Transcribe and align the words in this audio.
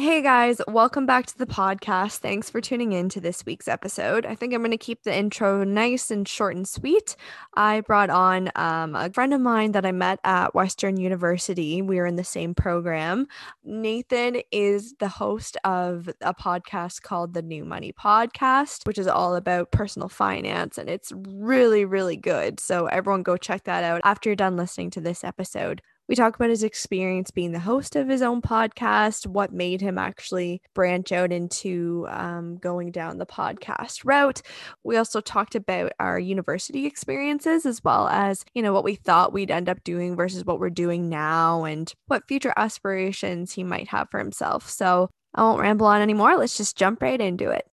Hey 0.00 0.22
guys, 0.22 0.62
welcome 0.66 1.04
back 1.04 1.26
to 1.26 1.36
the 1.36 1.44
podcast. 1.44 2.20
Thanks 2.20 2.48
for 2.48 2.62
tuning 2.62 2.92
in 2.92 3.10
to 3.10 3.20
this 3.20 3.44
week's 3.44 3.68
episode. 3.68 4.24
I 4.24 4.34
think 4.34 4.54
I'm 4.54 4.62
going 4.62 4.70
to 4.70 4.78
keep 4.78 5.02
the 5.02 5.14
intro 5.14 5.62
nice 5.62 6.10
and 6.10 6.26
short 6.26 6.56
and 6.56 6.66
sweet. 6.66 7.16
I 7.52 7.82
brought 7.82 8.08
on 8.08 8.50
um, 8.56 8.94
a 8.94 9.10
friend 9.10 9.34
of 9.34 9.42
mine 9.42 9.72
that 9.72 9.84
I 9.84 9.92
met 9.92 10.18
at 10.24 10.54
Western 10.54 10.96
University. 10.96 11.82
We 11.82 11.96
were 11.96 12.06
in 12.06 12.16
the 12.16 12.24
same 12.24 12.54
program. 12.54 13.26
Nathan 13.62 14.40
is 14.50 14.94
the 15.00 15.08
host 15.08 15.58
of 15.64 16.08
a 16.22 16.32
podcast 16.32 17.02
called 17.02 17.34
the 17.34 17.42
New 17.42 17.66
Money 17.66 17.92
Podcast, 17.92 18.86
which 18.86 18.96
is 18.96 19.06
all 19.06 19.36
about 19.36 19.70
personal 19.70 20.08
finance, 20.08 20.78
and 20.78 20.88
it's 20.88 21.12
really, 21.14 21.84
really 21.84 22.16
good. 22.16 22.58
So 22.58 22.86
everyone 22.86 23.22
go 23.22 23.36
check 23.36 23.64
that 23.64 23.84
out 23.84 24.00
after 24.04 24.30
you're 24.30 24.36
done 24.36 24.56
listening 24.56 24.88
to 24.92 25.02
this 25.02 25.24
episode. 25.24 25.82
We 26.10 26.16
talk 26.16 26.34
about 26.34 26.50
his 26.50 26.64
experience 26.64 27.30
being 27.30 27.52
the 27.52 27.60
host 27.60 27.94
of 27.94 28.08
his 28.08 28.20
own 28.20 28.42
podcast, 28.42 29.28
what 29.28 29.52
made 29.52 29.80
him 29.80 29.96
actually 29.96 30.60
branch 30.74 31.12
out 31.12 31.30
into 31.30 32.04
um, 32.10 32.56
going 32.56 32.90
down 32.90 33.18
the 33.18 33.26
podcast 33.26 34.00
route. 34.04 34.42
We 34.82 34.96
also 34.96 35.20
talked 35.20 35.54
about 35.54 35.92
our 36.00 36.18
university 36.18 36.84
experiences 36.84 37.64
as 37.64 37.84
well 37.84 38.08
as, 38.08 38.44
you 38.54 38.60
know, 38.60 38.72
what 38.72 38.82
we 38.82 38.96
thought 38.96 39.32
we'd 39.32 39.52
end 39.52 39.68
up 39.68 39.84
doing 39.84 40.16
versus 40.16 40.44
what 40.44 40.58
we're 40.58 40.68
doing 40.68 41.08
now 41.08 41.62
and 41.62 41.94
what 42.08 42.26
future 42.26 42.52
aspirations 42.56 43.52
he 43.52 43.62
might 43.62 43.86
have 43.86 44.08
for 44.10 44.18
himself. 44.18 44.68
So 44.68 45.10
I 45.36 45.42
won't 45.42 45.60
ramble 45.60 45.86
on 45.86 46.02
anymore. 46.02 46.36
Let's 46.36 46.56
just 46.56 46.76
jump 46.76 47.02
right 47.02 47.20
into 47.20 47.50
it. 47.50 47.68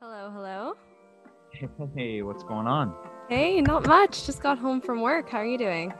Hello, 0.00 0.30
hello. 0.32 0.76
Hey, 1.94 2.22
what's 2.22 2.42
going 2.44 2.66
on? 2.66 2.94
Hey, 3.30 3.60
not 3.60 3.86
much. 3.86 4.26
Just 4.26 4.42
got 4.42 4.58
home 4.58 4.80
from 4.80 5.02
work. 5.02 5.30
How 5.30 5.38
are 5.38 5.46
you 5.46 5.56
doing? 5.56 5.94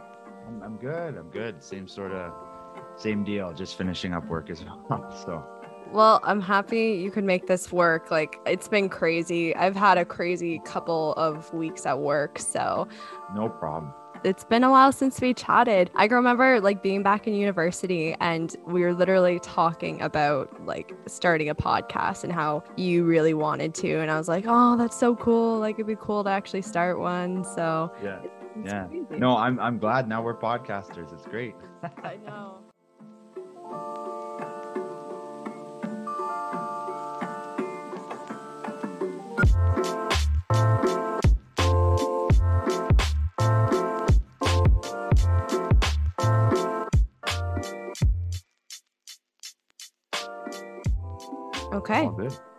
I'm, 0.48 0.60
I'm 0.64 0.76
good. 0.78 1.16
I'm 1.16 1.30
good. 1.30 1.62
Same 1.62 1.86
sort 1.86 2.10
of, 2.10 2.32
same 2.96 3.22
deal. 3.22 3.52
Just 3.52 3.78
finishing 3.78 4.12
up 4.12 4.26
work 4.26 4.50
as 4.50 4.64
well. 4.90 5.14
So. 5.24 5.44
Well, 5.92 6.18
I'm 6.24 6.40
happy 6.40 6.90
you 7.00 7.12
could 7.12 7.22
make 7.22 7.46
this 7.46 7.70
work. 7.70 8.10
Like, 8.10 8.40
it's 8.46 8.66
been 8.66 8.88
crazy. 8.88 9.54
I've 9.54 9.76
had 9.76 9.96
a 9.96 10.04
crazy 10.04 10.60
couple 10.64 11.12
of 11.12 11.54
weeks 11.54 11.87
at 11.87 12.00
work. 12.00 12.40
So, 12.40 12.88
no 13.32 13.48
problem 13.48 13.94
it's 14.24 14.45
been 14.45 14.65
a 14.65 14.71
while 14.71 14.93
since 14.93 15.21
we 15.21 15.35
chatted. 15.35 15.90
I 15.95 16.07
remember 16.07 16.60
like 16.60 16.82
being 16.82 17.02
back 17.02 17.26
in 17.26 17.35
university 17.35 18.15
and 18.21 18.54
we 18.66 18.82
were 18.82 18.93
literally 18.93 19.40
talking 19.40 20.01
about 20.02 20.65
like 20.66 20.95
starting 21.07 21.49
a 21.49 21.54
podcast 21.54 22.24
and 22.24 22.32
how 22.32 22.62
you 22.77 23.04
really 23.04 23.35
wanted 23.35 23.74
to. 23.77 24.01
And 24.01 24.10
I 24.10 24.18
was 24.18 24.29
like, 24.29 24.45
oh, 24.46 24.77
that's 24.77 24.99
so 24.99 25.16
cool. 25.16 25.59
Like 25.59 25.77
it'd 25.77 25.87
be 25.87 25.96
cool 25.96 26.24
to 26.24 26.30
actually 26.30 26.62
start 26.62 26.99
one. 26.99 27.45
So 27.45 27.93
yeah. 28.02 28.21
yeah. 28.65 28.87
Crazy. 28.87 29.07
No, 29.18 29.37
I'm 29.37 29.59
I'm 29.59 29.79
glad 29.79 30.09
now 30.09 30.23
we're 30.23 30.37
podcasters. 30.37 31.12
It's 31.12 31.27
great. 31.27 31.55
I 32.05 32.16
know. 32.27 32.59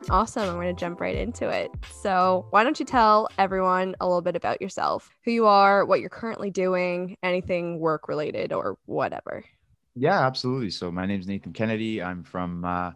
Awesome. 0.09 0.49
I'm 0.49 0.55
going 0.55 0.75
to 0.75 0.79
jump 0.79 0.99
right 0.99 1.15
into 1.15 1.47
it. 1.49 1.71
So, 1.91 2.45
why 2.49 2.63
don't 2.63 2.79
you 2.79 2.85
tell 2.85 3.29
everyone 3.37 3.95
a 3.99 4.07
little 4.07 4.21
bit 4.21 4.35
about 4.35 4.61
yourself, 4.61 5.15
who 5.23 5.31
you 5.31 5.45
are, 5.45 5.85
what 5.85 5.99
you're 5.99 6.09
currently 6.09 6.49
doing, 6.49 7.15
anything 7.21 7.79
work 7.79 8.07
related 8.07 8.51
or 8.51 8.77
whatever? 8.85 9.43
Yeah, 9.95 10.25
absolutely. 10.25 10.71
So, 10.71 10.91
my 10.91 11.05
name 11.05 11.19
is 11.19 11.27
Nathan 11.27 11.53
Kennedy. 11.53 12.01
I'm 12.01 12.23
from 12.23 12.65
uh, 12.65 12.91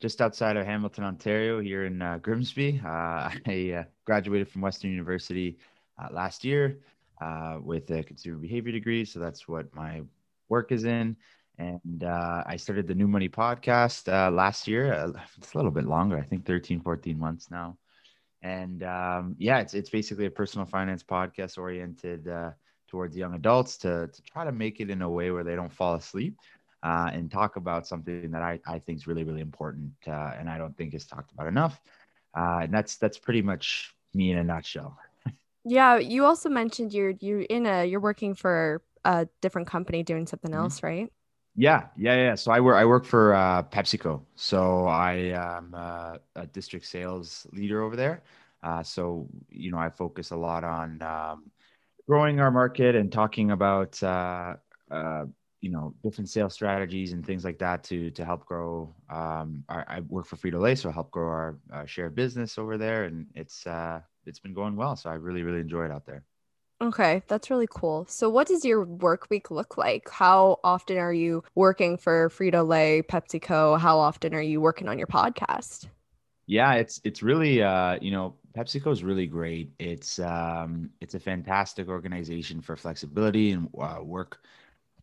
just 0.00 0.20
outside 0.20 0.56
of 0.56 0.66
Hamilton, 0.66 1.04
Ontario, 1.04 1.60
here 1.60 1.84
in 1.84 2.00
uh, 2.00 2.18
Grimsby. 2.18 2.80
Uh, 2.84 3.30
I 3.46 3.74
uh, 3.78 3.84
graduated 4.04 4.48
from 4.48 4.60
Western 4.60 4.90
University 4.90 5.58
uh, 5.98 6.08
last 6.12 6.44
year 6.44 6.80
uh, 7.20 7.58
with 7.60 7.90
a 7.90 8.02
consumer 8.04 8.38
behavior 8.38 8.72
degree. 8.72 9.04
So, 9.04 9.18
that's 9.18 9.48
what 9.48 9.74
my 9.74 10.02
work 10.48 10.70
is 10.70 10.84
in 10.84 11.16
and 11.58 12.04
uh, 12.04 12.42
I 12.46 12.56
started 12.56 12.86
the 12.86 12.94
New 12.94 13.08
Money 13.08 13.28
podcast 13.28 14.12
uh, 14.12 14.30
last 14.30 14.68
year. 14.68 14.92
Uh, 14.92 15.12
it's 15.38 15.54
a 15.54 15.56
little 15.56 15.70
bit 15.70 15.86
longer, 15.86 16.18
I 16.18 16.22
think 16.22 16.44
13, 16.44 16.80
14 16.80 17.18
months 17.18 17.50
now. 17.50 17.78
And 18.42 18.82
um, 18.82 19.34
yeah, 19.38 19.58
it's 19.60 19.74
it's 19.74 19.90
basically 19.90 20.26
a 20.26 20.30
personal 20.30 20.66
finance 20.66 21.02
podcast 21.02 21.58
oriented 21.58 22.28
uh, 22.28 22.50
towards 22.88 23.16
young 23.16 23.34
adults 23.34 23.78
to 23.78 24.08
to 24.12 24.22
try 24.22 24.44
to 24.44 24.52
make 24.52 24.80
it 24.80 24.90
in 24.90 25.02
a 25.02 25.10
way 25.10 25.30
where 25.30 25.44
they 25.44 25.56
don't 25.56 25.72
fall 25.72 25.94
asleep 25.94 26.36
uh, 26.82 27.10
and 27.12 27.30
talk 27.30 27.56
about 27.56 27.86
something 27.86 28.30
that 28.30 28.42
I, 28.42 28.60
I 28.66 28.78
think 28.78 28.98
is 28.98 29.06
really 29.06 29.24
really 29.24 29.40
important 29.40 29.92
uh, 30.06 30.32
and 30.38 30.48
I 30.48 30.58
don't 30.58 30.76
think 30.76 30.94
is 30.94 31.06
talked 31.06 31.32
about 31.32 31.46
enough. 31.46 31.80
and 32.34 32.72
that's 32.72 32.96
that's 32.98 33.18
pretty 33.18 33.42
much 33.42 33.94
me 34.14 34.30
in 34.30 34.38
a 34.38 34.44
nutshell. 34.44 34.98
Yeah, 35.64 35.96
you 35.96 36.24
also 36.24 36.48
mentioned 36.48 36.94
you're 36.94 37.14
you're 37.18 37.40
in 37.40 37.66
a 37.66 37.84
you're 37.84 37.98
working 37.98 38.34
for 38.34 38.82
a 39.04 39.26
different 39.40 39.66
company 39.66 40.04
doing 40.04 40.26
something 40.26 40.52
mm-hmm. 40.52 40.60
else, 40.60 40.82
right? 40.82 41.10
Yeah, 41.56 41.88
yeah, 41.96 42.14
yeah. 42.16 42.34
So 42.34 42.52
I 42.52 42.60
work 42.60 42.76
I 42.76 42.84
work 42.84 43.04
for 43.04 43.34
uh, 43.34 43.62
PepsiCo. 43.64 44.22
So 44.34 44.86
I 44.86 45.12
am 45.34 45.74
uh, 45.74 46.18
a 46.34 46.46
district 46.46 46.86
sales 46.86 47.46
leader 47.52 47.82
over 47.82 47.96
there. 47.96 48.22
Uh, 48.62 48.82
so 48.82 49.28
you 49.50 49.70
know 49.70 49.78
I 49.78 49.88
focus 49.88 50.30
a 50.32 50.36
lot 50.36 50.64
on 50.64 51.00
um, 51.02 51.50
growing 52.08 52.40
our 52.40 52.50
market 52.50 52.94
and 52.96 53.12
talking 53.12 53.52
about 53.52 54.02
uh, 54.02 54.56
uh, 54.90 55.26
you 55.62 55.70
know 55.70 55.94
different 56.04 56.28
sales 56.30 56.54
strategies 56.54 57.12
and 57.12 57.24
things 57.26 57.44
like 57.44 57.58
that 57.60 57.84
to 57.84 58.10
to 58.12 58.24
help 58.24 58.46
grow. 58.46 58.94
Um, 59.10 59.64
I 59.68 60.00
work 60.08 60.26
for 60.26 60.36
Frito 60.36 60.60
Lay, 60.60 60.74
so 60.74 60.90
help 60.90 61.10
grow 61.10 61.28
our, 61.28 61.58
our 61.72 61.86
share 61.86 62.06
of 62.06 62.14
business 62.14 62.58
over 62.58 62.76
there, 62.78 63.04
and 63.04 63.26
it's 63.34 63.66
uh, 63.66 64.00
it's 64.26 64.40
been 64.40 64.54
going 64.54 64.76
well. 64.76 64.96
So 64.96 65.10
I 65.10 65.14
really 65.14 65.42
really 65.42 65.60
enjoy 65.60 65.86
it 65.86 65.90
out 65.90 66.06
there. 66.06 66.24
Okay, 66.80 67.22
that's 67.26 67.50
really 67.50 67.68
cool. 67.70 68.04
So, 68.06 68.28
what 68.28 68.46
does 68.46 68.64
your 68.64 68.84
work 68.84 69.28
week 69.30 69.50
look 69.50 69.78
like? 69.78 70.10
How 70.10 70.58
often 70.62 70.98
are 70.98 71.12
you 71.12 71.42
working 71.54 71.96
for 71.96 72.28
Frito 72.28 72.66
Lay, 72.66 73.02
PepsiCo? 73.02 73.78
How 73.80 73.98
often 73.98 74.34
are 74.34 74.42
you 74.42 74.60
working 74.60 74.88
on 74.88 74.98
your 74.98 75.06
podcast? 75.06 75.86
Yeah, 76.46 76.74
it's 76.74 77.00
it's 77.04 77.22
really 77.22 77.62
uh, 77.62 77.98
you 78.00 78.10
know 78.10 78.36
PepsiCo 78.56 78.92
is 78.92 79.02
really 79.02 79.26
great. 79.26 79.72
It's 79.78 80.18
um, 80.20 80.90
it's 81.00 81.14
a 81.14 81.20
fantastic 81.20 81.88
organization 81.88 82.60
for 82.60 82.76
flexibility 82.76 83.52
and 83.52 83.68
uh, 83.80 83.98
work 84.02 84.38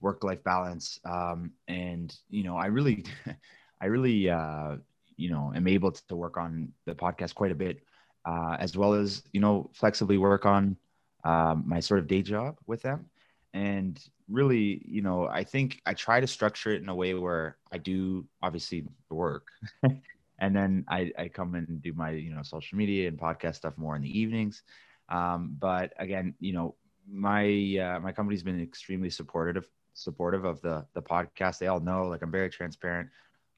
work 0.01 0.23
life 0.23 0.44
balance. 0.44 1.00
Um, 1.06 1.51
and 1.67 2.16
you 2.29 2.44
know, 2.44 2.57
I 2.57 2.67
really, 2.67 3.06
I 3.81 3.85
really 3.88 4.29
uh, 4.29 4.78
you 5.17 5.29
know 5.29 5.51
am 5.56 5.67
able 5.67 5.91
to 5.91 6.16
work 6.16 6.38
on 6.38 6.72
the 6.85 6.95
podcast 6.95 7.35
quite 7.35 7.51
a 7.51 7.56
bit, 7.56 7.81
uh, 8.25 8.56
as 8.59 8.78
well 8.78 8.94
as 8.94 9.23
you 9.33 9.41
know 9.41 9.69
flexibly 9.73 10.17
work 10.17 10.45
on 10.45 10.78
um, 11.23 11.63
my 11.66 11.79
sort 11.79 12.00
of 12.00 12.07
day 12.07 12.22
job 12.22 12.57
with 12.67 12.81
them. 12.81 13.09
And 13.53 14.00
really, 14.29 14.81
you 14.85 15.01
know, 15.01 15.28
I 15.28 15.44
think 15.44 15.81
I 15.85 15.94
try 15.94 16.19
to 16.19 16.28
structure 16.28 16.72
it 16.72 16.81
in 16.81 16.89
a 16.89 16.95
way 16.95 17.13
where 17.13 17.57
I 17.72 17.78
do 17.78 18.25
obviously 18.41 18.85
the 19.09 19.16
work. 19.16 19.47
and 20.39 20.56
then 20.56 20.85
I, 20.88 21.12
I 21.17 21.28
come 21.28 21.56
and 21.56 21.81
do 21.81 21.94
my, 21.94 22.12
you 22.12 22.33
know, 22.33 22.41
social 22.41 22.78
media 22.78 23.07
and 23.07 23.17
podcast 23.17 23.56
stuff 23.56 23.78
more 23.78 23.95
in 23.95 24.01
the 24.01 24.19
evenings. 24.19 24.63
Um, 25.09 25.56
but 25.59 25.94
again, 25.97 26.33
you 26.39 26.53
know, 26.53 26.75
my 27.12 27.45
uh, 27.79 28.00
my 28.00 28.12
company's 28.12 28.44
been 28.44 28.62
extremely 28.62 29.09
supportive 29.09 29.67
supportive 29.94 30.45
of 30.45 30.62
the 30.62 30.85
the 30.94 31.01
podcast. 31.01 31.59
They 31.59 31.67
all 31.67 31.79
know 31.79 32.07
like 32.07 32.22
I'm 32.22 32.31
very 32.31 32.50
transparent 32.50 33.09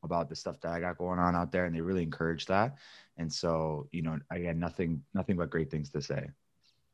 about 0.04 0.30
the 0.30 0.36
stuff 0.36 0.60
that 0.62 0.72
I 0.72 0.80
got 0.80 0.98
going 0.98 1.20
on 1.20 1.36
out 1.36 1.52
there, 1.52 1.66
and 1.66 1.76
they 1.76 1.82
really 1.82 2.04
encourage 2.04 2.46
that. 2.48 2.76
And 3.18 3.32
so, 3.32 3.88
you 3.92 4.02
know, 4.02 4.20
again, 4.32 4.60
nothing 4.60 5.04
nothing 5.14 5.38
but 5.38 5.50
great 5.50 5.72
things 5.72 5.90
to 5.92 6.02
say. 6.02 6.28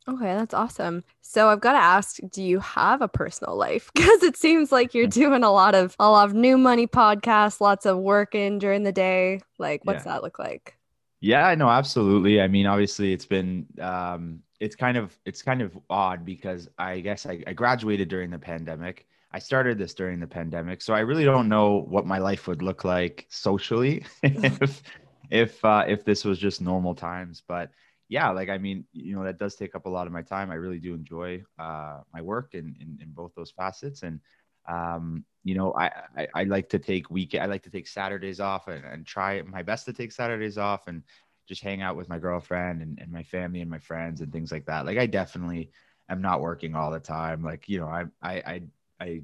Okay, 0.08 0.34
that's 0.36 0.54
awesome. 0.54 1.04
So 1.22 1.50
I've 1.50 1.62
got 1.62 1.74
to 1.74 1.80
ask, 1.80 2.18
do 2.32 2.42
you 2.42 2.60
have 2.60 3.02
a 3.02 3.08
personal 3.08 3.56
life? 3.56 3.92
Because 4.02 4.24
it 4.24 4.36
seems 4.36 4.72
like 4.72 4.94
you're 4.94 5.08
doing 5.22 5.44
a 5.44 5.52
lot 5.52 5.76
of 5.76 5.96
a 6.00 6.10
lot 6.10 6.28
of 6.28 6.34
new 6.34 6.58
money 6.58 6.88
podcasts, 6.88 7.62
lots 7.62 7.86
of 7.86 7.98
working 8.00 8.60
during 8.60 8.84
the 8.84 8.92
day. 8.92 9.42
Like, 9.58 9.82
what's 9.84 10.06
yeah. 10.06 10.14
that 10.14 10.24
look 10.24 10.40
like? 10.40 10.76
Yeah, 11.20 11.54
no, 11.54 11.70
absolutely. 11.70 12.42
I 12.42 12.48
mean, 12.48 12.66
obviously, 12.66 13.14
it's 13.14 13.28
been 13.28 13.68
um, 13.80 14.40
it's 14.60 14.76
kind 14.76 14.98
of 14.98 15.18
it's 15.26 15.42
kind 15.42 15.62
of 15.62 15.78
odd 15.90 16.26
because 16.26 16.68
I 16.80 17.00
guess 17.00 17.26
I, 17.26 17.44
I 17.46 17.54
graduated 17.54 18.10
during 18.10 18.32
the 18.32 18.40
pandemic. 18.40 19.08
I 19.32 19.40
started 19.40 19.78
this 19.78 19.94
during 19.94 20.20
the 20.20 20.28
pandemic, 20.28 20.82
so 20.82 20.94
I 20.94 21.00
really 21.02 21.24
don't 21.24 21.48
know 21.48 21.86
what 21.88 22.06
my 22.06 22.18
life 22.18 22.48
would 22.48 22.62
look 22.62 22.84
like 22.84 23.28
socially 23.30 24.04
if 24.24 24.82
if 25.30 25.64
uh, 25.64 25.86
if 25.88 26.04
this 26.04 26.26
was 26.26 26.40
just 26.40 26.62
normal 26.62 26.96
times. 26.96 27.44
But 27.48 27.72
yeah, 28.12 28.30
like 28.32 28.50
I 28.50 28.58
mean, 28.58 28.84
you 28.92 29.16
know, 29.16 29.24
that 29.24 29.40
does 29.40 29.56
take 29.56 29.74
up 29.74 29.86
a 29.86 29.90
lot 29.90 30.06
of 30.06 30.12
my 30.12 30.22
time. 30.22 30.52
I 30.52 30.56
really 30.56 30.80
do 30.80 30.94
enjoy 30.94 31.42
uh, 31.58 32.02
my 32.14 32.22
work 32.22 32.54
in, 32.54 32.76
in, 32.82 33.00
in 33.02 33.12
both 33.12 33.34
those 33.36 33.52
facets, 33.52 34.04
and 34.04 34.20
um, 34.68 35.24
you 35.46 35.56
know, 35.56 35.74
I, 35.76 35.92
I, 36.18 36.28
I 36.36 36.44
like 36.44 36.68
to 36.70 36.78
take 36.80 37.10
week 37.10 37.36
I 37.36 37.46
like 37.46 37.64
to 37.64 37.70
take 37.70 37.88
Saturdays 37.88 38.42
off 38.42 38.68
and, 38.68 38.84
and 38.84 39.06
try 39.08 39.42
my 39.44 39.62
best 39.64 39.86
to 39.86 39.94
take 39.94 40.12
Saturdays 40.12 40.58
off 40.58 40.90
and 40.90 41.04
just 41.48 41.64
hang 41.64 41.82
out 41.82 41.96
with 41.96 42.10
my 42.10 42.20
girlfriend 42.20 42.82
and, 42.82 43.00
and 43.00 43.10
my 43.14 43.24
family 43.24 43.62
and 43.62 43.72
my 43.72 43.80
friends 43.80 44.20
and 44.20 44.34
things 44.34 44.52
like 44.52 44.66
that. 44.66 44.86
Like 44.86 44.98
I 44.98 45.06
definitely 45.06 45.72
am 46.10 46.22
not 46.22 46.42
working 46.42 46.76
all 46.76 46.92
the 46.92 47.00
time. 47.00 47.42
Like 47.42 47.70
you 47.70 47.80
know, 47.80 47.88
I 47.88 48.04
I 48.22 48.34
I, 48.34 48.62
I 49.00 49.22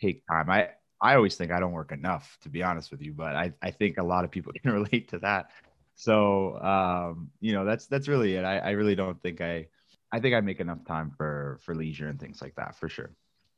take 0.00 0.24
time. 0.28 0.48
I 0.48 0.68
I 1.00 1.16
always 1.16 1.34
think 1.34 1.50
I 1.50 1.58
don't 1.58 1.72
work 1.72 1.90
enough, 1.90 2.38
to 2.42 2.48
be 2.48 2.62
honest 2.62 2.92
with 2.92 3.02
you, 3.02 3.12
but 3.14 3.34
I, 3.34 3.52
I 3.60 3.72
think 3.72 3.98
a 3.98 4.02
lot 4.04 4.24
of 4.24 4.30
people 4.30 4.52
can 4.62 4.70
relate 4.70 5.08
to 5.08 5.18
that. 5.18 5.50
So, 6.00 6.60
um, 6.60 7.28
you 7.40 7.52
know, 7.52 7.64
that's, 7.64 7.88
that's 7.88 8.06
really 8.06 8.36
it. 8.36 8.44
I, 8.44 8.58
I 8.58 8.70
really 8.70 8.94
don't 8.94 9.20
think 9.20 9.40
I, 9.40 9.66
I 10.12 10.20
think 10.20 10.32
I 10.32 10.40
make 10.40 10.60
enough 10.60 10.84
time 10.86 11.10
for, 11.10 11.58
for 11.62 11.74
leisure 11.74 12.06
and 12.06 12.20
things 12.20 12.40
like 12.40 12.54
that 12.54 12.76
for 12.76 12.88
sure. 12.88 13.10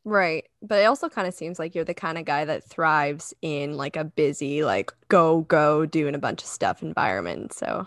Right. 0.04 0.48
But 0.62 0.80
it 0.80 0.86
also 0.86 1.10
kind 1.10 1.28
of 1.28 1.34
seems 1.34 1.58
like 1.58 1.74
you're 1.74 1.84
the 1.84 1.92
kind 1.92 2.16
of 2.16 2.24
guy 2.24 2.46
that 2.46 2.64
thrives 2.64 3.34
in 3.42 3.76
like 3.76 3.96
a 3.96 4.04
busy, 4.04 4.64
like 4.64 4.90
go, 5.08 5.42
go, 5.42 5.84
doing 5.84 6.14
a 6.14 6.18
bunch 6.18 6.40
of 6.40 6.48
stuff 6.48 6.82
environment. 6.82 7.52
So, 7.52 7.86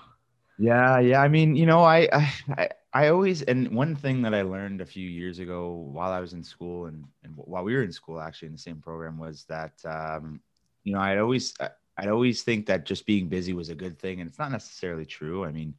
yeah. 0.59 0.99
Yeah. 0.99 1.23
I 1.23 1.29
mean, 1.29 1.55
you 1.55 1.65
know, 1.65 1.81
I, 1.81 2.07
I, 2.55 2.69
I 2.93 3.07
always, 3.07 3.41
and 3.41 3.69
one 3.69 3.95
thing 3.95 4.21
that 4.21 4.35
I 4.35 4.43
learned 4.43 4.81
a 4.81 4.85
few 4.85 5.09
years 5.09 5.39
ago 5.39 5.89
while 5.91 6.11
I 6.11 6.19
was 6.19 6.33
in 6.33 6.43
school 6.43 6.85
and, 6.85 7.05
and 7.23 7.33
while 7.37 7.63
we 7.63 7.73
were 7.73 7.81
in 7.81 7.91
school, 7.91 8.21
actually 8.21 8.49
in 8.49 8.53
the 8.53 8.59
same 8.59 8.79
program 8.79 9.17
was 9.17 9.45
that, 9.45 9.73
um, 9.83 10.41
you 10.83 10.93
know, 10.93 10.99
I'd 10.99 11.17
always, 11.17 11.55
I'd 11.97 12.09
always 12.09 12.43
think 12.43 12.65
that 12.67 12.85
just 12.85 13.05
being 13.05 13.27
busy 13.27 13.53
was 13.53 13.69
a 13.69 13.75
good 13.75 13.99
thing. 13.99 14.19
And 14.19 14.29
it's 14.29 14.39
not 14.39 14.51
necessarily 14.51 15.05
true. 15.05 15.45
I 15.45 15.51
mean, 15.51 15.75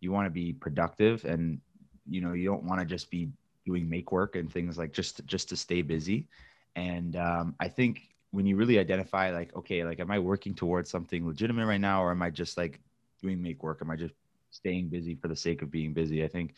you 0.00 0.12
want 0.12 0.26
to 0.26 0.30
be 0.30 0.52
productive 0.52 1.24
and, 1.24 1.60
you 2.08 2.20
know, 2.20 2.32
you 2.32 2.48
don't 2.48 2.64
want 2.64 2.80
to 2.80 2.86
just 2.86 3.10
be 3.10 3.28
doing 3.68 3.88
make 3.88 4.12
work 4.12 4.34
and 4.34 4.50
things 4.50 4.78
like 4.78 4.92
just 4.92 5.24
just 5.26 5.50
to 5.50 5.56
stay 5.56 5.82
busy 5.82 6.26
and 6.74 7.16
um, 7.16 7.54
i 7.60 7.68
think 7.68 8.08
when 8.30 8.46
you 8.46 8.56
really 8.56 8.78
identify 8.78 9.30
like 9.30 9.54
okay 9.54 9.84
like 9.84 10.00
am 10.00 10.10
i 10.10 10.18
working 10.18 10.54
towards 10.54 10.88
something 10.90 11.26
legitimate 11.26 11.66
right 11.66 11.80
now 11.80 12.02
or 12.02 12.10
am 12.10 12.22
i 12.22 12.30
just 12.30 12.56
like 12.56 12.80
doing 13.20 13.42
make 13.42 13.62
work 13.62 13.80
am 13.82 13.90
i 13.90 13.96
just 13.96 14.14
staying 14.50 14.88
busy 14.88 15.14
for 15.14 15.28
the 15.28 15.36
sake 15.36 15.60
of 15.60 15.70
being 15.70 15.92
busy 15.92 16.24
i 16.24 16.28
think 16.28 16.54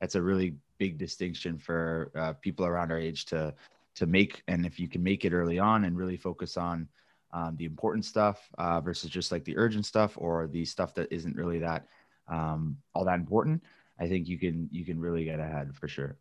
that's 0.00 0.14
a 0.14 0.22
really 0.22 0.54
big 0.78 0.98
distinction 0.98 1.58
for 1.58 2.12
uh, 2.16 2.32
people 2.34 2.64
around 2.64 2.92
our 2.92 2.98
age 2.98 3.24
to 3.24 3.52
to 3.96 4.06
make 4.06 4.42
and 4.46 4.64
if 4.64 4.78
you 4.78 4.88
can 4.88 5.02
make 5.02 5.24
it 5.24 5.32
early 5.32 5.58
on 5.58 5.84
and 5.84 5.96
really 5.96 6.16
focus 6.16 6.56
on 6.56 6.86
um, 7.32 7.56
the 7.56 7.64
important 7.64 8.04
stuff 8.04 8.50
uh, 8.58 8.80
versus 8.80 9.10
just 9.10 9.32
like 9.32 9.44
the 9.44 9.56
urgent 9.56 9.86
stuff 9.86 10.14
or 10.16 10.46
the 10.46 10.64
stuff 10.64 10.94
that 10.94 11.12
isn't 11.12 11.36
really 11.36 11.58
that 11.58 11.86
um, 12.28 12.76
all 12.94 13.04
that 13.04 13.18
important 13.18 13.62
i 13.98 14.08
think 14.08 14.28
you 14.28 14.38
can 14.38 14.68
you 14.70 14.84
can 14.84 14.98
really 15.00 15.24
get 15.24 15.40
ahead 15.40 15.74
for 15.74 15.88
sure 15.88 16.16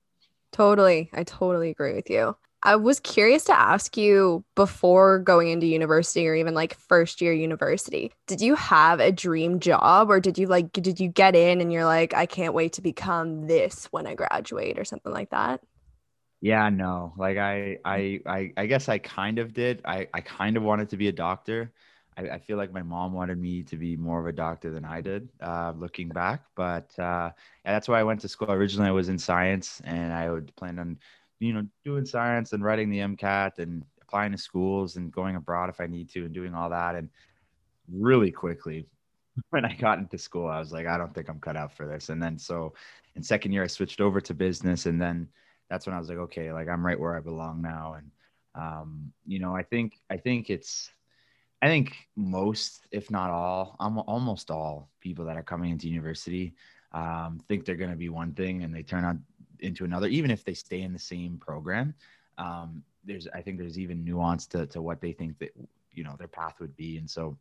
Totally. 0.52 1.10
I 1.14 1.24
totally 1.24 1.70
agree 1.70 1.94
with 1.94 2.10
you. 2.10 2.36
I 2.64 2.76
was 2.76 3.00
curious 3.00 3.46
to 3.46 3.58
ask 3.58 3.98
you 3.98 4.44
before 4.54 5.18
going 5.18 5.50
into 5.50 5.66
university 5.66 6.28
or 6.28 6.36
even 6.36 6.54
like 6.54 6.76
first 6.76 7.20
year 7.20 7.34
university, 7.34 8.12
did 8.28 8.40
you 8.40 8.54
have 8.54 9.00
a 9.00 9.12
dream 9.12 9.60
job 9.60 10.12
or 10.12 10.20
did 10.20 10.38
you 10.38 10.46
like, 10.46 10.72
did 10.72 11.00
you 11.00 11.08
get 11.08 11.36
in 11.36 11.60
and 11.60 11.74
you're 11.74 11.86
like, 11.86 12.14
I 12.14 12.28
can't 12.28 12.54
wait 12.54 12.74
to 12.74 12.82
become 12.82 13.48
this 13.48 13.88
when 13.90 14.06
I 14.06 14.14
graduate 14.14 14.78
or 14.78 14.86
something 14.86 15.12
like 15.12 15.32
that? 15.32 15.62
Yeah, 16.42 16.70
no, 16.70 17.14
like 17.18 17.38
I, 17.38 17.78
I, 17.86 18.20
I, 18.26 18.52
I 18.58 18.66
guess 18.66 18.90
I 18.90 18.98
kind 18.98 19.38
of 19.38 19.54
did. 19.54 19.82
I, 19.86 20.08
I 20.12 20.22
kind 20.22 20.58
of 20.58 20.64
wanted 20.64 20.90
to 20.90 20.98
be 20.98 21.08
a 21.08 21.12
doctor. 21.12 21.72
I, 22.18 22.30
I, 22.30 22.40
feel 22.40 22.58
like 22.58 22.74
my 22.74 22.82
mom 22.82 23.14
wanted 23.14 23.38
me 23.38 23.62
to 23.64 23.78
be 23.78 23.96
more 23.96 24.20
of 24.20 24.26
a 24.26 24.32
doctor 24.32 24.72
than 24.72 24.84
I 24.84 25.02
did, 25.02 25.30
uh, 25.40 25.74
looking 25.78 26.10
back. 26.10 26.44
But 26.56 26.98
uh, 26.98 27.30
yeah, 27.64 27.74
that's 27.74 27.88
why 27.88 28.00
I 28.00 28.04
went 28.04 28.22
to 28.22 28.28
school. 28.28 28.52
Originally, 28.52 28.90
I 28.90 28.92
was 28.92 29.08
in 29.08 29.20
science, 29.20 29.82
and 29.86 30.12
I 30.12 30.32
would 30.32 30.54
plan 30.56 30.80
on, 30.80 30.98
you 31.40 31.54
know, 31.54 31.66
doing 31.86 32.06
science 32.06 32.54
and 32.54 32.64
writing 32.64 32.90
the 32.90 33.00
MCAT 33.00 33.60
and 33.60 33.86
applying 34.02 34.32
to 34.32 34.38
schools 34.40 34.96
and 34.96 35.12
going 35.12 35.36
abroad 35.36 35.70
if 35.70 35.80
I 35.80 35.86
need 35.86 36.10
to 36.10 36.26
and 36.26 36.34
doing 36.34 36.56
all 36.56 36.72
that. 36.72 36.96
And 36.96 37.08
really 37.88 38.32
quickly, 38.32 38.88
when 39.52 39.64
I 39.64 39.76
got 39.76 40.00
into 40.00 40.18
school, 40.18 40.48
I 40.48 40.58
was 40.58 40.74
like, 40.74 40.88
I 40.88 40.98
don't 40.98 41.14
think 41.14 41.30
I'm 41.30 41.40
cut 41.40 41.56
out 41.56 41.72
for 41.72 41.86
this. 41.86 42.10
And 42.10 42.22
then 42.22 42.40
so 42.40 42.74
in 43.16 43.22
second 43.22 43.52
year, 43.52 43.64
I 43.64 43.68
switched 43.68 44.02
over 44.02 44.20
to 44.22 44.34
business, 44.34 44.88
and 44.88 45.00
then 45.00 45.28
that's 45.72 45.86
when 45.88 45.96
I 45.96 46.00
was 46.00 46.10
like, 46.10 46.18
okay, 46.18 46.52
like 46.52 46.68
I'm 46.68 46.86
right 46.86 47.00
where 47.00 47.16
I 47.16 47.22
belong 47.22 47.62
now. 47.62 47.96
And 47.98 48.12
um, 48.54 49.14
you 49.26 49.40
know, 49.40 49.56
I 49.56 49.64
think 49.64 50.00
I 50.10 50.18
think 50.18 50.50
it's 50.50 50.92
I 51.62 51.68
think 51.68 51.96
most, 52.16 52.88
if 52.92 53.10
not 53.10 53.30
all, 53.30 53.76
almost 53.80 54.52
all 54.52 54.90
people 55.00 55.26
that 55.26 55.38
are 55.38 55.44
coming 55.44 55.72
into 55.72 55.88
university 55.88 56.54
um, 56.92 57.40
think 57.48 57.64
they're 57.64 57.76
going 57.76 57.92
to 57.92 57.96
be 57.96 58.10
one 58.10 58.34
thing 58.34 58.64
and 58.64 58.74
they 58.74 58.82
turn 58.82 59.06
out 59.06 59.16
into 59.60 59.86
another, 59.86 60.08
even 60.08 60.32
if 60.32 60.44
they 60.44 60.56
stay 60.56 60.82
in 60.82 60.92
the 60.92 61.00
same 61.00 61.38
program. 61.38 61.94
Um, 62.40 62.84
there's, 63.06 63.28
I 63.28 63.42
think 63.42 63.60
there's 63.60 63.78
even 63.78 64.04
nuance 64.04 64.48
to, 64.48 64.66
to 64.68 64.82
what 64.82 65.02
they 65.02 65.12
think 65.12 65.38
that, 65.38 65.52
you 65.94 66.04
know, 66.04 66.16
their 66.18 66.28
path 66.28 66.56
would 66.60 66.76
be. 66.76 66.98
And 66.98 67.08
so 67.08 67.38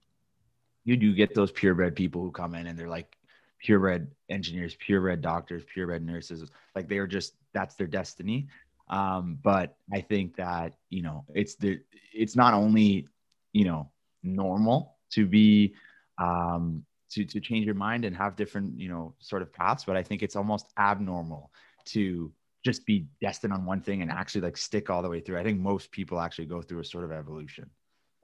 you 0.85 0.99
do 0.99 1.15
get 1.15 1.35
those 1.35 1.51
purebred 1.51 1.97
people 1.97 2.21
who 2.23 2.31
come 2.31 2.55
in 2.55 2.67
and 2.67 2.79
they're 2.79 2.89
like 2.89 3.17
purebred 3.63 4.11
engineers, 4.29 4.77
purebred 4.77 5.21
doctors, 5.21 5.63
purebred 5.73 6.05
nurses. 6.05 6.45
Like 6.75 6.89
they 6.89 6.99
are 6.99 7.07
just, 7.07 7.35
that's 7.53 7.75
their 7.75 7.87
destiny. 7.87 8.49
Um, 8.89 9.39
but 9.43 9.77
I 9.93 10.01
think 10.01 10.37
that, 10.37 10.75
you 10.89 11.03
know, 11.03 11.25
it's 11.35 11.55
the, 11.57 11.81
it's 12.13 12.37
not 12.37 12.55
only, 12.55 13.07
you 13.53 13.65
know, 13.65 13.91
normal 14.23 14.97
to 15.11 15.27
be 15.27 15.75
um, 16.19 16.85
to 17.11 17.25
to 17.25 17.41
change 17.41 17.67
your 17.67 17.75
mind 17.75 18.05
and 18.05 18.17
have 18.17 18.37
different 18.37 18.79
you 18.79 18.89
know 18.89 19.15
sort 19.19 19.43
of 19.43 19.53
paths 19.53 19.85
but 19.85 19.97
i 19.97 20.03
think 20.03 20.23
it's 20.23 20.37
almost 20.37 20.73
abnormal 20.79 21.51
to 21.85 22.33
just 22.65 22.85
be 22.87 23.07
destined 23.21 23.53
on 23.53 23.65
one 23.65 23.81
thing 23.81 24.03
and 24.03 24.11
actually 24.11 24.41
like 24.41 24.57
stick 24.57 24.91
all 24.91 25.03
the 25.03 25.09
way 25.09 25.21
through 25.21 25.39
i 25.39 25.43
think 25.43 25.59
most 25.59 25.91
people 25.91 26.21
actually 26.21 26.47
go 26.47 26.63
through 26.63 26.81
a 26.81 26.85
sort 26.85 27.05
of 27.05 27.13
evolution 27.13 27.69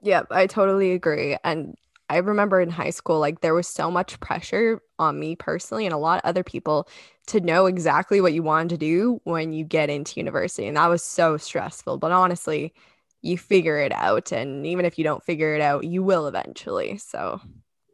yeah 0.01 0.23
i 0.31 0.47
totally 0.47 0.93
agree 0.93 1.37
and 1.43 1.75
i 2.09 2.17
remember 2.17 2.59
in 2.61 2.69
high 2.69 2.89
school 2.89 3.19
like 3.19 3.41
there 3.41 3.53
was 3.53 3.67
so 3.67 3.91
much 3.91 4.19
pressure 4.19 4.81
on 4.99 5.19
me 5.19 5.35
personally 5.35 5.85
and 5.85 5.93
a 5.93 5.97
lot 5.97 6.19
of 6.23 6.27
other 6.27 6.43
people 6.43 6.87
to 7.27 7.39
know 7.39 7.65
exactly 7.65 8.21
what 8.21 8.33
you 8.33 8.43
wanted 8.43 8.69
to 8.69 8.77
do 8.77 9.19
when 9.23 9.53
you 9.53 9.63
get 9.63 9.89
into 9.89 10.19
university 10.19 10.67
and 10.67 10.77
that 10.77 10.87
was 10.87 11.03
so 11.03 11.37
stressful 11.37 11.97
but 11.97 12.11
honestly 12.11 12.73
you 13.21 13.37
figure 13.37 13.77
it 13.77 13.91
out 13.91 14.31
and 14.31 14.65
even 14.65 14.85
if 14.85 14.97
you 14.97 15.03
don't 15.03 15.23
figure 15.23 15.55
it 15.55 15.61
out 15.61 15.83
you 15.83 16.03
will 16.03 16.27
eventually 16.27 16.97
so 16.97 17.39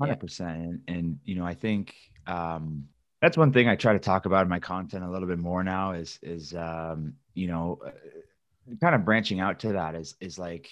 100% 0.01 0.39
yeah. 0.39 0.47
and, 0.47 0.81
and 0.87 1.19
you 1.23 1.35
know 1.35 1.45
i 1.45 1.53
think 1.53 1.95
um 2.27 2.85
that's 3.21 3.37
one 3.37 3.53
thing 3.53 3.67
i 3.67 3.75
try 3.75 3.93
to 3.93 3.99
talk 3.99 4.25
about 4.25 4.43
in 4.43 4.49
my 4.49 4.59
content 4.59 5.03
a 5.03 5.09
little 5.09 5.27
bit 5.27 5.39
more 5.39 5.63
now 5.63 5.91
is 5.91 6.19
is 6.21 6.53
um 6.55 7.13
you 7.33 7.47
know 7.47 7.79
uh, 7.85 7.91
kind 8.81 8.95
of 8.95 9.05
branching 9.05 9.39
out 9.39 9.59
to 9.59 9.73
that 9.73 9.95
is 9.95 10.15
is 10.19 10.37
like 10.37 10.69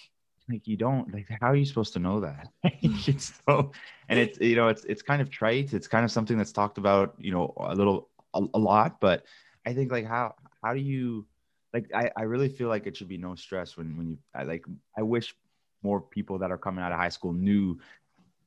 like 0.51 0.67
you 0.67 0.77
don't 0.77 1.13
like 1.13 1.27
how 1.39 1.47
are 1.47 1.55
you 1.55 1.65
supposed 1.65 1.93
to 1.93 1.99
know 1.99 2.19
that? 2.21 2.47
Hmm. 2.81 2.97
It's 3.05 3.33
so 3.47 3.71
and 4.09 4.19
it's 4.19 4.39
you 4.39 4.55
know 4.55 4.67
it's 4.67 4.83
it's 4.85 5.01
kind 5.01 5.21
of 5.21 5.29
trite. 5.29 5.73
It's 5.73 5.87
kind 5.87 6.03
of 6.03 6.11
something 6.11 6.37
that's 6.37 6.51
talked 6.51 6.77
about 6.77 7.15
you 7.19 7.31
know 7.31 7.53
a 7.57 7.75
little 7.75 8.09
a, 8.33 8.43
a 8.53 8.59
lot 8.59 8.99
but 9.01 9.25
i 9.65 9.73
think 9.73 9.91
like 9.91 10.05
how 10.05 10.33
how 10.63 10.73
do 10.73 10.79
you 10.79 11.25
like 11.73 11.89
I, 11.93 12.11
I 12.15 12.23
really 12.23 12.49
feel 12.49 12.67
like 12.67 12.87
it 12.87 12.97
should 12.97 13.07
be 13.07 13.17
no 13.17 13.35
stress 13.35 13.77
when 13.77 13.97
when 13.97 14.09
you 14.09 14.17
I 14.33 14.43
like 14.43 14.65
I 14.97 15.01
wish 15.01 15.35
more 15.83 16.01
people 16.01 16.37
that 16.39 16.51
are 16.51 16.57
coming 16.57 16.83
out 16.83 16.91
of 16.91 16.99
high 16.99 17.09
school 17.09 17.33
knew 17.33 17.79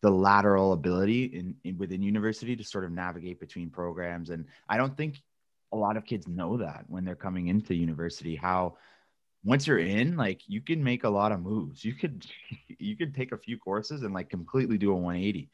the 0.02 0.10
lateral 0.10 0.74
ability 0.74 1.24
in, 1.24 1.55
in 1.64 1.79
within 1.79 2.02
university 2.02 2.55
to 2.55 2.62
sort 2.62 2.84
of 2.84 2.93
navigate 2.93 3.40
between 3.40 3.70
programs. 3.70 4.31
And 4.31 4.44
I 4.69 4.76
don't 4.76 4.96
think 4.96 5.22
a 5.72 5.76
lot 5.76 5.96
of 5.96 6.05
kids 6.05 6.29
know 6.29 6.58
that 6.58 6.84
when 6.88 7.05
they're 7.05 7.17
coming 7.17 7.48
into 7.48 7.74
university 7.74 8.36
how 8.36 8.76
once 9.44 9.67
you're 9.67 9.79
in 9.79 10.17
like 10.17 10.41
you 10.46 10.60
can 10.60 10.82
make 10.82 11.05
a 11.05 11.08
lot 11.08 11.32
of 11.32 11.41
moves 11.41 11.84
you 11.84 11.93
could 11.94 12.27
you 12.79 12.96
could 12.96 13.15
take 13.15 13.32
a 13.32 13.39
few 13.39 13.58
courses 13.58 14.03
and 14.03 14.15
like 14.15 14.29
completely 14.31 14.79
do 14.79 14.91
a 14.91 14.94
180 14.94 15.51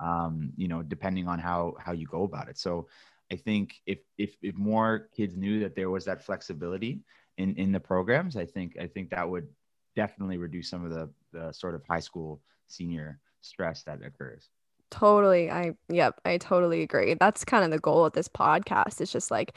um 0.00 0.52
you 0.56 0.66
know 0.66 0.82
depending 0.82 1.28
on 1.28 1.38
how 1.38 1.74
how 1.78 1.92
you 1.92 2.06
go 2.06 2.24
about 2.24 2.48
it 2.48 2.58
so 2.58 2.86
I 3.30 3.36
think 3.36 3.80
if 3.86 3.98
if 4.18 4.36
if 4.42 4.54
more 4.54 5.08
kids 5.16 5.36
knew 5.36 5.60
that 5.60 5.74
there 5.74 5.90
was 5.90 6.04
that 6.04 6.24
flexibility 6.24 7.00
in 7.38 7.56
in 7.56 7.72
the 7.72 7.80
programs, 7.80 8.36
I 8.36 8.46
think 8.46 8.76
I 8.80 8.86
think 8.86 9.10
that 9.10 9.28
would 9.28 9.48
definitely 9.96 10.36
reduce 10.36 10.68
some 10.68 10.84
of 10.84 10.90
the 10.90 11.10
the 11.32 11.52
sort 11.52 11.74
of 11.74 11.82
high 11.88 12.00
school 12.00 12.42
senior 12.66 13.20
stress 13.40 13.82
that 13.84 14.02
occurs. 14.04 14.50
Totally. 14.90 15.50
I 15.50 15.74
yep, 15.88 16.20
I 16.24 16.38
totally 16.38 16.82
agree. 16.82 17.16
That's 17.18 17.44
kind 17.44 17.64
of 17.64 17.70
the 17.70 17.78
goal 17.78 18.04
of 18.04 18.12
this 18.12 18.28
podcast. 18.28 19.00
It's 19.00 19.12
just 19.12 19.30
like 19.30 19.54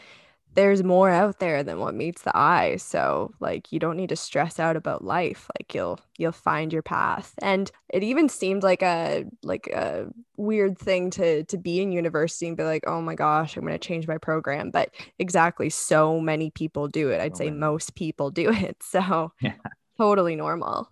there's 0.53 0.83
more 0.83 1.09
out 1.09 1.39
there 1.39 1.63
than 1.63 1.79
what 1.79 1.93
meets 1.93 2.23
the 2.23 2.35
eye 2.35 2.75
so 2.77 3.31
like 3.39 3.71
you 3.71 3.79
don't 3.79 3.97
need 3.97 4.09
to 4.09 4.15
stress 4.15 4.59
out 4.59 4.75
about 4.75 5.03
life 5.03 5.49
like 5.57 5.73
you'll 5.73 5.99
you'll 6.17 6.31
find 6.31 6.73
your 6.73 6.81
path. 6.81 7.33
And 7.41 7.71
it 7.89 8.03
even 8.03 8.29
seemed 8.29 8.63
like 8.63 8.81
a 8.81 9.25
like 9.43 9.67
a 9.67 10.07
weird 10.35 10.77
thing 10.77 11.09
to 11.11 11.43
to 11.45 11.57
be 11.57 11.81
in 11.81 11.91
university 11.91 12.47
and 12.47 12.57
be 12.57 12.63
like 12.63 12.83
oh 12.87 13.01
my 13.01 13.15
gosh 13.15 13.55
i'm 13.55 13.63
going 13.63 13.73
to 13.73 13.87
change 13.87 14.07
my 14.07 14.17
program. 14.17 14.71
But 14.71 14.93
exactly 15.19 15.69
so 15.69 16.19
many 16.19 16.51
people 16.51 16.87
do 16.87 17.09
it. 17.09 17.21
I'd 17.21 17.33
oh, 17.33 17.37
say 17.37 17.51
most 17.51 17.95
people 17.95 18.31
do 18.31 18.51
it 18.51 18.77
so 18.81 19.31
yeah. 19.41 19.53
totally 19.97 20.35
normal. 20.35 20.91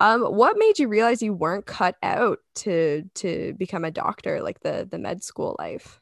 Um, 0.00 0.22
what 0.22 0.56
made 0.56 0.78
you 0.78 0.86
realize 0.86 1.22
you 1.22 1.34
weren't 1.34 1.66
cut 1.66 1.96
out 2.02 2.38
to 2.56 3.04
to 3.16 3.54
become 3.58 3.84
a 3.84 3.90
doctor 3.90 4.42
like 4.42 4.60
the 4.60 4.86
the 4.88 4.98
med 4.98 5.24
school 5.24 5.56
life? 5.58 6.00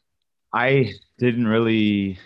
I 0.52 0.92
didn't 1.18 1.46
really 1.46 2.18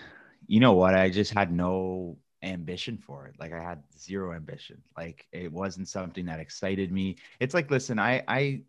you 0.50 0.58
know 0.58 0.72
what? 0.72 0.94
I 0.96 1.10
just 1.10 1.32
had 1.32 1.52
no 1.52 2.18
ambition 2.42 2.98
for 2.98 3.26
it. 3.28 3.36
Like 3.38 3.52
I 3.52 3.62
had 3.62 3.84
zero 3.96 4.34
ambition. 4.34 4.82
Like 4.96 5.28
it 5.30 5.52
wasn't 5.52 5.88
something 5.88 6.26
that 6.26 6.40
excited 6.40 6.90
me. 6.90 7.18
It's 7.38 7.54
like, 7.54 7.70
listen, 7.70 8.00
I, 8.00 8.24
I, 8.26 8.62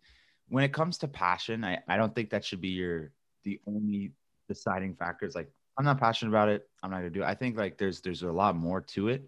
when 0.49 0.63
it 0.63 0.73
comes 0.73 0.99
to 0.99 1.07
passion, 1.07 1.63
I, 1.65 1.79
I 1.87 1.97
don't 1.97 2.13
think 2.13 2.29
that 2.29 2.45
should 2.45 2.61
be 2.61 2.69
your, 2.69 3.13
the 3.45 3.59
only 3.65 4.11
deciding 4.47 4.93
factor 4.93 5.25
factors. 5.25 5.33
Like 5.33 5.49
I'm 5.75 5.85
not 5.85 5.99
passionate 5.99 6.29
about 6.29 6.49
it. 6.49 6.69
I'm 6.83 6.91
not 6.91 6.97
gonna 6.97 7.09
do 7.09 7.23
it. 7.23 7.25
I 7.25 7.33
think 7.33 7.57
like 7.57 7.79
there's, 7.79 7.99
there's 8.01 8.21
a 8.21 8.31
lot 8.31 8.55
more 8.55 8.81
to 8.81 9.07
it, 9.07 9.27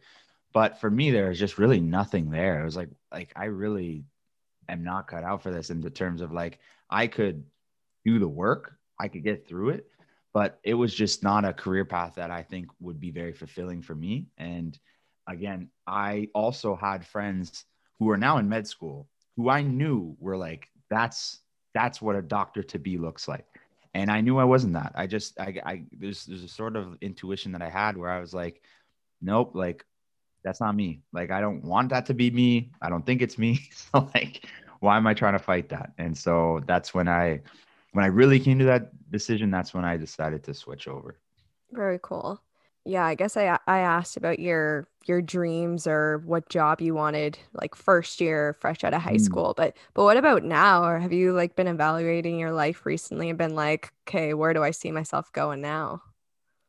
But 0.53 0.79
for 0.79 0.89
me, 0.89 1.12
there 1.12 1.29
was 1.29 1.39
just 1.39 1.57
really 1.57 1.79
nothing 1.79 2.29
there. 2.29 2.62
It 2.62 2.65
was 2.65 2.77
like, 2.77 2.89
like 3.12 3.33
I 3.36 3.45
really 3.45 4.05
am 4.69 4.83
not 4.83 5.07
cut 5.07 5.24
out 5.24 5.41
for 5.41 5.51
this 5.51 5.72
in 5.72 5.81
the 5.81 5.89
terms 5.89 6.22
of 6.22 6.31
like 6.31 6.60
I 6.89 7.07
could 7.07 7.43
do 8.05 8.19
the 8.19 8.27
work, 8.27 8.77
I 9.00 9.07
could 9.07 9.24
get 9.24 9.48
through 9.48 9.69
it, 9.69 9.88
but 10.33 10.59
it 10.63 10.73
was 10.73 10.93
just 10.93 11.23
not 11.23 11.45
a 11.45 11.53
career 11.53 11.85
path 11.85 12.15
that 12.15 12.31
I 12.31 12.41
think 12.41 12.67
would 12.79 12.99
be 12.99 13.11
very 13.11 13.33
fulfilling 13.33 13.81
for 13.81 13.95
me. 13.95 14.27
And 14.37 14.77
again, 15.27 15.69
I 15.87 16.29
also 16.33 16.75
had 16.75 17.05
friends 17.05 17.65
who 17.99 18.09
are 18.09 18.17
now 18.17 18.37
in 18.37 18.49
med 18.49 18.67
school 18.67 19.07
who 19.35 19.49
I 19.49 19.61
knew 19.61 20.15
were 20.19 20.37
like, 20.37 20.69
that's 20.89 21.39
that's 21.73 22.01
what 22.01 22.15
a 22.15 22.21
doctor 22.21 22.61
to 22.61 22.79
be 22.79 22.97
looks 22.97 23.27
like. 23.27 23.45
And 23.95 24.11
I 24.11 24.21
knew 24.21 24.37
I 24.37 24.43
wasn't 24.43 24.73
that. 24.73 24.91
I 24.95 25.07
just 25.07 25.39
I, 25.39 25.59
I 25.65 25.83
there's 25.91 26.25
there's 26.25 26.43
a 26.43 26.47
sort 26.47 26.75
of 26.75 26.97
intuition 27.01 27.51
that 27.53 27.61
I 27.61 27.69
had 27.69 27.97
where 27.97 28.09
I 28.09 28.19
was 28.19 28.33
like, 28.33 28.61
nope, 29.21 29.51
like 29.53 29.85
that's 30.43 30.61
not 30.61 30.75
me. 30.75 31.01
Like 31.13 31.31
I 31.31 31.41
don't 31.41 31.63
want 31.63 31.89
that 31.89 32.05
to 32.07 32.13
be 32.13 32.31
me. 32.31 32.71
I 32.81 32.89
don't 32.89 33.05
think 33.05 33.21
it's 33.21 33.37
me. 33.37 33.59
So 33.71 34.09
like 34.13 34.47
why 34.79 34.97
am 34.97 35.07
I 35.07 35.13
trying 35.13 35.33
to 35.33 35.39
fight 35.39 35.69
that? 35.69 35.93
And 35.97 36.17
so 36.17 36.61
that's 36.67 36.93
when 36.93 37.07
I 37.07 37.39
when 37.93 38.03
I 38.03 38.09
really 38.09 38.39
came 38.39 38.59
to 38.59 38.65
that 38.65 38.91
decision, 39.09 39.50
that's 39.50 39.73
when 39.73 39.85
I 39.85 39.97
decided 39.97 40.43
to 40.43 40.53
switch 40.53 40.88
over. 40.88 41.17
Very 41.71 42.00
cool. 42.01 42.41
Yeah, 42.85 43.05
I 43.05 43.15
guess 43.15 43.38
I 43.38 43.57
I 43.65 43.79
asked 43.79 44.17
about 44.17 44.39
your 44.39 44.89
your 45.05 45.21
dreams 45.21 45.88
or 45.88 46.17
what 46.25 46.50
job 46.50 46.81
you 46.81 46.93
wanted 46.93 47.39
like 47.53 47.75
first 47.75 48.19
year 48.19 48.57
fresh 48.59 48.83
out 48.83 48.93
of 48.93 49.01
high 49.01 49.13
mm. 49.13 49.21
school. 49.21 49.53
But 49.55 49.77
but 49.93 50.03
what 50.03 50.17
about 50.17 50.43
now? 50.43 50.83
Or 50.83 51.00
have 51.00 51.13
you 51.13 51.31
like 51.33 51.55
been 51.55 51.67
evaluating 51.67 52.38
your 52.38 52.51
life 52.51 52.85
recently 52.85 53.29
and 53.29 53.38
been 53.38 53.55
like, 53.55 53.93
okay, 54.07 54.33
where 54.33 54.53
do 54.53 54.63
I 54.63 54.71
see 54.71 54.91
myself 54.91 55.31
going 55.31 55.62
now? 55.62 56.01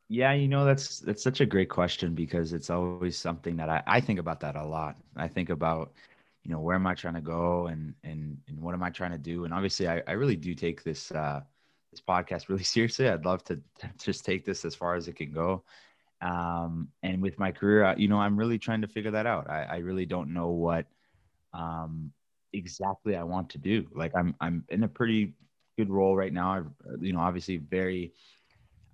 Yeah, 0.09 0.35
you 0.35 0.49
know, 0.49 0.65
that's 0.65 1.01
that's 1.01 1.23
such 1.23 1.41
a 1.41 1.47
great 1.47 1.71
question 1.71 2.15
because 2.15 2.53
it's 2.53 2.71
always 2.71 3.17
something 3.19 3.57
that 3.57 3.69
I, 3.71 3.83
I 3.87 4.01
think 4.01 4.19
about 4.21 4.41
that 4.41 4.55
a 4.55 4.65
lot. 4.65 4.97
I 5.17 5.29
think 5.29 5.51
about, 5.51 5.93
you 6.45 6.53
know, 6.53 6.61
where 6.61 6.77
am 6.77 6.87
I 6.87 6.95
trying 6.95 7.15
to 7.15 7.21
go 7.21 7.67
and 7.67 7.95
and 8.05 8.39
and 8.49 8.61
what 8.61 8.75
am 8.75 8.83
I 8.83 8.91
trying 8.91 9.13
to 9.13 9.19
do? 9.19 9.45
And 9.45 9.55
obviously 9.55 9.89
I, 9.89 10.03
I 10.07 10.13
really 10.13 10.37
do 10.37 10.55
take 10.55 10.85
this 10.85 11.11
uh 11.11 11.41
this 11.91 12.01
podcast 12.01 12.49
really 12.49 12.65
seriously. 12.77 13.09
I'd 13.09 13.25
love 13.25 13.43
to, 13.45 13.61
just 13.99 14.25
take 14.25 14.45
this 14.45 14.65
as 14.65 14.75
far 14.75 14.95
as 14.95 15.09
it 15.09 15.17
can 15.17 15.33
go. 15.33 15.65
Um, 16.21 16.89
and 17.03 17.21
with 17.21 17.39
my 17.39 17.53
career, 17.53 17.95
you 17.99 18.09
know, 18.09 18.19
I'm 18.19 18.37
really 18.37 18.59
trying 18.59 18.81
to 18.83 18.89
figure 18.89 19.11
that 19.11 19.27
out. 19.27 19.51
I, 19.51 19.65
I 19.65 19.77
really 19.79 20.07
don't 20.07 20.33
know 20.33 20.49
what 20.49 20.87
um, 21.53 22.13
exactly 22.53 23.17
I 23.17 23.25
want 23.25 23.51
to 23.51 23.59
do. 23.59 23.87
Like 23.95 24.13
I'm 24.15 24.35
I'm 24.41 24.65
in 24.69 24.85
a 24.85 24.89
pretty 24.89 25.35
good 25.77 25.91
role 25.91 26.17
right 26.17 26.33
now. 26.33 26.53
I've, 26.53 27.03
you 27.03 27.13
know, 27.13 27.21
obviously 27.21 27.57
very 27.57 28.13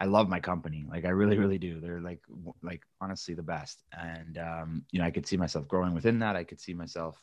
I 0.01 0.07
love 0.07 0.31
my 0.31 0.41
company. 0.41 0.87
Like 0.89 1.05
I 1.05 1.11
really, 1.11 1.37
really 1.39 1.59
do. 1.59 1.79
They're 1.79 2.01
like, 2.01 2.21
like 2.63 2.81
honestly 3.03 3.35
the 3.35 3.43
best. 3.43 3.83
And, 3.93 4.39
um, 4.39 4.83
you 4.91 4.99
know, 4.99 5.05
I 5.05 5.11
could 5.11 5.27
see 5.27 5.37
myself 5.37 5.69
growing 5.69 5.93
within 5.93 6.19
that. 6.21 6.37
I 6.37 6.45
could 6.45 6.59
see 6.59 6.73
myself, 6.73 7.21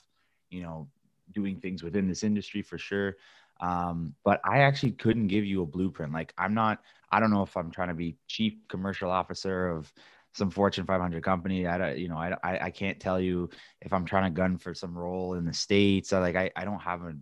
you 0.50 0.62
know, 0.62 0.88
doing 1.34 1.60
things 1.60 1.84
within 1.84 2.08
this 2.08 2.24
industry 2.24 2.62
for 2.62 2.78
sure. 2.78 3.18
Um, 3.60 4.14
but 4.24 4.40
I 4.46 4.60
actually 4.60 4.92
couldn't 4.92 5.28
give 5.28 5.46
you 5.46 5.62
a 5.62 5.66
blueprint. 5.66 6.14
Like 6.14 6.34
I'm 6.38 6.54
not, 6.54 6.82
I 7.12 7.20
don't 7.20 7.32
know 7.32 7.42
if 7.42 7.56
I'm 7.58 7.72
trying 7.72 7.88
to 7.90 7.94
be 7.94 8.18
chief 8.28 8.54
commercial 8.68 9.10
officer 9.10 9.70
of 9.70 9.92
some 10.34 10.52
Fortune 10.52 10.86
500 10.86 11.24
company. 11.24 11.66
I 11.66 11.78
don't, 11.78 11.98
you 11.98 12.08
know, 12.08 12.18
I, 12.18 12.36
I, 12.44 12.60
I 12.66 12.70
can't 12.70 13.00
tell 13.00 13.20
you 13.20 13.50
if 13.82 13.92
I'm 13.92 14.06
trying 14.06 14.32
to 14.32 14.36
gun 14.36 14.58
for 14.58 14.74
some 14.74 14.98
role 14.98 15.34
in 15.34 15.46
the 15.46 15.54
States. 15.54 16.10
So 16.10 16.20
like, 16.20 16.36
I, 16.36 16.52
I 16.56 16.66
don't 16.66 16.80
have 16.80 17.02
a 17.02 17.16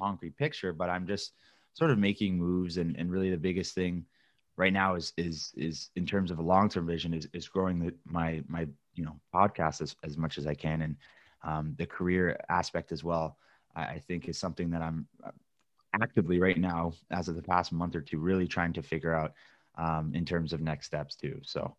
concrete 0.00 0.36
picture, 0.36 0.72
but 0.72 0.90
I'm 0.90 1.06
just 1.06 1.32
sort 1.74 1.90
of 1.90 1.98
making 1.98 2.38
moves. 2.38 2.76
And, 2.76 2.96
and 2.96 3.10
really 3.10 3.30
the 3.30 3.36
biggest 3.36 3.74
thing, 3.74 4.04
right 4.58 4.72
now 4.72 4.96
is 4.96 5.14
is 5.16 5.52
is 5.56 5.90
in 5.96 6.04
terms 6.04 6.30
of 6.30 6.40
a 6.40 6.42
long 6.42 6.68
term 6.68 6.86
vision 6.86 7.14
is 7.14 7.28
is 7.32 7.48
growing 7.48 7.78
the, 7.78 7.94
my 8.04 8.42
my 8.48 8.66
you 8.94 9.04
know 9.04 9.18
podcast 9.32 9.80
as, 9.80 9.96
as 10.02 10.18
much 10.18 10.36
as 10.36 10.46
I 10.46 10.54
can 10.54 10.82
and 10.82 10.96
um, 11.42 11.74
the 11.78 11.86
career 11.86 12.38
aspect 12.48 12.92
as 12.92 13.04
well. 13.04 13.36
I, 13.74 13.82
I, 13.82 14.02
think 14.06 14.28
is 14.28 14.38
something 14.38 14.70
that 14.70 14.82
I'm 14.82 15.06
uh, 15.24 15.30
actively 16.00 16.38
right 16.38 16.58
now 16.58 16.92
as 17.10 17.28
of 17.28 17.36
the 17.36 17.42
past 17.42 17.72
month 17.72 17.94
or 17.94 18.00
two 18.00 18.18
really 18.18 18.46
trying 18.46 18.72
to 18.74 18.82
figure 18.82 19.14
out 19.14 19.32
um, 19.76 20.12
in 20.14 20.24
terms 20.24 20.52
of 20.52 20.60
next 20.60 20.86
steps 20.86 21.14
too. 21.14 21.40
So 21.42 21.76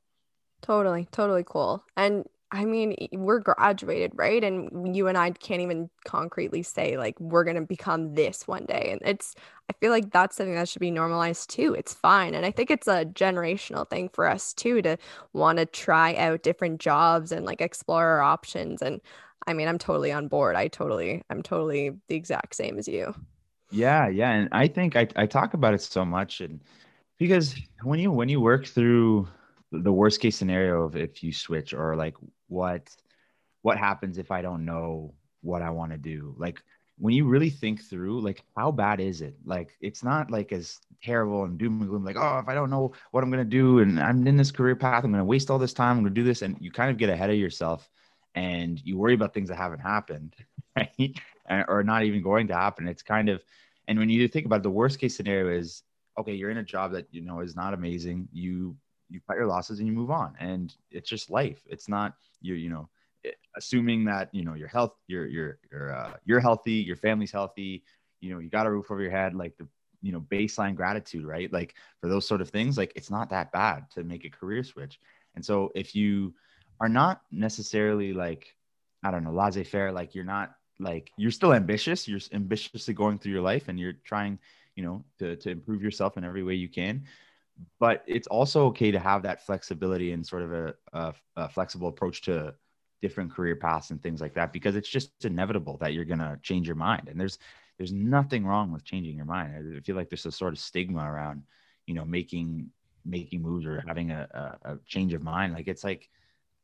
totally 0.62 1.08
totally 1.12 1.44
cool 1.46 1.84
and 1.96 2.26
I 2.52 2.66
mean, 2.66 2.96
we're 3.12 3.40
graduated, 3.40 4.14
right? 4.16 4.44
And 4.44 4.96
you 4.96 5.08
and 5.08 5.16
I 5.16 5.30
can't 5.30 5.62
even 5.62 5.88
concretely 6.06 6.64
say, 6.64 6.98
like, 6.98 7.20
we're 7.20 7.44
to 7.44 7.62
become 7.62 8.16
this 8.16 8.48
one 8.48 8.66
day. 8.66 8.90
And 8.92 9.02
it's, 9.06 9.36
I 9.70 9.74
feel 9.74 9.92
like 9.92 10.12
that's 10.12 10.36
something 10.36 10.56
that 10.56 10.68
should 10.68 10.80
be 10.80 10.90
normalized 10.90 11.52
too. 11.52 11.76
It's 11.76 11.94
fine. 11.94 12.34
And 12.34 12.48
I 12.48 12.52
think 12.52 12.72
it's 12.72 12.88
a 12.88 13.06
generational 13.06 13.88
thing 13.88 14.10
for 14.10 14.28
us 14.28 14.54
too 14.54 14.82
to 14.82 14.98
want 15.32 15.60
to 15.60 15.68
try 15.68 16.16
out 16.16 16.42
different 16.42 16.82
jobs 16.82 17.32
and 17.32 17.46
like 17.46 17.62
explore 17.62 18.04
our 18.04 18.22
options. 18.24 18.82
And 18.82 19.00
I 19.48 19.54
mean, 19.54 19.68
I'm 19.68 19.78
totally 19.78 20.12
on 20.12 20.28
board. 20.28 20.56
I 20.56 20.68
totally, 20.68 21.24
I'm 21.30 21.42
totally 21.44 21.92
the 22.08 22.16
exact 22.16 22.56
same 22.56 22.78
as 22.78 22.88
you. 22.88 23.16
Yeah. 23.72 24.08
Yeah. 24.08 24.32
And 24.32 24.50
I 24.52 24.68
think 24.68 24.96
I, 24.96 25.08
I 25.16 25.26
talk 25.26 25.54
about 25.54 25.74
it 25.74 25.82
so 25.82 26.06
much. 26.06 26.42
And 26.42 26.62
because 27.18 27.56
when 27.84 28.00
you, 28.00 28.12
when 28.12 28.30
you 28.30 28.42
work 28.42 28.66
through, 28.66 29.28
the 29.72 29.94
worst 29.94 30.20
case 30.20 30.36
scenario 30.36 30.84
of 30.84 30.96
if 30.96 31.24
you 31.24 31.32
switch 31.32 31.74
or 31.74 31.96
like 31.96 32.16
what 32.48 32.90
what 33.62 33.78
happens 33.78 34.18
if 34.18 34.32
I 34.32 34.42
don't 34.42 34.66
know 34.66 35.14
what 35.42 35.62
I 35.62 35.70
want 35.70 35.92
to 35.92 35.98
do? 35.98 36.34
Like 36.38 36.62
when 36.98 37.14
you 37.14 37.26
really 37.26 37.50
think 37.50 37.84
through, 37.84 38.22
like 38.22 38.44
how 38.58 38.72
bad 38.72 39.00
is 39.00 39.22
it? 39.22 39.36
Like 39.46 39.78
it's 39.82 40.04
not 40.04 40.32
like 40.32 40.52
as 40.52 40.80
terrible 41.04 41.44
and 41.44 41.58
doom 41.58 41.82
and 41.82 41.90
gloom, 41.90 42.04
like, 42.04 42.18
oh, 42.18 42.40
if 42.40 42.48
I 42.48 42.54
don't 42.54 42.70
know 42.70 42.94
what 43.12 43.24
I'm 43.24 43.30
gonna 43.30 43.46
do 43.46 43.80
and 43.80 44.00
I'm 44.00 44.26
in 44.28 44.38
this 44.38 44.52
career 44.52 44.76
path, 44.76 45.04
I'm 45.04 45.12
gonna 45.12 45.24
waste 45.26 45.52
all 45.52 45.60
this 45.60 45.74
time, 45.74 45.98
I'm 45.98 46.04
gonna 46.04 46.16
do 46.16 46.24
this. 46.24 46.42
And 46.42 46.58
you 46.60 46.72
kind 46.72 46.90
of 46.90 46.98
get 46.98 47.10
ahead 47.10 47.30
of 47.30 47.38
yourself 47.38 47.90
and 48.36 48.82
you 48.84 48.98
worry 48.98 49.14
about 49.14 49.34
things 49.34 49.50
that 49.50 49.56
haven't 49.58 49.80
happened, 49.80 50.36
right? 50.76 51.20
or 51.68 51.84
not 51.84 52.04
even 52.04 52.22
going 52.22 52.48
to 52.48 52.54
happen. 52.54 52.88
It's 52.88 53.02
kind 53.02 53.30
of 53.30 53.44
and 53.88 53.98
when 53.98 54.10
you 54.10 54.28
think 54.28 54.46
about 54.46 54.58
it, 54.58 54.64
the 54.64 54.70
worst 54.70 55.00
case 55.00 55.16
scenario 55.16 55.50
is 55.50 55.84
okay, 56.18 56.34
you're 56.34 56.52
in 56.52 56.58
a 56.58 56.64
job 56.64 56.92
that 56.92 57.08
you 57.12 57.22
know 57.22 57.40
is 57.40 57.56
not 57.56 57.74
amazing. 57.74 58.28
You 58.32 58.76
you 59.10 59.20
cut 59.28 59.38
your 59.38 59.48
losses 59.48 59.80
and 59.80 59.88
you 59.88 59.94
move 59.94 60.12
on 60.12 60.36
and 60.40 60.76
it's 60.92 61.10
just 61.10 61.30
life 61.30 61.62
it's 61.68 61.90
not 61.90 62.14
you 62.42 62.54
you 62.54 62.70
know 62.70 62.88
eh, 63.26 63.32
assuming 63.58 64.06
that 64.06 64.30
you 64.32 64.46
know 64.46 64.54
your 64.54 64.68
health 64.68 64.94
your 65.08 65.28
your 65.28 65.60
you're 65.72 65.94
uh, 65.94 66.14
you're 66.26 66.40
healthy 66.40 66.74
your 66.74 66.96
family's 66.96 67.32
healthy 67.32 67.84
you 68.22 68.32
know 68.32 68.40
you 68.40 68.50
got 68.50 68.66
a 68.68 68.72
roof 68.72 68.92
over 68.92 69.02
your 69.02 69.12
head 69.12 69.34
like 69.34 69.58
the 69.58 69.68
you 70.02 70.12
know 70.12 70.22
baseline 70.22 70.76
gratitude 70.76 71.26
right 71.26 71.52
like 71.52 71.76
for 72.00 72.08
those 72.08 72.28
sort 72.28 72.42
of 72.42 72.50
things 72.50 72.78
like 72.78 72.94
it's 72.96 73.10
not 73.12 73.30
that 73.30 73.52
bad 73.52 73.90
to 73.92 74.04
make 74.04 74.24
a 74.24 74.30
career 74.30 74.64
switch 74.64 75.00
and 75.36 75.44
so 75.44 75.72
if 75.76 75.96
you 75.96 76.34
are 76.80 76.90
not 76.90 77.22
necessarily 77.32 78.14
like 78.14 78.56
i 79.04 79.12
don't 79.12 79.24
know 79.24 79.32
laissez-faire 79.34 79.92
like 79.92 80.16
you're 80.16 80.24
not 80.24 80.56
like 80.80 81.12
you're 81.18 81.32
still 81.32 81.54
ambitious 81.54 82.08
you're 82.08 82.20
ambitiously 82.34 82.94
going 82.94 83.20
through 83.20 83.32
your 83.32 83.42
life 83.42 83.68
and 83.68 83.80
you're 83.80 83.94
trying 84.06 84.40
you 84.80 84.86
know 84.86 85.04
to, 85.20 85.36
to 85.36 85.50
improve 85.50 85.84
yourself 85.84 86.18
in 86.18 86.24
every 86.24 86.42
way 86.42 86.54
you 86.54 86.70
can. 86.70 87.04
But 87.80 88.04
it's 88.08 88.28
also 88.28 88.68
okay 88.68 88.92
to 88.92 89.00
have 89.00 89.24
that 89.24 89.46
flexibility 89.46 90.14
and 90.14 90.26
sort 90.26 90.44
of 90.44 90.54
a, 90.54 90.74
a, 90.94 91.14
a, 91.36 91.50
flexible 91.50 91.90
approach 91.90 92.22
to 92.22 92.56
different 93.02 93.34
career 93.34 93.58
paths 93.58 93.90
and 93.90 94.02
things 94.02 94.22
like 94.22 94.34
that 94.36 94.54
because 94.54 94.78
it's 94.78 94.88
just 94.88 95.26
inevitable 95.26 95.76
that 95.82 95.94
you're 95.94 96.06
going 96.06 96.20
to 96.20 96.40
change 96.42 96.66
your 96.66 96.78
mind. 96.78 97.10
And 97.10 97.20
there's 97.20 97.40
there's 97.78 97.92
nothing 97.92 98.46
wrong 98.46 98.72
with 98.72 98.86
changing 98.86 99.18
your 99.18 99.26
mind. 99.26 99.76
I 99.76 99.82
feel 99.82 99.98
like 99.98 100.10
there's 100.10 100.26
a 100.26 100.32
sort 100.32 100.54
of 100.54 100.60
stigma 100.60 101.04
around 101.04 101.44
you 101.86 101.94
know 101.94 102.06
making 102.06 102.70
making 103.04 103.42
moves 103.42 103.66
or 103.66 103.84
having 103.86 104.12
a, 104.12 104.28
a, 104.64 104.74
a 104.74 104.80
change 104.86 105.14
of 105.14 105.22
mind. 105.22 105.54
Like 105.54 105.68
it's 105.68 105.84
like 105.84 106.10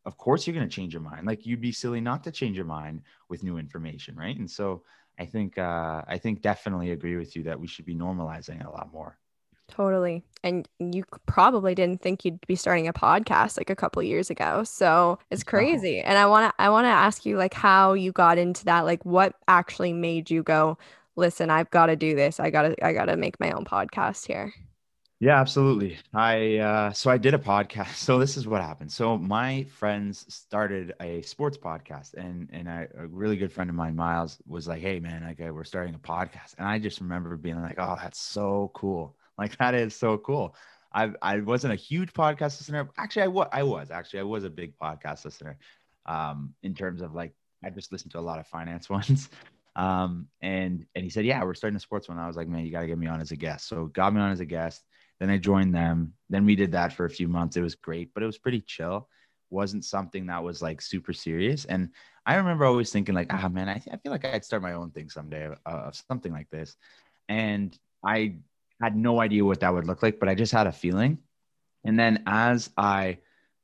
of 0.06 0.18
course 0.18 0.46
you're 0.46 0.56
going 0.56 0.68
to 0.68 0.76
change 0.76 0.94
your 0.94 1.02
mind 1.02 1.26
like 1.26 1.46
you'd 1.46 1.62
be 1.62 1.72
silly 1.72 2.02
not 2.02 2.24
to 2.24 2.32
change 2.32 2.56
your 2.56 2.66
mind 2.66 3.02
with 3.30 3.44
new 3.44 3.58
information 3.58 4.16
right 4.16 4.38
and 4.38 4.50
so 4.50 4.84
i 5.20 5.26
think 5.26 5.58
uh, 5.58 6.02
i 6.08 6.18
think 6.18 6.42
definitely 6.42 6.92
agree 6.92 7.18
with 7.18 7.36
you 7.36 7.44
that 7.44 7.60
we 7.60 7.68
should 7.68 7.86
be 7.86 7.96
normalizing 7.96 8.60
it 8.60 8.66
a 8.66 8.72
lot 8.72 8.92
more 8.92 9.18
Totally. 9.68 10.24
And 10.44 10.68
you 10.80 11.04
probably 11.26 11.74
didn't 11.74 12.02
think 12.02 12.24
you'd 12.24 12.46
be 12.46 12.56
starting 12.56 12.88
a 12.88 12.94
podcast 12.94 13.58
like 13.58 13.70
a 13.70 13.76
couple 13.76 14.02
years 14.04 14.30
ago. 14.30 14.64
So 14.64 15.18
it's 15.32 15.44
crazy. 15.44 16.00
And 16.00 16.18
I 16.18 16.28
want 16.28 16.50
to 16.52 16.62
I 16.62 16.70
want 16.70 16.86
to 16.86 16.90
ask 16.90 17.26
you 17.26 17.38
like 17.38 17.54
how 17.54 17.94
you 17.94 18.12
got 18.12 18.38
into 18.38 18.66
that, 18.66 18.86
like 18.86 19.04
what 19.06 19.34
actually 19.48 19.94
made 19.94 20.30
you 20.30 20.44
go, 20.44 20.78
"Listen, 21.16 21.50
I've 21.50 21.72
got 21.72 21.88
to 21.88 21.96
do 21.96 22.16
this. 22.16 22.40
I 22.40 22.52
got 22.52 22.64
to 22.64 22.86
I 22.86 22.94
got 22.94 23.06
to 23.06 23.18
make 23.18 23.40
my 23.40 23.52
own 23.52 23.66
podcast 23.66 24.28
here." 24.28 24.54
Yeah, 25.26 25.40
absolutely. 25.42 25.98
I 26.14 26.58
uh 26.58 26.94
so 26.94 27.10
I 27.10 27.18
did 27.18 27.34
a 27.34 27.40
podcast. 27.40 27.96
So 28.06 28.20
this 28.20 28.38
is 28.38 28.46
what 28.48 28.62
happened. 28.62 28.92
So 28.92 29.18
my 29.18 29.64
friends 29.64 30.24
started 30.32 30.94
a 31.02 31.24
sports 31.24 31.58
podcast 31.58 32.14
and 32.14 32.48
and 32.54 32.70
I, 32.70 32.88
a 32.96 33.08
really 33.08 33.36
good 33.36 33.52
friend 33.52 33.68
of 33.72 33.76
mine 33.76 33.96
Miles 33.96 34.38
was 34.46 34.68
like, 34.68 34.82
"Hey 34.84 35.00
man, 35.00 35.24
like 35.24 35.40
we're 35.40 35.64
starting 35.64 35.96
a 35.96 35.98
podcast." 36.00 36.54
And 36.60 36.68
I 36.68 36.78
just 36.78 37.02
remember 37.02 37.36
being 37.38 37.60
like, 37.60 37.78
"Oh, 37.80 37.96
that's 38.00 38.20
so 38.20 38.72
cool." 38.76 39.16
Like 39.38 39.58
that 39.58 39.74
is 39.76 39.96
so 39.96 40.18
cool. 40.20 40.56
I 40.94 41.12
I 41.24 41.40
wasn't 41.42 41.74
a 41.74 41.76
huge 41.76 42.14
podcast 42.14 42.60
listener. 42.60 42.88
Actually, 42.98 43.24
I 43.24 43.28
was. 43.28 43.50
I 43.52 43.64
was 43.64 43.92
actually 43.92 44.20
I 44.22 44.24
was 44.24 44.44
a 44.46 44.50
big 44.50 44.78
podcast 44.80 45.26
listener. 45.26 45.58
Um, 46.06 46.54
in 46.64 46.76
terms 46.76 47.02
of 47.02 47.16
like, 47.16 47.34
I 47.64 47.70
just 47.72 47.92
listened 47.92 48.12
to 48.14 48.20
a 48.20 48.22
lot 48.30 48.40
of 48.40 48.48
finance 48.48 48.90
ones. 49.00 49.30
Um, 49.76 50.28
and 50.42 50.86
and 50.96 51.04
he 51.04 51.10
said, 51.10 51.26
yeah, 51.26 51.44
we're 51.44 51.56
starting 51.56 51.76
a 51.78 51.82
sports 51.82 52.08
one. 52.08 52.20
I 52.20 52.28
was 52.28 52.38
like, 52.38 52.48
man, 52.48 52.66
you 52.66 52.72
got 52.72 52.82
to 52.82 52.88
get 52.88 52.98
me 52.98 53.08
on 53.08 53.20
as 53.22 53.32
a 53.32 53.36
guest. 53.36 53.68
So 53.68 53.88
got 53.88 54.14
me 54.14 54.22
on 54.22 54.32
as 54.32 54.40
a 54.40 54.46
guest. 54.46 54.86
Then 55.20 55.30
I 55.30 55.38
joined 55.38 55.74
them. 55.74 56.14
Then 56.30 56.46
we 56.46 56.56
did 56.56 56.74
that 56.74 56.94
for 56.94 57.06
a 57.06 57.10
few 57.10 57.28
months. 57.28 57.58
It 57.58 57.62
was 57.62 57.76
great, 57.76 58.14
but 58.14 58.24
it 58.24 58.26
was 58.26 58.38
pretty 58.38 58.62
chill. 58.62 59.10
wasn't 59.50 59.86
something 59.86 60.26
that 60.28 60.44
was 60.44 60.62
like 60.62 60.82
super 60.82 61.14
serious. 61.14 61.66
And 61.66 61.90
I 62.26 62.36
remember 62.36 62.66
always 62.66 62.92
thinking 62.92 63.16
like, 63.16 63.32
ah, 63.32 63.48
man, 63.50 63.70
I, 63.70 63.76
th- 63.76 63.94
I 63.94 63.98
feel 63.98 64.12
like 64.12 64.26
I'd 64.26 64.44
start 64.46 64.62
my 64.64 64.74
own 64.74 64.92
thing 64.92 65.10
someday 65.10 65.46
of, 65.46 65.58
of 65.66 65.96
something 66.10 66.32
like 66.32 66.50
this. 66.50 66.76
And 67.30 67.78
I 68.04 68.38
had 68.82 68.96
no 68.96 69.22
idea 69.22 69.46
what 69.46 69.62
that 69.62 69.74
would 69.74 69.86
look 69.88 70.04
like, 70.04 70.20
but 70.20 70.30
I 70.30 70.36
just 70.36 70.52
had 70.52 70.68
a 70.68 70.72
feeling. 70.72 71.20
And 71.86 71.98
then 72.00 72.24
as 72.26 72.70
I 72.78 73.20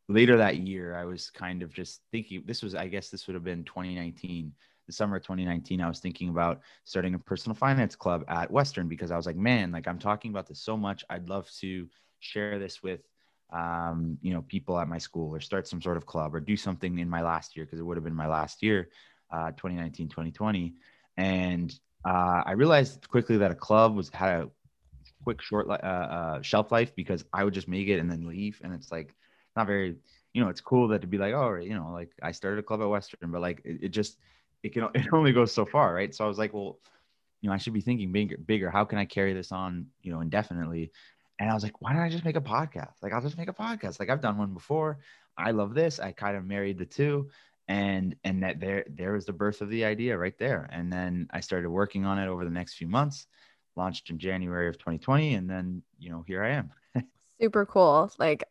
later 0.08 0.38
that 0.38 0.58
year, 0.58 0.96
I 0.96 1.06
was 1.06 1.30
kind 1.32 1.64
of 1.64 1.74
just 1.74 2.02
thinking 2.12 2.44
this 2.46 2.62
was, 2.62 2.76
I 2.76 2.88
guess 2.88 3.10
this 3.10 3.28
would 3.28 3.34
have 3.34 3.44
been 3.44 3.64
2019, 3.64 4.54
the 4.92 4.96
summer 4.96 5.18
of 5.18 5.24
2019. 5.24 5.82
I 5.82 5.88
was 5.88 6.00
thinking 6.00 6.30
about 6.30 6.62
starting 6.84 7.16
a 7.16 7.20
personal 7.20 7.56
finance 7.56 7.96
club 7.96 8.24
at 8.28 8.52
Western 8.52 8.88
because 8.88 9.12
I 9.12 9.18
was 9.18 9.26
like, 9.26 9.38
man, 9.38 9.72
like 9.72 9.88
I'm 9.88 10.00
talking 10.00 10.32
about 10.32 10.48
this 10.48 10.62
so 10.62 10.78
much. 10.78 11.04
I'd 11.10 11.30
love 11.30 11.50
to 11.62 11.88
share 12.20 12.60
this 12.60 12.84
with 12.84 13.02
um, 13.52 14.18
you 14.22 14.34
know, 14.34 14.42
people 14.44 14.80
at 14.80 14.88
my 14.88 14.98
school 14.98 15.34
or 15.36 15.42
start 15.42 15.68
some 15.68 15.82
sort 15.82 15.98
of 15.98 16.06
club 16.06 16.34
or 16.34 16.40
do 16.40 16.56
something 16.56 17.00
in 17.00 17.10
my 17.10 17.22
last 17.22 17.56
year 17.56 17.66
because 17.66 17.80
it 17.80 17.84
would 17.84 17.98
have 17.98 18.04
been 18.04 18.16
my 18.16 18.28
last 18.28 18.64
year, 18.64 18.90
uh, 19.32 19.52
2019, 19.52 20.08
2020. 20.08 20.74
And 21.18 21.78
uh, 22.06 22.44
I 22.46 22.54
realized 22.54 23.08
quickly 23.10 23.38
that 23.38 23.52
a 23.52 23.56
club 23.56 23.96
was 23.96 24.10
had 24.10 24.44
a 24.44 24.50
quick 25.24 25.42
short 25.42 25.70
uh, 25.70 25.74
uh, 25.74 26.42
shelf 26.42 26.72
life 26.72 26.96
because 26.96 27.26
I 27.34 27.44
would 27.44 27.54
just 27.54 27.68
make 27.68 27.88
it 27.88 28.00
and 28.00 28.10
then 28.10 28.28
leave, 28.28 28.62
and 28.64 28.74
it's 28.74 28.92
like 28.92 29.14
not 29.56 29.68
very, 29.68 29.98
you 30.34 30.44
know, 30.44 30.50
it's 30.50 30.62
cool 30.62 30.88
that 30.90 31.02
to 31.02 31.08
be 31.08 31.18
like, 31.18 31.34
oh, 31.34 31.56
you 31.56 31.76
know, 31.76 31.92
like 31.92 32.12
I 32.24 32.32
started 32.32 32.60
a 32.60 32.64
club 32.64 32.82
at 32.82 32.90
Western, 32.90 33.32
but 33.32 33.42
like 33.42 33.62
it, 33.66 33.80
it 33.84 33.90
just 33.90 34.18
it 34.64 34.74
can 34.74 34.88
it 34.96 35.08
only 35.12 35.34
goes 35.34 35.54
so 35.54 35.66
far, 35.66 35.94
right? 35.94 36.14
So 36.14 36.26
I 36.26 36.28
was 36.28 36.38
like, 36.38 36.54
well, 36.54 36.80
you 37.42 37.50
know, 37.50 37.54
I 37.54 37.58
should 37.58 37.74
be 37.74 37.82
thinking 37.82 38.12
bigger, 38.12 38.38
bigger. 38.38 38.70
How 38.70 38.86
can 38.86 38.98
I 38.98 39.06
carry 39.06 39.34
this 39.34 39.52
on, 39.52 39.88
you 40.02 40.12
know, 40.12 40.22
indefinitely? 40.22 40.92
And 41.40 41.50
I 41.50 41.54
was 41.54 41.64
like, 41.64 41.82
why 41.82 41.92
don't 41.94 42.04
I 42.04 42.10
just 42.10 42.26
make 42.26 42.36
a 42.36 42.42
podcast? 42.42 42.94
Like, 43.02 43.14
I'll 43.14 43.22
just 43.22 43.38
make 43.38 43.50
a 43.50 43.54
podcast. 43.54 44.00
Like, 44.00 44.10
I've 44.10 44.22
done 44.22 44.38
one 44.38 44.54
before. 44.54 45.00
I 45.38 45.52
love 45.52 45.74
this. 45.74 46.00
I 46.00 46.12
kind 46.12 46.38
of 46.38 46.46
married 46.46 46.78
the 46.78 46.86
two. 46.86 47.30
And 47.68 48.16
and 48.24 48.44
that 48.44 48.60
there 48.60 48.84
there 48.90 49.14
was 49.14 49.26
the 49.26 49.34
birth 49.34 49.62
of 49.62 49.70
the 49.70 49.86
idea 49.86 50.18
right 50.18 50.38
there. 50.38 50.70
And 50.72 50.92
then 50.92 51.28
I 51.32 51.40
started 51.40 51.70
working 51.70 52.06
on 52.06 52.20
it 52.20 52.28
over 52.28 52.44
the 52.44 52.52
next 52.52 52.74
few 52.74 52.88
months, 52.88 53.28
launched 53.76 54.10
in 54.10 54.20
January 54.20 54.68
of 54.68 54.78
2020, 54.78 55.36
and 55.36 55.50
then 55.50 55.82
you 55.98 56.10
know, 56.10 56.24
here 56.28 56.44
I 56.44 56.50
am. 56.50 56.72
Super 57.42 57.66
cool. 57.66 58.12
Like 58.20 58.44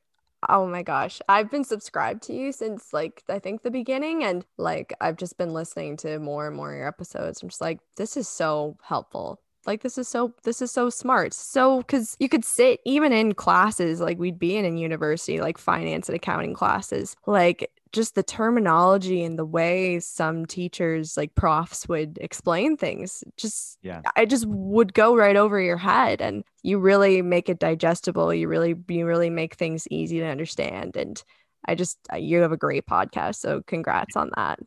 oh 0.49 0.66
my 0.66 0.82
gosh 0.82 1.20
i've 1.28 1.50
been 1.50 1.64
subscribed 1.64 2.23
to 2.23 2.32
you 2.32 2.50
since 2.50 2.92
like 2.92 3.23
i 3.28 3.38
think 3.38 3.62
the 3.62 3.70
beginning 3.70 4.25
and 4.25 4.44
like 4.56 4.92
i've 5.00 5.16
just 5.16 5.37
been 5.37 5.52
listening 5.52 5.97
to 5.97 6.18
more 6.18 6.47
and 6.47 6.56
more 6.56 6.73
of 6.73 6.78
your 6.78 6.88
episodes. 6.88 7.42
I'm 7.42 7.49
just 7.49 7.61
like 7.61 7.80
this 7.97 8.16
is 8.16 8.28
so 8.28 8.76
helpful. 8.82 9.40
Like 9.66 9.82
this 9.82 9.99
is 9.99 10.09
so 10.09 10.32
this 10.44 10.62
is 10.62 10.70
so 10.70 10.88
smart. 10.88 11.35
So 11.35 11.78
because 11.78 12.16
you 12.18 12.28
could 12.28 12.44
sit 12.44 12.80
even 12.85 13.12
in 13.12 13.35
classes 13.35 14.00
like 14.00 14.18
we'd 14.18 14.38
be 14.38 14.56
in 14.56 14.64
in 14.64 14.78
university 14.78 15.40
like 15.40 15.59
finance 15.59 16.09
and 16.09 16.16
accounting 16.16 16.54
classes 16.54 17.16
like 17.26 17.70
just 17.92 18.14
the 18.14 18.23
terminology 18.23 19.25
and 19.25 19.38
the 19.38 19.44
way 19.44 19.99
some 20.00 20.47
teachers 20.47 21.16
like 21.16 21.35
profs 21.35 21.88
would 21.88 22.18
explain 22.20 22.76
things 22.76 23.25
just 23.37 23.78
yeah. 23.82 24.02
I 24.16 24.26
just 24.26 24.47
would 24.47 24.94
go 24.94 25.16
right 25.16 25.37
over 25.37 25.61
your 25.61 25.76
head 25.76 26.20
and 26.20 26.44
you 26.62 26.78
really 26.78 27.23
make 27.23 27.49
it 27.49 27.59
digestible 27.59 28.32
you 28.32 28.49
really 28.49 28.75
you 28.88 29.06
really 29.06 29.30
make 29.30 29.54
things 29.54 29.88
easy 29.90 30.20
to 30.20 30.26
understand 30.26 30.97
and 30.97 31.23
i 31.66 31.75
just 31.75 31.99
you 32.16 32.40
have 32.40 32.52
a 32.52 32.56
great 32.56 32.87
podcast 32.87 33.37
so 33.37 33.62
congrats 33.66 34.16
on 34.16 34.30
that. 34.37 34.59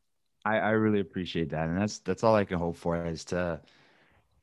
I 0.46 0.58
i 0.58 0.70
really 0.72 1.00
appreciate 1.00 1.50
that 1.52 1.70
and 1.70 1.80
that's 1.80 2.00
that's 2.00 2.24
all 2.24 2.36
i 2.36 2.44
can 2.44 2.60
hope 2.60 2.78
for 2.78 3.06
is 3.06 3.26
to 3.26 3.62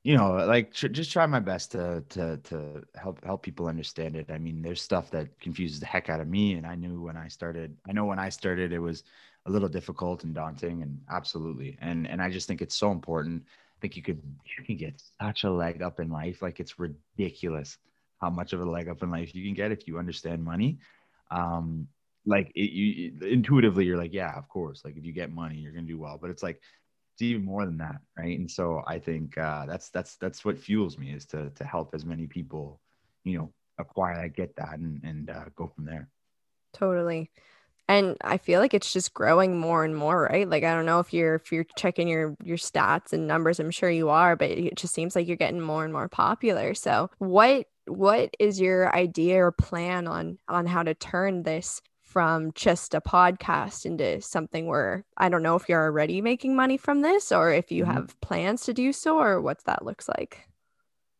you 0.02 0.16
know 0.16 0.33
like 0.47 0.73
tr- 0.73 0.88
just 0.88 1.12
try 1.12 1.26
my 1.26 1.40
best 1.40 1.73
to 1.73 2.02
to 2.09 2.38
to 2.38 2.83
help 2.95 3.23
help 3.25 3.42
people 3.42 3.66
understand 3.66 4.16
it. 4.16 4.30
I 4.30 4.38
mean 4.38 4.62
there's 4.62 4.80
stuff 4.83 5.11
that 5.11 5.38
confuses 5.40 5.80
the 5.80 5.87
heck 5.87 6.09
out 6.09 6.21
of 6.21 6.28
me 6.28 6.54
and 6.54 6.66
i 6.66 6.75
knew 6.75 7.02
when 7.02 7.16
i 7.16 7.28
started 7.28 7.76
i 7.88 7.92
know 7.92 8.07
when 8.07 8.19
i 8.19 8.28
started 8.28 8.73
it 8.73 8.78
was 8.78 9.04
a 9.47 9.50
little 9.50 9.69
difficult 9.69 10.25
and 10.25 10.35
daunting 10.35 10.83
and 10.83 10.99
absolutely 11.11 11.76
and 11.80 12.07
and 12.07 12.23
i 12.23 12.30
just 12.30 12.47
think 12.47 12.62
it's 12.62 12.76
so 12.76 12.92
important. 12.92 13.42
I 13.47 13.80
think 13.80 13.97
you 13.97 14.02
could 14.02 14.21
you 14.59 14.64
can 14.64 14.76
get 14.76 15.02
such 15.21 15.45
a 15.45 15.50
leg 15.50 15.80
up 15.80 16.00
in 16.00 16.11
life 16.11 16.42
like 16.42 16.61
it's 16.61 16.78
ridiculous 16.78 17.78
how 18.21 18.28
much 18.28 18.52
of 18.52 18.60
a 18.60 18.65
leg 18.65 18.89
up 18.89 19.02
in 19.02 19.10
life 19.10 19.34
you 19.34 19.43
can 19.45 19.54
get 19.54 19.73
if 19.73 19.86
you 19.89 19.99
understand 19.99 20.45
money. 20.45 20.78
Um 21.30 21.89
like 22.26 22.52
it, 22.54 22.71
you 22.71 23.26
intuitively 23.26 23.86
you're 23.86 23.97
like 23.97 24.13
yeah 24.13 24.36
of 24.36 24.47
course 24.49 24.84
like 24.84 24.97
if 24.99 25.04
you 25.04 25.13
get 25.13 25.32
money 25.32 25.56
you're 25.56 25.73
gonna 25.73 25.86
do 25.86 25.99
well 25.99 26.19
but 26.21 26.28
it's 26.28 26.43
like 26.43 26.60
even 27.23 27.45
more 27.45 27.65
than 27.67 27.78
that 27.78 28.00
right? 28.17 28.39
And 28.39 28.50
so 28.50 28.83
i 28.87 28.99
think 28.99 29.37
uh, 29.39 29.67
that's 29.67 29.91
that's 29.91 30.17
that's 30.17 30.45
what 30.45 30.59
fuels 30.59 30.99
me 30.99 31.13
is 31.13 31.26
to 31.26 31.50
to 31.50 31.65
help 31.65 31.95
as 31.95 32.04
many 32.04 32.26
people 32.26 32.80
you 33.25 33.39
know 33.39 33.52
acquire 33.78 34.23
that 34.23 34.37
get 34.37 34.54
that 34.56 34.78
and 34.78 35.00
and 35.04 35.30
uh, 35.30 35.45
go 35.56 35.67
from 35.67 35.85
there. 35.85 36.09
Totally. 36.73 37.30
And 37.89 38.17
i 38.23 38.37
feel 38.37 38.61
like 38.61 38.75
it's 38.75 38.93
just 38.93 39.15
growing 39.15 39.59
more 39.59 39.85
and 39.85 39.97
more 39.97 40.23
right? 40.23 40.49
Like 40.49 40.65
i 40.65 40.75
don't 40.75 40.87
know 40.87 41.00
if 41.00 41.13
you're 41.13 41.37
if 41.37 41.50
you're 41.50 41.67
checking 41.76 42.09
your 42.09 42.37
your 42.45 42.56
stats 42.56 43.13
and 43.13 43.26
numbers 43.26 43.59
i'm 43.59 43.73
sure 43.73 43.91
you 43.91 44.11
are 44.11 44.37
but 44.37 44.50
it 44.50 44.76
just 44.76 44.95
seems 44.95 45.17
like 45.17 45.26
you're 45.26 45.37
getting 45.37 45.61
more 45.61 45.85
and 45.85 45.93
more 45.93 46.09
popular. 46.09 46.75
So 46.75 47.11
what 47.19 47.67
what 47.87 48.37
is 48.39 48.61
your 48.61 48.95
idea 48.95 49.45
or 49.45 49.50
plan 49.50 50.06
on 50.06 50.39
on 50.49 50.67
how 50.67 50.83
to 50.83 50.95
turn 50.95 51.43
this 51.43 51.83
from 52.10 52.50
just 52.54 52.92
a 52.92 53.00
podcast 53.00 53.86
into 53.86 54.20
something 54.20 54.66
where 54.66 55.04
I 55.16 55.28
don't 55.28 55.44
know 55.44 55.54
if 55.54 55.68
you're 55.68 55.84
already 55.84 56.20
making 56.20 56.56
money 56.56 56.76
from 56.76 57.02
this 57.02 57.30
or 57.30 57.52
if 57.52 57.70
you 57.70 57.84
mm-hmm. 57.84 57.92
have 57.92 58.20
plans 58.20 58.64
to 58.64 58.75
do 58.75 58.92
so 58.92 59.18
or 59.20 59.40
what 59.40 59.64
that 59.64 59.84
looks 59.84 60.08
like. 60.08 60.49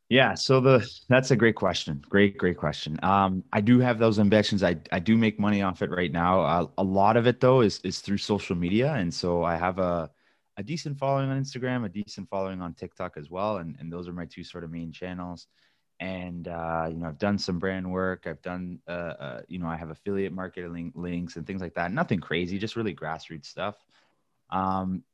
Yeah, 0.09 0.35
so 0.35 0.61
the 0.61 0.85
that's 1.09 1.31
a 1.31 1.37
great 1.37 1.55
question. 1.55 2.03
Great, 2.09 2.37
great 2.37 2.57
question. 2.57 2.99
Um, 3.05 3.45
I 3.53 3.61
do 3.61 3.79
have 3.79 4.01
those 4.01 4.19
ambitions. 4.19 4.65
I 4.65 4.77
I 4.91 4.99
do 4.99 5.17
make 5.17 5.39
money 5.39 5.63
off 5.63 5.83
it 5.83 5.91
right 5.91 6.11
now. 6.11 6.41
Uh, 6.41 6.67
a 6.79 6.83
lot 6.83 7.17
of 7.17 7.29
it 7.29 7.39
though 7.39 7.61
is 7.61 7.79
is 7.85 8.01
through 8.01 8.19
social 8.19 8.57
media, 8.57 8.93
and 8.95 9.15
so 9.15 9.45
I 9.45 9.55
have 9.55 9.79
a 9.79 10.11
a 10.57 10.65
decent 10.65 10.99
following 10.99 11.31
on 11.31 11.41
Instagram, 11.41 11.87
a 11.87 11.89
decent 11.89 12.29
following 12.29 12.61
on 12.61 12.75
TikTok 12.75 13.17
as 13.17 13.31
well, 13.31 13.59
and 13.59 13.77
and 13.79 13.93
those 13.93 14.09
are 14.09 14.13
my 14.13 14.27
two 14.27 14.43
sort 14.43 14.65
of 14.65 14.73
main 14.73 14.91
channels 14.91 15.47
and 16.01 16.49
uh, 16.49 16.87
you 16.91 16.97
know 16.97 17.09
i've 17.09 17.19
done 17.19 17.39
some 17.39 17.59
brand 17.59 17.91
work 17.91 18.27
i've 18.27 18.43
done 18.43 18.81
uh, 18.89 19.15
uh, 19.21 19.41
you 19.49 19.59
know 19.59 19.67
i 19.67 19.77
have 19.77 19.91
affiliate 19.91 20.33
marketing 20.33 20.93
links 20.95 21.37
and 21.37 21.47
things 21.47 21.61
like 21.61 21.75
that 21.75 21.93
nothing 21.93 22.19
crazy 22.19 22.59
just 22.59 22.77
really 22.77 22.95
grassroots 22.95 23.47
stuff. 23.47 23.77
Um, 24.51 25.05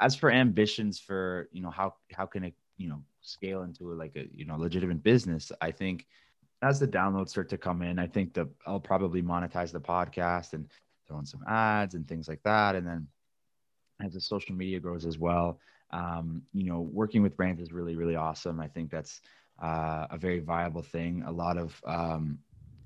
as 0.00 0.16
for 0.16 0.32
ambitions 0.32 0.98
for 0.98 1.48
you 1.52 1.62
know 1.62 1.70
how 1.70 1.94
how 2.12 2.26
can 2.26 2.42
it 2.42 2.54
you 2.76 2.88
know 2.88 3.00
scale 3.20 3.62
into 3.62 3.84
like 3.92 4.16
a 4.16 4.26
you 4.34 4.44
know 4.44 4.56
legitimate 4.56 5.02
business 5.02 5.52
i 5.60 5.70
think 5.70 6.06
as 6.62 6.80
the 6.80 6.88
downloads 6.88 7.28
start 7.28 7.48
to 7.50 7.58
come 7.58 7.82
in 7.82 8.00
i 8.00 8.06
think 8.06 8.34
that 8.34 8.48
i'll 8.66 8.80
probably 8.80 9.22
monetize 9.22 9.70
the 9.70 9.80
podcast 9.80 10.54
and 10.54 10.68
throw 11.06 11.18
in 11.18 11.26
some 11.26 11.44
ads 11.48 11.94
and 11.94 12.08
things 12.08 12.28
like 12.28 12.42
that. 12.44 12.74
And 12.76 12.86
then 12.86 13.06
as 14.02 14.14
the 14.14 14.20
social 14.20 14.54
media 14.54 14.80
grows 14.80 15.04
as 15.04 15.18
well 15.18 15.60
um, 15.92 16.42
you 16.52 16.64
know 16.64 16.80
working 16.80 17.22
with 17.22 17.36
brands 17.36 17.60
is 17.60 17.72
really 17.72 17.96
really 17.96 18.16
awesome. 18.16 18.60
I 18.60 18.68
think 18.68 18.90
that's 18.90 19.20
uh, 19.60 20.06
a 20.10 20.18
very 20.18 20.40
viable 20.40 20.82
thing. 20.82 21.22
A 21.26 21.32
lot 21.32 21.56
of 21.56 21.80
um, 21.86 22.38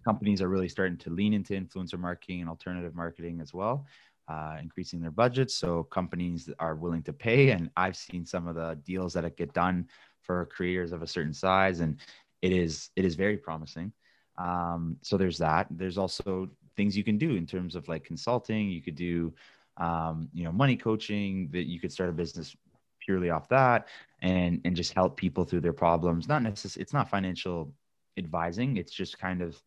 companies 0.05 0.43
are 0.43 0.49
really 0.49 0.69
starting 0.69 0.99
to 0.99 1.11
lean 1.11 1.33
into 1.33 1.55
influencer 1.55 1.99
marketing 1.99 2.41
and 2.41 2.49
alternative 2.49 2.95
marketing 2.95 3.41
as 3.41 3.55
well, 3.55 3.87
uh, 4.29 4.57
increasing 4.61 5.01
their 5.01 5.11
budgets. 5.11 5.55
So 5.55 5.85
companies 5.85 6.51
are 6.59 6.75
willing 6.75 7.03
to 7.05 7.13
pay. 7.13 7.51
And 7.51 7.71
I've 7.77 7.97
seen 7.97 8.27
some 8.27 8.47
of 8.47 8.55
the 8.55 8.79
deals 8.85 9.13
that 9.15 9.37
get 9.37 9.53
done 9.53 9.89
for 10.21 10.47
creators 10.47 10.93
of 10.93 11.03
a 11.03 11.07
certain 11.07 11.35
size, 11.35 11.81
and 11.81 11.99
it 12.43 12.53
is 12.53 12.91
it 12.97 13.05
is 13.05 13.15
very 13.15 13.37
promising. 13.37 13.93
Um, 14.39 14.97
so 15.03 15.17
there's 15.17 15.39
that. 15.39 15.67
There's 15.71 15.99
also 15.99 16.49
things 16.77 16.97
you 16.97 17.05
can 17.05 17.19
do 17.19 17.37
in 17.37 17.47
terms 17.47 17.77
of 17.77 17.89
like 17.89 18.05
consulting. 18.05 18.69
You 18.69 18.83
could 18.83 18.97
do 18.97 19.33
um, 19.77 20.29
you 20.33 20.45
know 20.45 20.53
money 20.53 20.77
coaching 20.77 21.49
that 21.53 21.69
you 21.69 21.79
could 21.79 21.93
start 21.93 22.11
a 22.11 22.13
business 22.13 22.57
purely 23.05 23.31
off 23.31 23.49
that 23.49 23.89
and 24.23 24.61
and 24.65 24.75
just 24.77 24.95
help 24.95 25.17
people 25.17 25.45
through 25.45 25.61
their 25.61 25.73
problems. 25.73 26.29
Not 26.29 26.43
necessarily 26.43 26.83
it's 26.83 26.93
not 26.93 27.11
financial 27.11 27.73
advising 28.17 28.77
it's 28.77 28.93
just 28.93 29.19
kind 29.19 29.43
of 29.43 29.61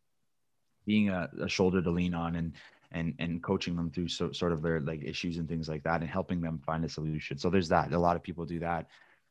being 0.86 1.10
a, 1.10 1.30
a 1.42 1.50
shoulder 1.50 1.82
to 1.82 1.92
lean 1.92 2.14
on 2.14 2.36
and 2.38 2.54
and 2.92 3.14
and 3.20 3.44
coaching 3.44 3.76
them 3.76 3.92
through 3.92 4.08
so, 4.08 4.32
sort 4.32 4.54
of 4.54 4.62
their 4.62 4.80
like 4.80 5.04
issues 5.04 5.38
and 5.38 5.48
things 5.48 5.68
like 5.68 5.84
that 5.84 6.02
and 6.02 6.10
helping 6.10 6.42
them 6.42 6.60
find 6.66 6.86
a 6.86 6.90
solution. 6.90 7.38
So 7.38 7.50
there's 7.50 7.70
that. 7.70 7.92
A 7.94 8.00
lot 8.00 8.16
of 8.16 8.24
people 8.24 8.46
do 8.46 8.60
that 8.60 8.88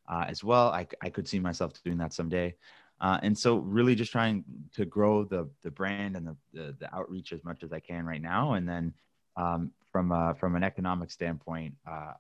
uh, 0.09 0.27
as 0.29 0.45
well. 0.45 0.69
I, 0.69 0.87
I 1.03 1.09
could 1.09 1.27
see 1.27 1.39
myself 1.39 1.73
doing 1.83 1.99
that 1.99 2.13
someday. 2.13 2.55
Uh, 3.01 3.19
and 3.23 3.37
so 3.37 3.57
really 3.57 3.95
just 3.95 4.13
trying 4.13 4.45
to 4.75 4.85
grow 4.85 5.25
the 5.25 5.49
the 5.63 5.71
brand 5.71 6.17
and 6.17 6.27
the, 6.27 6.37
the, 6.53 6.77
the 6.79 6.95
outreach 6.95 7.33
as 7.33 7.45
much 7.45 7.63
as 7.63 7.73
i 7.73 7.81
can 7.81 8.05
right 8.05 8.23
now. 8.23 8.55
And 8.55 8.69
then 8.69 8.95
um, 9.37 9.71
from 9.91 10.13
a, 10.13 10.35
from 10.35 10.57
an 10.57 10.63
economic 10.63 11.11
standpoint 11.11 11.75
uh, 11.91 12.13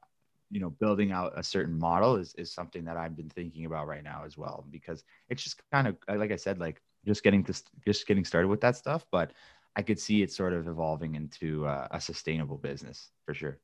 you 0.50 0.60
know 0.60 0.70
building 0.70 1.12
out 1.12 1.32
a 1.36 1.42
certain 1.42 1.78
model 1.78 2.16
is 2.16 2.34
is 2.34 2.52
something 2.52 2.84
that 2.84 2.96
I've 2.96 3.16
been 3.16 3.28
thinking 3.28 3.66
about 3.66 3.86
right 3.86 4.04
now 4.04 4.22
as 4.24 4.38
well 4.38 4.64
because 4.70 5.04
it's 5.28 5.42
just 5.42 5.60
kind 5.72 5.88
of 5.88 5.96
like 6.08 6.32
I 6.32 6.36
said 6.36 6.58
like 6.58 6.80
just 7.04 7.22
getting 7.22 7.44
to 7.44 7.54
just 7.84 8.06
getting 8.06 8.24
started 8.24 8.48
with 8.48 8.60
that 8.60 8.76
stuff 8.76 9.04
but 9.10 9.32
I 9.76 9.82
could 9.82 9.98
see 9.98 10.22
it 10.22 10.32
sort 10.32 10.52
of 10.52 10.68
evolving 10.68 11.14
into 11.14 11.66
uh, 11.66 11.88
a 11.90 12.00
sustainable 12.00 12.56
business 12.56 13.10
for 13.26 13.34
sure. 13.34 13.58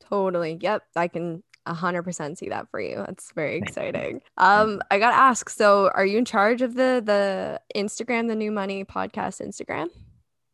Totally. 0.00 0.58
Yep, 0.60 0.82
I 0.96 1.06
can 1.06 1.44
100% 1.68 2.36
see 2.36 2.48
that 2.48 2.68
for 2.70 2.80
you. 2.80 2.96
That's 3.06 3.30
very 3.32 3.58
exciting. 3.58 4.20
Um 4.36 4.82
I 4.90 4.98
got 4.98 5.10
to 5.10 5.16
ask 5.16 5.48
so 5.48 5.90
are 5.94 6.04
you 6.04 6.18
in 6.18 6.24
charge 6.24 6.62
of 6.62 6.74
the 6.74 7.02
the 7.04 7.60
Instagram 7.76 8.28
the 8.28 8.34
new 8.34 8.50
money 8.50 8.84
podcast 8.84 9.40
Instagram? 9.46 9.88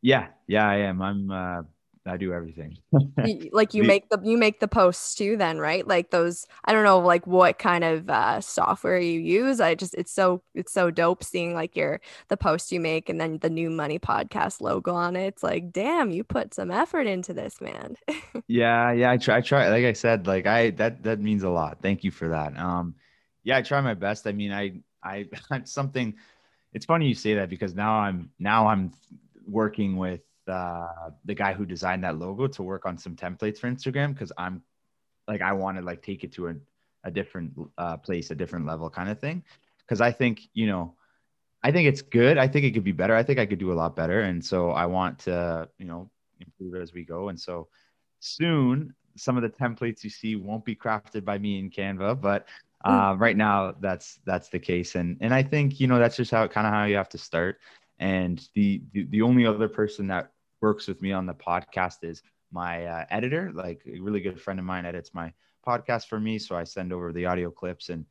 Yeah, 0.03 0.29
yeah, 0.47 0.69
I 0.69 0.77
am. 0.77 1.01
I'm 1.01 1.31
uh 1.31 1.63
I 2.09 2.17
do 2.17 2.33
everything. 2.33 2.79
like 3.53 3.75
you 3.75 3.83
make 3.85 4.09
the 4.09 4.21
you 4.23 4.39
make 4.39 4.61
the 4.61 4.69
posts 4.69 5.15
too 5.15 5.37
then, 5.37 5.59
right? 5.59 5.87
Like 5.87 6.11
those 6.11 6.47
I 6.65 6.73
don't 6.73 6.85
know 6.85 6.99
like 6.99 7.27
what 7.27 7.59
kind 7.59 7.85
of 7.85 8.09
uh, 8.09 8.41
software 8.41 8.99
you 8.99 9.21
use. 9.21 9.61
I 9.61 9.75
just 9.75 9.95
it's 9.95 10.13
so 10.13 10.43
it's 10.55 10.73
so 10.73 10.91
dope 10.91 11.23
seeing 11.23 11.55
like 11.55 11.77
your 11.77 12.01
the 12.29 12.37
post 12.37 12.73
you 12.73 12.81
make 12.81 13.09
and 13.09 13.21
then 13.21 13.39
the 13.39 13.51
new 13.51 13.71
money 13.71 13.99
podcast 13.99 14.61
logo 14.61 14.95
on 14.95 15.17
it. 15.17 15.27
It's 15.27 15.43
like, 15.43 15.73
damn, 15.73 16.11
you 16.11 16.25
put 16.25 16.55
some 16.55 16.71
effort 16.71 17.07
into 17.07 17.33
this, 17.33 17.61
man. 17.61 17.97
yeah, 18.49 18.93
yeah, 18.93 19.11
I 19.11 19.17
try 19.17 19.37
I 19.39 19.41
try 19.41 19.69
like 19.69 19.85
I 19.85 19.93
said, 19.93 20.27
like 20.27 20.47
I 20.47 20.71
that 20.71 21.03
that 21.03 21.21
means 21.21 21.43
a 21.43 21.51
lot. 21.51 21.79
Thank 21.83 22.05
you 22.05 22.11
for 22.11 22.29
that. 22.29 22.59
Um 22.59 22.95
yeah, 23.45 23.57
I 23.57 23.63
try 23.63 23.81
my 23.81 23.95
best. 23.95 24.27
I 24.27 24.33
mean, 24.33 24.53
I 24.53 24.81
I 25.03 25.27
something 25.65 26.15
it's 26.73 26.87
funny 26.87 27.09
you 27.09 27.15
say 27.15 27.35
that 27.35 27.49
because 27.49 27.75
now 27.75 27.95
I'm 27.99 28.31
now 28.39 28.69
I'm 28.69 28.93
working 29.47 29.97
with 29.97 30.21
uh, 30.49 31.11
the 31.25 31.35
guy 31.35 31.53
who 31.53 31.65
designed 31.67 32.05
that 32.05 32.19
logo 32.19 32.47
to 32.47 32.63
work 32.63 32.87
on 32.87 32.99
some 32.99 33.17
templates 33.17 33.59
for 33.59 33.71
Instagram 33.71 34.13
because 34.15 34.33
I'm 34.37 34.63
like 35.27 35.43
I 35.43 35.53
want 35.53 35.79
to 35.79 35.85
like 35.85 36.03
take 36.03 36.25
it 36.25 36.33
to 36.33 36.49
a, 36.49 36.55
a 37.05 37.11
different 37.11 37.53
uh, 37.77 37.99
place, 37.99 38.31
a 38.31 38.35
different 38.35 38.67
level 38.67 38.91
kind 38.91 39.11
of 39.11 39.21
thing. 39.21 39.45
Because 39.81 40.01
I 40.01 40.11
think 40.11 40.49
you 40.55 40.67
know, 40.67 40.95
I 41.63 41.71
think 41.71 41.89
it's 41.89 42.03
good. 42.03 42.39
I 42.39 42.49
think 42.49 42.65
it 42.65 42.73
could 42.73 42.85
be 42.85 42.93
better. 42.93 43.15
I 43.15 43.23
think 43.23 43.39
I 43.39 43.47
could 43.47 43.59
do 43.59 43.73
a 43.73 43.75
lot 43.75 43.95
better, 43.95 44.23
and 44.23 44.45
so 44.45 44.71
I 44.71 44.87
want 44.87 45.21
to 45.21 45.69
you 45.79 45.85
know 45.85 46.11
improve 46.41 46.75
it 46.75 46.83
as 46.83 46.93
we 46.93 47.05
go. 47.05 47.29
And 47.29 47.39
so 47.39 47.69
soon, 48.21 48.95
some 49.17 49.37
of 49.37 49.43
the 49.43 49.49
templates 49.51 50.03
you 50.05 50.11
see 50.11 50.37
won't 50.37 50.65
be 50.65 50.75
crafted 50.75 51.25
by 51.25 51.39
me 51.39 51.59
in 51.59 51.71
Canva, 51.71 52.21
but 52.21 52.47
hmm. 52.85 52.91
uh, 52.91 53.15
right 53.15 53.37
now 53.37 53.75
that's 53.81 54.21
that's 54.25 54.49
the 54.49 54.59
case. 54.59 54.95
And 54.95 55.19
and 55.21 55.35
I 55.35 55.43
think 55.43 55.81
you 55.81 55.87
know 55.87 55.99
that's 55.99 56.17
just 56.17 56.31
how 56.31 56.47
kind 56.49 56.67
of 56.67 56.73
how 56.73 56.85
you 56.85 56.97
have 56.97 57.11
to 57.11 57.19
start. 57.19 57.59
And 58.01 58.47
the, 58.55 58.81
the 58.93 59.05
the 59.07 59.23
only 59.23 59.45
other 59.45 59.69
person 59.69 60.07
that 60.09 60.33
works 60.61 60.89
with 60.89 61.01
me 61.03 61.13
on 61.13 61.27
the 61.27 61.35
podcast 61.35 61.99
is 62.03 62.23
my 62.51 62.87
uh, 62.87 63.05
editor, 63.11 63.53
like 63.55 63.83
a 63.87 64.01
really 64.01 64.21
good 64.21 64.41
friend 64.41 64.59
of 64.59 64.67
mine 64.67 64.87
edits 64.87 65.15
my 65.15 65.33
podcast 65.67 66.07
for 66.07 66.19
me. 66.19 66.39
So 66.39 66.57
I 66.57 66.65
send 66.65 66.93
over 66.93 67.13
the 67.13 67.27
audio 67.27 67.51
clips 67.51 67.91
and 67.91 68.05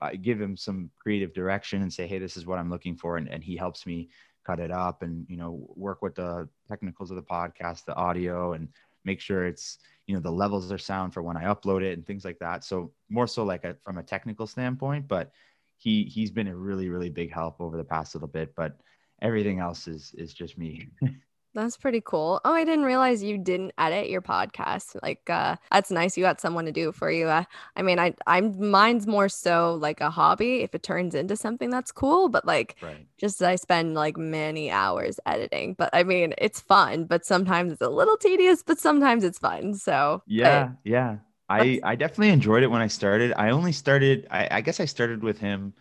I 0.00 0.16
give 0.16 0.40
him 0.40 0.56
some 0.56 0.90
creative 0.98 1.32
direction 1.32 1.82
and 1.82 1.92
say, 1.92 2.06
Hey, 2.06 2.18
this 2.18 2.36
is 2.36 2.46
what 2.46 2.58
I'm 2.58 2.70
looking 2.70 2.96
for. 2.96 3.16
And, 3.16 3.28
and 3.28 3.42
he 3.42 3.56
helps 3.56 3.86
me 3.86 4.10
cut 4.46 4.60
it 4.60 4.70
up 4.70 5.02
and, 5.02 5.26
you 5.28 5.36
know, 5.36 5.66
work 5.74 6.02
with 6.02 6.14
the 6.14 6.48
technicals 6.68 7.10
of 7.10 7.16
the 7.16 7.22
podcast, 7.22 7.84
the 7.84 7.94
audio 7.94 8.52
and 8.52 8.68
make 9.04 9.20
sure 9.20 9.46
it's, 9.46 9.78
you 10.06 10.14
know, 10.14 10.20
the 10.20 10.30
levels 10.30 10.70
are 10.70 10.78
sound 10.78 11.12
for 11.12 11.22
when 11.22 11.36
I 11.36 11.44
upload 11.44 11.82
it 11.82 11.94
and 11.94 12.06
things 12.06 12.24
like 12.24 12.38
that. 12.38 12.64
So 12.64 12.92
more 13.08 13.26
so 13.26 13.44
like 13.44 13.64
a, 13.64 13.76
from 13.84 13.98
a 13.98 14.02
technical 14.02 14.46
standpoint, 14.46 15.08
but 15.08 15.32
he, 15.76 16.04
he's 16.04 16.30
been 16.30 16.48
a 16.48 16.56
really, 16.56 16.88
really 16.88 17.10
big 17.10 17.32
help 17.32 17.60
over 17.60 17.76
the 17.76 17.84
past 17.84 18.14
little 18.14 18.28
bit, 18.28 18.54
but 18.54 18.78
everything 19.22 19.60
else 19.60 19.86
is, 19.86 20.14
is 20.16 20.32
just 20.32 20.58
me. 20.58 20.88
That's 21.58 21.76
pretty 21.76 22.00
cool. 22.00 22.40
Oh, 22.44 22.52
I 22.52 22.64
didn't 22.64 22.84
realize 22.84 23.20
you 23.20 23.36
didn't 23.36 23.72
edit 23.78 24.08
your 24.08 24.22
podcast. 24.22 24.96
Like, 25.02 25.28
uh, 25.28 25.56
that's 25.72 25.90
nice. 25.90 26.16
You 26.16 26.22
got 26.22 26.40
someone 26.40 26.66
to 26.66 26.72
do 26.72 26.90
it 26.90 26.94
for 26.94 27.10
you. 27.10 27.26
Uh, 27.26 27.42
I 27.74 27.82
mean, 27.82 27.98
I, 27.98 28.14
I'm 28.28 28.70
mine's 28.70 29.08
more 29.08 29.28
so 29.28 29.74
like 29.74 30.00
a 30.00 30.08
hobby. 30.08 30.60
If 30.60 30.76
it 30.76 30.84
turns 30.84 31.16
into 31.16 31.34
something 31.34 31.68
that's 31.68 31.90
cool, 31.90 32.28
but 32.28 32.46
like, 32.46 32.76
right. 32.80 33.04
just 33.18 33.42
I 33.42 33.56
spend 33.56 33.94
like 33.94 34.16
many 34.16 34.70
hours 34.70 35.18
editing. 35.26 35.74
But 35.74 35.90
I 35.92 36.04
mean, 36.04 36.32
it's 36.38 36.60
fun. 36.60 37.06
But 37.06 37.26
sometimes 37.26 37.72
it's 37.72 37.82
a 37.82 37.88
little 37.88 38.16
tedious. 38.16 38.62
But 38.62 38.78
sometimes 38.78 39.24
it's 39.24 39.40
fun. 39.40 39.74
So 39.74 40.22
yeah, 40.28 40.70
yeah. 40.84 41.16
I 41.48 41.80
I 41.82 41.96
definitely 41.96 42.28
enjoyed 42.28 42.62
it 42.62 42.68
when 42.68 42.82
I 42.82 42.86
started. 42.86 43.32
I 43.36 43.50
only 43.50 43.72
started. 43.72 44.28
I, 44.30 44.46
I 44.48 44.60
guess 44.60 44.78
I 44.78 44.84
started 44.84 45.24
with 45.24 45.38
him 45.38 45.72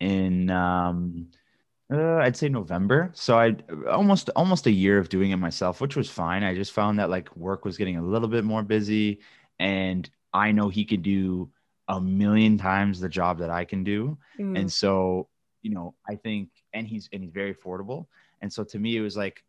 in 0.00 0.48
um 0.48 1.28
uh, 1.92 2.16
I'd 2.16 2.36
say 2.36 2.48
November. 2.48 3.10
So 3.14 3.38
I 3.38 3.56
almost 3.88 4.30
almost 4.36 4.66
a 4.66 4.70
year 4.70 4.98
of 4.98 5.08
doing 5.08 5.30
it 5.30 5.36
myself, 5.36 5.80
which 5.80 5.96
was 5.96 6.10
fine. 6.10 6.42
I 6.42 6.54
just 6.54 6.72
found 6.72 6.98
that 6.98 7.10
like 7.10 7.34
work 7.36 7.64
was 7.64 7.78
getting 7.78 7.96
a 7.96 8.02
little 8.02 8.28
bit 8.28 8.44
more 8.44 8.62
busy, 8.62 9.20
and 9.58 10.08
I 10.32 10.52
know 10.52 10.68
he 10.68 10.84
could 10.84 11.02
do 11.02 11.50
a 11.88 12.00
million 12.00 12.58
times 12.58 13.00
the 13.00 13.08
job 13.08 13.38
that 13.38 13.50
I 13.50 13.64
can 13.64 13.84
do, 13.84 14.18
mm. 14.38 14.58
and 14.58 14.70
so 14.70 15.28
you 15.62 15.70
know 15.70 15.94
I 16.08 16.16
think, 16.16 16.50
and 16.74 16.86
he's 16.86 17.08
and 17.12 17.22
he's 17.22 17.32
very 17.32 17.54
affordable, 17.54 18.06
and 18.42 18.52
so 18.52 18.64
to 18.64 18.78
me 18.78 18.96
it 18.96 19.00
was 19.00 19.16
like, 19.16 19.42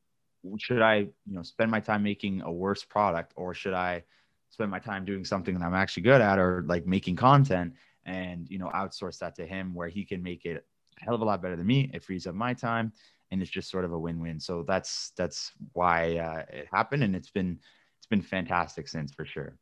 should 0.57 0.81
I 0.81 0.95
you 0.95 1.35
know 1.35 1.43
spend 1.43 1.69
my 1.69 1.81
time 1.81 2.03
making 2.03 2.41
a 2.41 2.51
worse 2.51 2.85
product, 2.85 3.33
or 3.35 3.53
should 3.53 3.73
I 3.73 4.03
spend 4.49 4.71
my 4.71 4.79
time 4.79 5.03
doing 5.03 5.25
something 5.25 5.59
that 5.59 5.65
I'm 5.65 5.75
actually 5.75 6.03
good 6.03 6.21
at, 6.21 6.39
or 6.39 6.63
like 6.67 6.87
making 6.87 7.17
content, 7.17 7.73
and 8.05 8.49
you 8.49 8.59
know 8.59 8.71
outsource 8.73 9.19
that 9.19 9.35
to 9.35 9.45
him 9.45 9.73
where 9.73 9.89
he 9.89 10.05
can 10.05 10.23
make 10.23 10.45
it 10.45 10.65
hell 10.99 11.15
of 11.15 11.21
a 11.21 11.25
lot 11.25 11.41
better 11.41 11.55
than 11.55 11.67
me. 11.67 11.89
It 11.93 12.03
frees 12.03 12.27
up 12.27 12.35
my 12.35 12.53
time, 12.53 12.93
and 13.31 13.41
it's 13.41 13.51
just 13.51 13.69
sort 13.69 13.85
of 13.85 13.91
a 13.91 13.99
win-win. 13.99 14.39
So 14.39 14.63
that's 14.67 15.11
that's 15.17 15.51
why 15.73 16.17
uh, 16.17 16.43
it 16.51 16.67
happened, 16.71 17.03
and 17.03 17.15
it's 17.15 17.31
been 17.31 17.59
it's 17.97 18.07
been 18.07 18.21
fantastic 18.21 18.87
since 18.87 19.13
for 19.13 19.25
sure. 19.25 19.57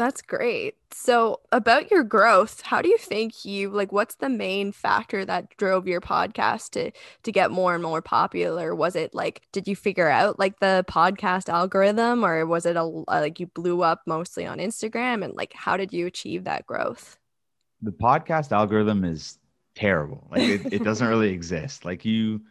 That's 0.00 0.22
great. 0.22 0.76
So, 0.92 1.40
about 1.52 1.90
your 1.90 2.02
growth, 2.04 2.62
how 2.62 2.80
do 2.80 2.88
you 2.88 2.96
think 2.96 3.44
you 3.44 3.68
like 3.68 3.92
what's 3.92 4.14
the 4.14 4.30
main 4.30 4.72
factor 4.72 5.26
that 5.26 5.54
drove 5.58 5.86
your 5.86 6.00
podcast 6.00 6.70
to 6.70 6.90
to 7.22 7.30
get 7.30 7.50
more 7.50 7.74
and 7.74 7.82
more 7.82 8.00
popular? 8.00 8.74
Was 8.74 8.96
it 8.96 9.12
like 9.12 9.42
did 9.52 9.68
you 9.68 9.76
figure 9.76 10.08
out 10.08 10.38
like 10.38 10.58
the 10.58 10.86
podcast 10.88 11.50
algorithm 11.50 12.24
or 12.24 12.46
was 12.46 12.64
it 12.64 12.76
a 12.76 12.82
like 12.82 13.40
you 13.40 13.48
blew 13.48 13.82
up 13.82 14.00
mostly 14.06 14.46
on 14.46 14.56
Instagram 14.56 15.22
and 15.22 15.34
like 15.34 15.52
how 15.52 15.76
did 15.76 15.92
you 15.92 16.06
achieve 16.06 16.44
that 16.44 16.64
growth? 16.64 17.18
The 17.82 17.92
podcast 17.92 18.52
algorithm 18.52 19.04
is 19.04 19.36
terrible. 19.74 20.26
Like 20.30 20.42
it, 20.42 20.72
it 20.72 20.84
doesn't 20.84 21.06
really 21.06 21.30
exist. 21.32 21.84
Like 21.84 22.04
you, 22.04 22.42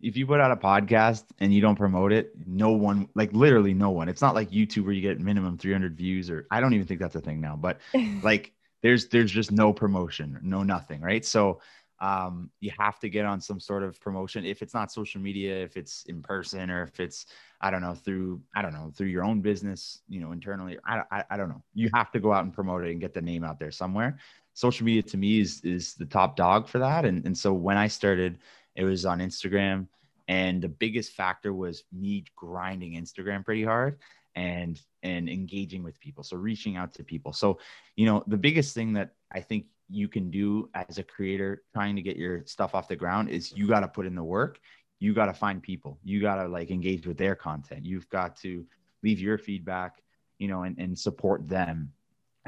if 0.00 0.16
you 0.16 0.26
put 0.26 0.40
out 0.40 0.50
a 0.50 0.56
podcast 0.56 1.24
and 1.40 1.52
you 1.52 1.60
don't 1.60 1.76
promote 1.76 2.12
it, 2.12 2.32
no 2.46 2.70
one, 2.70 3.08
like 3.14 3.32
literally 3.32 3.74
no 3.74 3.90
one. 3.90 4.08
It's 4.08 4.22
not 4.22 4.34
like 4.34 4.50
YouTube 4.50 4.84
where 4.84 4.92
you 4.92 5.02
get 5.02 5.20
minimum 5.20 5.58
300 5.58 5.96
views, 5.96 6.30
or 6.30 6.46
I 6.50 6.60
don't 6.60 6.74
even 6.74 6.86
think 6.86 7.00
that's 7.00 7.16
a 7.16 7.20
thing 7.20 7.40
now. 7.40 7.56
But 7.56 7.80
like 8.22 8.52
there's 8.82 9.08
there's 9.08 9.30
just 9.30 9.50
no 9.50 9.72
promotion, 9.72 10.38
no 10.42 10.62
nothing, 10.62 11.00
right? 11.00 11.24
So 11.24 11.60
um, 12.00 12.50
you 12.60 12.70
have 12.78 13.00
to 13.00 13.08
get 13.08 13.24
on 13.24 13.40
some 13.40 13.58
sort 13.58 13.82
of 13.82 14.00
promotion. 14.00 14.44
If 14.44 14.62
it's 14.62 14.72
not 14.72 14.92
social 14.92 15.20
media, 15.20 15.64
if 15.64 15.76
it's 15.76 16.04
in 16.04 16.22
person, 16.22 16.70
or 16.70 16.84
if 16.84 17.00
it's 17.00 17.26
I 17.60 17.72
don't 17.72 17.82
know 17.82 17.94
through 17.94 18.40
I 18.54 18.62
don't 18.62 18.72
know 18.72 18.92
through 18.94 19.08
your 19.08 19.24
own 19.24 19.40
business, 19.40 20.00
you 20.08 20.20
know, 20.20 20.30
internally. 20.30 20.78
I 20.86 21.02
I, 21.10 21.24
I 21.30 21.36
don't 21.36 21.48
know. 21.48 21.62
You 21.74 21.90
have 21.94 22.12
to 22.12 22.20
go 22.20 22.32
out 22.32 22.44
and 22.44 22.52
promote 22.52 22.84
it 22.84 22.92
and 22.92 23.00
get 23.00 23.14
the 23.14 23.22
name 23.22 23.42
out 23.42 23.58
there 23.58 23.72
somewhere 23.72 24.18
social 24.58 24.84
media 24.84 25.02
to 25.02 25.16
me 25.16 25.38
is 25.38 25.60
is 25.60 25.94
the 25.94 26.04
top 26.04 26.34
dog 26.34 26.66
for 26.66 26.80
that. 26.80 27.04
And 27.04 27.24
and 27.24 27.38
so 27.38 27.52
when 27.52 27.76
I 27.76 27.86
started, 27.86 28.38
it 28.74 28.82
was 28.82 29.06
on 29.06 29.20
Instagram, 29.20 29.86
and 30.26 30.60
the 30.60 30.68
biggest 30.68 31.12
factor 31.12 31.52
was 31.52 31.84
me 31.92 32.24
grinding 32.34 32.94
Instagram 32.94 33.44
pretty 33.44 33.62
hard 33.62 33.98
and 34.34 34.80
and 35.04 35.28
engaging 35.28 35.84
with 35.84 36.00
people. 36.00 36.24
So 36.24 36.36
reaching 36.36 36.76
out 36.76 36.92
to 36.94 37.04
people. 37.04 37.32
So 37.32 37.60
you 37.94 38.06
know 38.06 38.24
the 38.26 38.36
biggest 38.36 38.74
thing 38.74 38.92
that 38.94 39.14
I 39.30 39.40
think 39.40 39.66
you 39.88 40.08
can 40.08 40.28
do 40.28 40.68
as 40.74 40.98
a 40.98 41.04
creator 41.04 41.62
trying 41.72 41.94
to 41.94 42.02
get 42.02 42.16
your 42.16 42.44
stuff 42.44 42.74
off 42.74 42.88
the 42.88 42.96
ground 42.96 43.30
is 43.30 43.52
you 43.52 43.68
got 43.68 43.80
to 43.80 43.88
put 43.88 44.06
in 44.06 44.14
the 44.14 44.24
work 44.24 44.60
you 45.00 45.14
got 45.14 45.26
to 45.26 45.32
find 45.32 45.62
people 45.62 45.98
you 46.04 46.20
got 46.20 46.34
to 46.34 46.46
like 46.46 46.70
engage 46.70 47.06
with 47.06 47.16
their 47.16 47.34
content 47.34 47.86
you've 47.86 48.06
got 48.10 48.36
to 48.36 48.66
leave 49.02 49.18
your 49.18 49.38
feedback 49.38 50.02
you 50.38 50.46
know 50.46 50.64
and, 50.64 50.76
and 50.78 50.98
support 50.98 51.48
them 51.48 51.90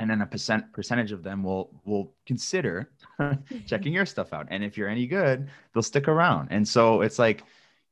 and 0.01 0.09
then 0.09 0.23
a 0.23 0.27
percent 0.27 0.73
percentage 0.73 1.13
of 1.13 1.23
them 1.23 1.43
will 1.45 1.71
will 1.85 2.15
consider 2.27 2.91
checking 3.67 3.93
your 3.93 4.07
stuff 4.07 4.33
out. 4.33 4.49
And 4.51 4.65
if 4.65 4.77
you're 4.77 4.89
any 4.89 5.07
good 5.07 5.49
they'll 5.73 5.83
stick 5.83 6.09
around. 6.09 6.49
And 6.51 6.67
so 6.67 7.03
it's 7.03 7.19
like 7.19 7.45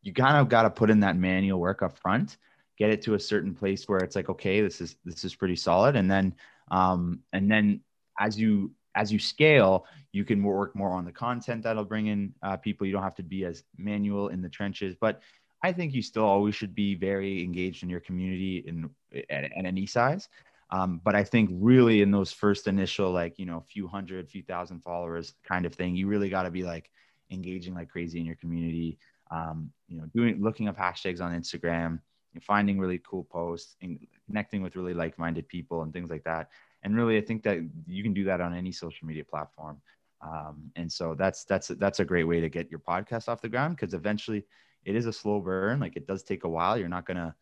you 0.03 0.13
kind 0.15 0.39
of 0.39 0.49
got 0.49 0.63
to 0.63 0.71
put 0.71 0.91
in 0.91 1.01
that 1.01 1.17
manual 1.17 1.61
work 1.61 1.83
up 1.83 1.97
front 1.99 2.39
get 2.79 2.91
it 2.91 3.03
to 3.03 3.15
a 3.15 3.21
certain 3.21 3.55
place 3.55 3.89
where 3.89 3.99
it's 3.99 4.17
like 4.17 4.29
okay 4.29 4.61
this 4.61 4.81
is 4.81 4.97
this 5.05 5.25
is 5.25 5.35
pretty 5.35 5.57
solid. 5.57 5.95
And 5.95 6.11
then 6.11 6.35
um 6.71 7.21
and 7.33 7.51
then 7.51 7.81
as 8.19 8.41
you 8.41 8.73
as 8.95 9.13
you 9.13 9.19
scale 9.19 9.85
you 10.13 10.25
can 10.25 10.43
work 10.43 10.75
more 10.75 10.91
on 10.91 11.05
the 11.05 11.13
content 11.13 11.63
that'll 11.63 11.85
bring 11.85 12.07
in 12.07 12.35
uh, 12.43 12.57
people. 12.57 12.87
You 12.87 12.95
don't 12.95 13.03
have 13.03 13.15
to 13.17 13.23
be 13.23 13.45
as 13.45 13.63
manual 13.77 14.29
in 14.29 14.41
the 14.41 14.49
trenches 14.49 14.97
but 14.99 15.21
i 15.63 15.73
think 15.73 15.93
you 15.93 16.03
still 16.03 16.25
always 16.25 16.55
should 16.55 16.75
be 16.75 16.95
very 16.95 17.43
engaged 17.43 17.83
in 17.83 17.91
your 17.91 18.01
community 18.01 18.59
in 18.67 18.89
at, 19.31 19.45
at 19.45 19.65
any 19.65 19.87
size 19.87 20.29
um, 20.71 21.01
but 21.05 21.15
I 21.15 21.25
think 21.25 21.51
really 21.53 22.03
in 22.03 22.11
those 22.11 22.33
first 22.33 22.67
initial, 22.67 23.11
like, 23.11 23.39
you 23.39 23.47
know, 23.47 23.59
a 23.59 23.71
few 23.73 23.89
hundred, 23.89 24.29
few 24.29 24.43
thousand 24.43 24.81
followers 24.81 25.35
kind 25.43 25.65
of 25.67 25.75
thing, 25.75 25.97
you 25.97 26.09
really 26.09 26.29
got 26.29 26.43
to 26.43 26.51
be 26.51 26.63
like 26.63 26.91
engaging 27.31 27.75
like 27.75 27.89
crazy 27.89 28.19
in 28.19 28.27
your 28.27 28.37
community. 28.37 28.99
Um, 29.31 29.71
you 29.89 29.99
know, 29.99 30.07
doing, 30.15 30.43
looking 30.43 30.69
up 30.69 30.79
hashtags 30.79 31.21
on 31.21 31.39
Instagram, 31.39 32.01
finding 32.41 32.79
really 32.79 32.99
cool 32.99 33.25
posts 33.25 33.77
and 33.83 33.99
connecting 34.27 34.63
with 34.63 34.77
really 34.77 34.95
like-minded 34.95 35.49
people 35.49 35.83
and 35.83 35.93
things 35.93 36.11
like 36.11 36.25
that. 36.25 36.49
And 36.83 36.97
really, 36.97 37.19
I 37.19 37.21
think 37.21 37.43
that 37.43 37.59
you 37.87 38.03
can 38.03 38.15
do 38.15 38.25
that 38.25 38.41
on 38.41 38.55
any 38.55 38.73
social 38.73 39.07
media 39.07 39.25
platform. 39.25 39.83
Um, 40.23 40.71
and 40.77 40.91
so 40.91 41.15
that's, 41.15 41.45
that's, 41.45 41.69
that's 41.69 42.01
a 42.01 42.05
great 42.05 42.25
way 42.25 42.41
to 42.41 42.49
get 42.49 42.71
your 42.71 42.81
podcast 42.81 43.29
off 43.29 43.43
the 43.43 43.49
ground 43.49 43.77
because 43.77 43.95
eventually 43.95 44.45
it 44.85 44.97
is 44.97 45.07
a 45.07 45.13
slow 45.13 45.41
burn. 45.41 45.81
Like 45.81 45.97
it 45.97 46.07
does 46.07 46.23
take 46.23 46.45
a 46.45 46.49
while. 46.49 46.79
You're 46.79 46.89
not 46.89 47.07
going 47.07 47.19
to, 47.19 47.35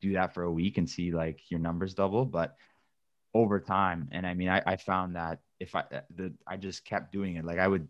do 0.00 0.12
that 0.14 0.34
for 0.34 0.42
a 0.42 0.52
week 0.52 0.78
and 0.78 0.88
see 0.88 1.12
like 1.12 1.50
your 1.50 1.60
numbers 1.60 1.94
double 1.94 2.24
but 2.24 2.56
over 3.34 3.60
time 3.60 4.08
and 4.12 4.26
i 4.26 4.34
mean 4.34 4.48
i, 4.48 4.62
I 4.66 4.76
found 4.76 5.16
that 5.16 5.40
if 5.60 5.74
i 5.74 5.80
uh, 5.80 6.00
the, 6.14 6.32
i 6.46 6.56
just 6.56 6.84
kept 6.84 7.12
doing 7.12 7.36
it 7.36 7.44
like 7.44 7.58
i 7.58 7.68
would 7.68 7.88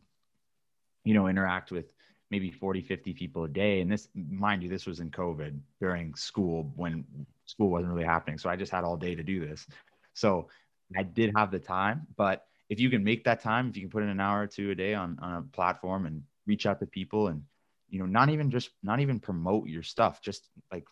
you 1.05 1.15
know 1.15 1.29
interact 1.29 1.71
with 1.71 1.87
maybe 2.31 2.51
40 2.51 2.83
50 2.83 3.13
people 3.15 3.45
a 3.45 3.49
day 3.49 3.81
and 3.81 3.91
this 3.91 4.09
mind 4.15 4.63
you 4.63 4.69
this 4.69 4.87
was 4.87 5.01
in 5.01 5.11
covid 5.11 5.59
during 5.81 6.15
school 6.15 6.73
when 6.75 7.05
school 7.47 7.71
wasn't 7.71 7.93
really 7.93 8.05
happening. 8.05 8.39
So 8.39 8.51
I 8.51 8.57
just 8.57 8.73
had 8.73 8.85
all 8.85 8.97
day 8.97 9.15
to 9.15 9.23
do 9.23 9.47
this. 9.47 9.67
So 10.13 10.49
I 10.97 11.03
did 11.03 11.33
have 11.37 11.51
the 11.51 11.59
time, 11.59 12.07
but 12.17 12.47
if 12.69 12.79
you 12.81 12.91
can 12.91 13.03
make 13.03 13.25
that 13.25 13.41
time, 13.41 13.69
if 13.69 13.77
you 13.77 13.83
can 13.83 13.91
put 13.91 14.03
in 14.03 14.09
an 14.09 14.21
hour 14.21 14.43
or 14.43 14.47
two 14.47 14.71
a 14.71 14.75
day 14.75 14.95
on, 14.95 15.19
on 15.23 15.35
a 15.35 15.43
platform 15.43 16.07
and 16.07 16.23
reach 16.47 16.67
out 16.67 16.81
to 16.81 16.87
people 16.87 17.29
and, 17.29 17.43
you 17.89 17.99
know, 17.99 18.07
not 18.07 18.29
even 18.29 18.51
just, 18.51 18.71
not 18.83 19.01
even 19.01 19.21
promote 19.21 19.69
your 19.69 19.83
stuff, 19.83 20.21
just 20.21 20.49
like 20.73 20.85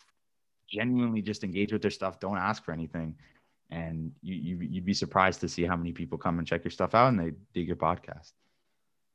genuinely 0.74 1.22
just 1.22 1.44
engage 1.44 1.72
with 1.72 1.82
their 1.82 1.90
stuff. 1.90 2.18
Don't 2.18 2.38
ask 2.38 2.64
for 2.64 2.72
anything. 2.72 3.14
And 3.70 4.12
you, 4.22 4.34
you, 4.34 4.58
you'd 4.60 4.84
be 4.84 4.94
surprised 4.94 5.40
to 5.40 5.48
see 5.48 5.64
how 5.64 5.76
many 5.76 5.92
people 5.92 6.18
come 6.18 6.38
and 6.38 6.46
check 6.46 6.64
your 6.64 6.70
stuff 6.70 6.94
out 6.94 7.08
and 7.08 7.18
they 7.18 7.32
dig 7.54 7.66
your 7.66 7.76
podcast. 7.76 8.32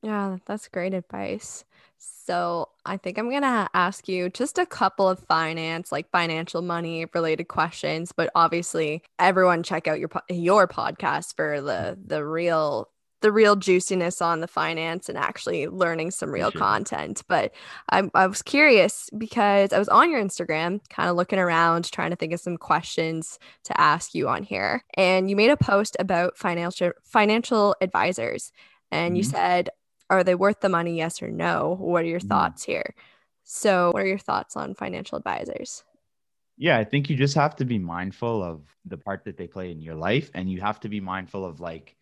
Yeah, 0.01 0.37
that's 0.45 0.69
great 0.69 0.93
advice. 0.93 1.65
So, 1.97 2.69
I 2.85 2.95
think 2.95 3.17
I'm 3.17 3.29
to 3.29 3.69
ask 3.73 4.07
you 4.07 4.29
just 4.29 4.57
a 4.57 4.65
couple 4.65 5.09
of 5.09 5.19
finance, 5.19 5.91
like 5.91 6.09
financial 6.09 6.61
money 6.61 7.05
related 7.13 7.49
questions, 7.49 8.13
but 8.13 8.31
obviously 8.33 9.03
everyone 9.19 9.61
check 9.61 9.87
out 9.87 9.99
your 9.99 10.09
your 10.29 10.67
podcast 10.67 11.35
for 11.35 11.59
the 11.59 11.97
the 12.05 12.23
real 12.25 12.89
the 13.21 13.31
real 13.31 13.55
juiciness 13.55 14.21
on 14.21 14.39
the 14.39 14.47
finance 14.47 15.09
and 15.09 15.17
actually 15.17 15.67
learning 15.67 16.11
some 16.11 16.31
real 16.31 16.51
sure. 16.51 16.59
content. 16.59 17.23
But 17.27 17.53
I, 17.89 18.09
I 18.13 18.27
was 18.27 18.41
curious 18.41 19.09
because 19.17 19.73
I 19.73 19.79
was 19.79 19.89
on 19.89 20.09
your 20.09 20.21
Instagram, 20.23 20.79
kind 20.89 21.09
of 21.09 21.15
looking 21.15 21.39
around, 21.39 21.91
trying 21.91 22.11
to 22.11 22.15
think 22.15 22.33
of 22.33 22.39
some 22.39 22.57
questions 22.57 23.39
to 23.65 23.79
ask 23.79 24.15
you 24.15 24.29
on 24.29 24.43
here. 24.43 24.83
And 24.95 25.29
you 25.29 25.35
made 25.35 25.51
a 25.51 25.57
post 25.57 25.97
about 25.99 26.37
financial 26.37 26.91
financial 27.03 27.75
advisors. 27.81 28.51
And 28.91 29.09
mm-hmm. 29.09 29.15
you 29.17 29.23
said, 29.23 29.69
are 30.09 30.23
they 30.23 30.35
worth 30.35 30.61
the 30.61 30.69
money? 30.69 30.97
Yes 30.97 31.21
or 31.21 31.29
no? 31.29 31.75
What 31.79 32.03
are 32.03 32.07
your 32.07 32.19
mm. 32.19 32.27
thoughts 32.27 32.63
here? 32.63 32.95
So, 33.43 33.91
what 33.91 34.01
are 34.01 34.07
your 34.07 34.17
thoughts 34.17 34.55
on 34.55 34.73
financial 34.73 35.17
advisors? 35.17 35.83
Yeah, 36.57 36.77
I 36.77 36.83
think 36.83 37.09
you 37.09 37.15
just 37.15 37.35
have 37.35 37.55
to 37.57 37.65
be 37.65 37.79
mindful 37.79 38.43
of 38.43 38.63
the 38.85 38.97
part 38.97 39.23
that 39.25 39.37
they 39.37 39.47
play 39.47 39.71
in 39.71 39.81
your 39.81 39.95
life, 39.95 40.29
and 40.33 40.51
you 40.51 40.61
have 40.61 40.79
to 40.81 40.89
be 40.89 40.99
mindful 40.99 41.45
of 41.45 41.59
like, 41.59 41.95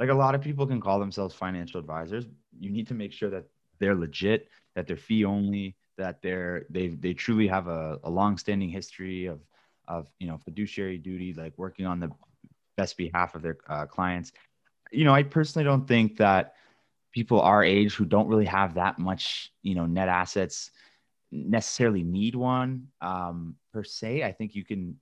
like 0.00 0.08
a 0.08 0.14
lot 0.14 0.34
of 0.34 0.40
people 0.40 0.66
can 0.66 0.80
call 0.80 0.98
themselves 0.98 1.34
financial 1.34 1.78
advisors. 1.78 2.24
You 2.58 2.70
need 2.70 2.88
to 2.88 2.94
make 2.94 3.12
sure 3.12 3.28
that 3.28 3.44
they're 3.78 3.94
legit, 3.94 4.48
that 4.74 4.86
they're 4.86 4.96
fee 4.96 5.26
only, 5.26 5.76
that 5.98 6.22
they're 6.22 6.64
they 6.70 6.88
they 6.88 7.12
truly 7.12 7.46
have 7.46 7.68
a, 7.68 8.00
a 8.02 8.10
long-standing 8.10 8.70
history 8.70 9.26
of 9.26 9.40
of 9.86 10.06
you 10.18 10.26
know 10.26 10.38
fiduciary 10.38 10.96
duty, 10.96 11.34
like 11.34 11.52
working 11.58 11.84
on 11.84 12.00
the 12.00 12.10
best 12.78 12.96
behalf 12.96 13.34
of 13.34 13.42
their 13.42 13.58
uh, 13.68 13.84
clients. 13.84 14.32
You 14.90 15.04
know, 15.04 15.14
I 15.14 15.22
personally 15.22 15.64
don't 15.64 15.86
think 15.86 16.16
that 16.16 16.54
people 17.12 17.40
our 17.42 17.62
age 17.62 17.94
who 17.94 18.06
don't 18.06 18.28
really 18.28 18.46
have 18.46 18.74
that 18.74 18.98
much, 18.98 19.52
you 19.62 19.74
know, 19.74 19.84
net 19.84 20.08
assets 20.08 20.70
necessarily 21.30 22.02
need 22.02 22.34
one 22.34 22.88
um, 23.02 23.54
per 23.72 23.84
se. 23.84 24.22
I 24.22 24.32
think 24.32 24.54
you 24.54 24.64
can 24.64 24.96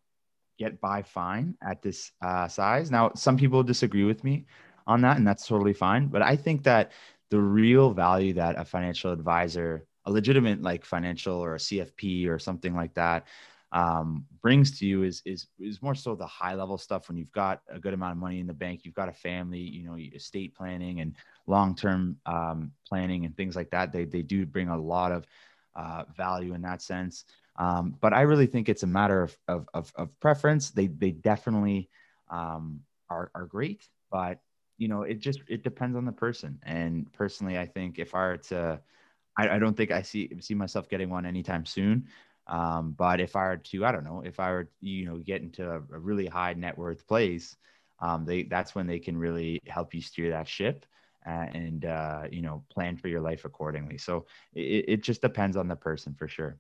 get 0.59 0.81
by 0.81 1.03
fine 1.03 1.55
at 1.63 1.83
this 1.83 2.11
uh, 2.21 2.49
size. 2.49 2.91
Now, 2.91 3.13
some 3.15 3.37
people 3.37 3.63
disagree 3.63 4.05
with 4.05 4.25
me 4.25 4.47
on 4.89 5.03
that, 5.03 5.19
and 5.19 5.27
that's 5.27 5.47
totally 5.47 5.75
fine. 5.75 6.09
But 6.09 6.23
I 6.23 6.35
think 6.35 6.65
that 6.65 6.93
the 7.31 7.41
real 7.41 7.93
value 7.93 8.33
that 8.33 8.59
a 8.59 8.65
financial 8.65 9.13
advisor, 9.13 9.87
a 10.07 10.11
legitimate 10.11 10.63
like 10.63 10.85
financial 10.85 11.37
or 11.37 11.55
a 11.55 11.59
CFP 11.59 12.27
or 12.27 12.39
something 12.39 12.75
like 12.75 12.95
that, 12.95 13.27
um, 13.71 14.25
brings 14.41 14.79
to 14.79 14.87
you 14.87 15.03
is 15.03 15.21
is 15.27 15.47
is 15.61 15.83
more 15.83 15.95
so 15.95 16.15
the 16.15 16.27
high 16.27 16.55
level 16.55 16.79
stuff 16.79 17.09
when 17.09 17.19
you've 17.19 17.33
got 17.33 17.61
a 17.69 17.79
good 17.79 17.93
amount 17.93 18.13
of 18.13 18.19
money 18.19 18.41
in 18.41 18.47
the 18.47 18.55
bank, 18.55 18.81
you've 18.85 18.95
got 18.95 19.11
a 19.11 19.13
family, 19.13 19.61
you 19.61 19.85
know, 19.85 19.97
estate 19.97 20.55
planning 20.55 21.01
and 21.01 21.15
long 21.47 21.77
term 21.77 22.17
um, 22.25 22.73
planning 22.89 23.27
and 23.27 23.37
things 23.37 23.55
like 23.55 23.71
that. 23.71 23.93
They 23.93 24.05
they 24.05 24.23
do 24.23 24.47
bring 24.47 24.69
a 24.69 24.79
lot 24.79 25.13
of 25.13 25.27
uh, 25.77 26.05
value 26.17 26.55
in 26.55 26.63
that 26.63 26.81
sense. 26.81 27.25
Um, 27.57 27.95
but 28.01 28.15
I 28.15 28.23
really 28.23 28.47
think 28.47 28.69
it's 28.69 28.85
a 28.85 28.87
matter 28.87 29.23
of 29.23 29.37
of, 29.49 29.69
of, 29.75 29.93
of 29.97 30.21
preference. 30.21 30.71
They 30.71 30.87
they 30.87 31.11
definitely 31.11 31.91
um, 32.31 32.81
are 33.11 33.31
are 33.35 33.45
great, 33.45 33.87
but 34.11 34.41
you 34.79 34.89
know 34.89 35.03
it 35.03 35.21
just 35.21 35.41
it 35.49 35.63
depends 35.65 35.97
on 35.97 36.05
the 36.07 36.13
person. 36.13 36.61
And 36.65 37.13
personally, 37.13 37.59
I 37.59 37.67
think 37.67 37.99
if 37.99 38.15
I 38.15 38.21
were 38.29 38.39
to 38.49 38.81
I, 39.39 39.51
I 39.57 39.59
don't 39.59 39.77
think 39.77 39.91
I 39.91 40.03
see 40.03 40.31
see 40.41 40.55
myself 40.55 40.89
getting 40.89 41.11
one 41.11 41.27
anytime 41.27 41.67
soon. 41.67 42.09
Um, 42.47 42.93
but 42.93 43.21
if 43.21 43.37
I 43.37 43.45
were 43.49 43.57
to, 43.59 43.85
I 43.87 43.93
don't 43.93 44.05
know, 44.05 44.23
if 44.25 44.41
I 44.41 44.51
were, 44.53 44.71
you 44.81 45.05
know, 45.07 45.19
get 45.19 45.43
into 45.43 45.71
a, 45.71 45.77
a 45.77 45.99
really 45.99 46.27
high 46.27 46.55
net 46.55 46.79
worth 46.79 47.07
place, 47.07 47.57
um, 48.01 48.25
they 48.25 48.45
that's 48.45 48.75
when 48.75 48.87
they 48.87 48.99
can 49.01 49.17
really 49.19 49.61
help 49.67 49.95
you 49.95 50.01
steer 50.03 50.31
that 50.31 50.49
ship 50.49 50.87
uh, 51.27 51.47
and 51.53 51.85
uh, 51.85 52.25
you 52.31 52.43
know 52.43 52.65
plan 52.71 52.97
for 52.97 53.09
your 53.09 53.21
life 53.21 53.45
accordingly. 53.45 53.99
So 53.99 54.27
it, 54.55 54.85
it 54.89 55.03
just 55.03 55.23
depends 55.23 55.57
on 55.57 55.69
the 55.69 55.77
person 55.77 56.15
for 56.15 56.29
sure. 56.29 56.59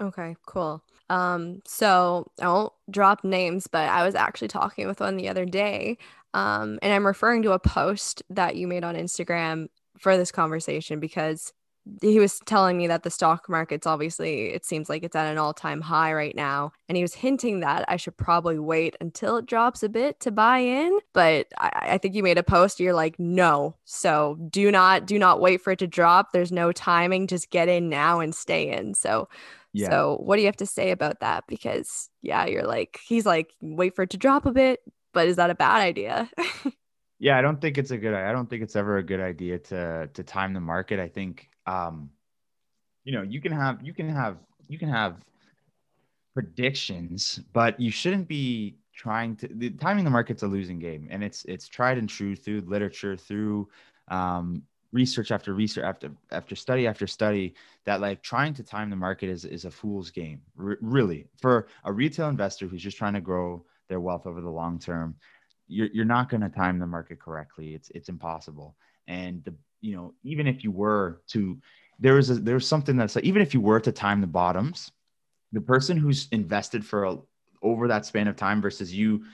Okay, 0.00 0.36
cool. 0.46 0.82
Um, 1.08 1.62
so 1.66 2.30
I 2.40 2.48
won't 2.48 2.72
drop 2.90 3.22
names, 3.24 3.66
but 3.68 3.88
I 3.88 4.04
was 4.04 4.14
actually 4.14 4.48
talking 4.48 4.86
with 4.86 5.00
one 5.00 5.16
the 5.16 5.28
other 5.28 5.44
day, 5.46 5.98
um, 6.34 6.80
and 6.82 6.92
I'm 6.92 7.06
referring 7.06 7.42
to 7.42 7.52
a 7.52 7.58
post 7.58 8.22
that 8.28 8.56
you 8.56 8.66
made 8.66 8.84
on 8.84 8.96
Instagram 8.96 9.68
for 9.98 10.16
this 10.16 10.32
conversation 10.32 10.98
because 10.98 11.52
he 12.00 12.18
was 12.18 12.40
telling 12.46 12.76
me 12.78 12.86
that 12.86 13.02
the 13.02 13.10
stock 13.10 13.46
market's 13.48 13.86
obviously 13.86 14.46
it 14.46 14.64
seems 14.64 14.88
like 14.88 15.02
it's 15.02 15.14
at 15.14 15.30
an 15.30 15.38
all-time 15.38 15.80
high 15.80 16.12
right 16.12 16.34
now. 16.34 16.72
And 16.88 16.96
he 16.96 17.02
was 17.02 17.14
hinting 17.14 17.60
that 17.60 17.84
i 17.88 17.96
should 17.96 18.16
probably 18.16 18.58
wait 18.58 18.96
until 19.00 19.36
it 19.36 19.46
drops 19.46 19.82
a 19.82 19.88
bit 19.88 20.18
to 20.20 20.32
buy 20.32 20.58
in. 20.58 20.98
But 21.12 21.48
I, 21.58 21.70
I, 21.92 21.98
think 21.98 22.14
you 22.14 22.22
made 22.22 22.38
a 22.38 22.42
post 22.42 22.80
you're 22.80 22.94
like 22.94 23.18
no. 23.18 23.76
So 23.84 24.38
do 24.50 24.72
not 24.72 25.06
do 25.06 25.18
not 25.18 25.40
wait 25.40 25.60
for 25.60 25.72
it 25.72 25.78
to 25.80 25.86
drop. 25.86 26.32
There's 26.32 26.52
no 26.52 26.72
timing. 26.72 27.26
Just 27.26 27.50
get 27.50 27.68
in 27.68 27.88
now 27.88 28.18
and 28.18 28.34
stay 28.34 28.70
in. 28.72 28.94
So 28.94 29.28
yeah. 29.72 29.90
so 29.90 30.18
what 30.22 30.36
do 30.36 30.42
you 30.42 30.48
have 30.48 30.56
to 30.56 30.66
say 30.66 30.90
about 30.90 31.20
that? 31.20 31.44
Because 31.46 32.08
yeah 32.22 32.46
you're 32.46 32.66
like 32.66 32.98
he's 33.06 33.26
like 33.26 33.52
wait 33.60 33.94
for 33.94 34.02
it 34.02 34.10
to 34.10 34.16
drop 34.16 34.46
a 34.46 34.52
bit 34.52 34.80
but 35.14 35.28
is 35.28 35.36
that 35.36 35.50
a 35.50 35.54
bad 35.54 35.80
idea? 35.80 36.30
Yeah 37.20 37.38
i 37.38 37.42
don't 37.42 37.60
think 37.60 37.78
it's 37.78 37.92
a 37.92 37.96
good 37.96 38.12
i 38.12 38.32
don't 38.32 38.50
think 38.50 38.62
it's 38.62 38.76
ever 38.76 38.98
a 38.98 39.02
good 39.02 39.20
idea 39.20 39.58
to 39.58 40.08
to 40.12 40.22
time 40.22 40.52
the 40.52 40.60
market. 40.60 40.98
I 40.98 41.08
think 41.08 41.48
um, 41.66 42.10
you 43.04 43.12
know, 43.12 43.22
you 43.22 43.40
can 43.40 43.52
have 43.52 43.82
you 43.82 43.92
can 43.94 44.08
have 44.08 44.38
you 44.68 44.78
can 44.78 44.88
have 44.88 45.16
predictions, 46.34 47.40
but 47.52 47.78
you 47.78 47.90
shouldn't 47.90 48.28
be 48.28 48.76
trying 48.94 49.36
to 49.36 49.48
the 49.48 49.70
timing 49.70 50.04
the 50.04 50.10
market's 50.10 50.42
a 50.42 50.46
losing 50.46 50.78
game 50.78 51.08
and 51.10 51.24
it's 51.24 51.44
it's 51.46 51.66
tried 51.66 51.98
and 51.98 52.08
true 52.08 52.36
through 52.36 52.60
literature 52.60 53.16
through 53.16 53.68
um, 54.08 54.62
research 54.92 55.32
after 55.32 55.52
research 55.52 55.84
after 55.84 56.12
after 56.30 56.54
study 56.54 56.86
after 56.86 57.06
study 57.06 57.54
that 57.84 58.00
like 58.00 58.22
trying 58.22 58.54
to 58.54 58.62
time 58.62 58.90
the 58.90 58.96
market 58.96 59.28
is 59.28 59.44
is 59.44 59.64
a 59.64 59.70
fool's 59.70 60.10
game 60.10 60.40
R- 60.58 60.78
really. 60.80 61.26
For 61.40 61.66
a 61.84 61.92
retail 61.92 62.28
investor 62.28 62.68
who's 62.68 62.82
just 62.82 62.96
trying 62.96 63.14
to 63.14 63.20
grow 63.20 63.64
their 63.94 64.00
wealth 64.08 64.26
over 64.26 64.40
the 64.40 64.56
long 64.60 64.78
term 64.78 65.14
you're, 65.66 65.88
you're 65.94 66.04
not 66.04 66.28
going 66.28 66.40
to 66.40 66.48
time 66.48 66.78
the 66.78 66.86
market 66.86 67.18
correctly 67.18 67.74
it's 67.74 67.90
it's 67.90 68.08
impossible 68.08 68.76
and 69.06 69.44
the 69.44 69.54
you 69.84 69.94
know, 69.94 70.14
even 70.22 70.46
if 70.46 70.64
you 70.64 70.70
were 70.70 71.20
to, 71.28 71.58
there 71.98 72.16
is 72.18 72.30
a, 72.30 72.34
there's 72.36 72.66
something 72.66 72.96
that's 72.96 73.14
like, 73.14 73.24
even 73.24 73.42
if 73.42 73.52
you 73.52 73.60
were 73.60 73.78
to 73.80 73.92
time 73.92 74.22
the 74.22 74.26
bottoms, 74.26 74.90
the 75.52 75.60
person 75.60 75.98
who's 75.98 76.26
invested 76.32 76.84
for 76.84 77.04
a, 77.04 77.18
over 77.62 77.86
that 77.86 78.06
span 78.06 78.26
of 78.26 78.34
time 78.34 78.62
versus 78.62 78.94
you 78.94 79.24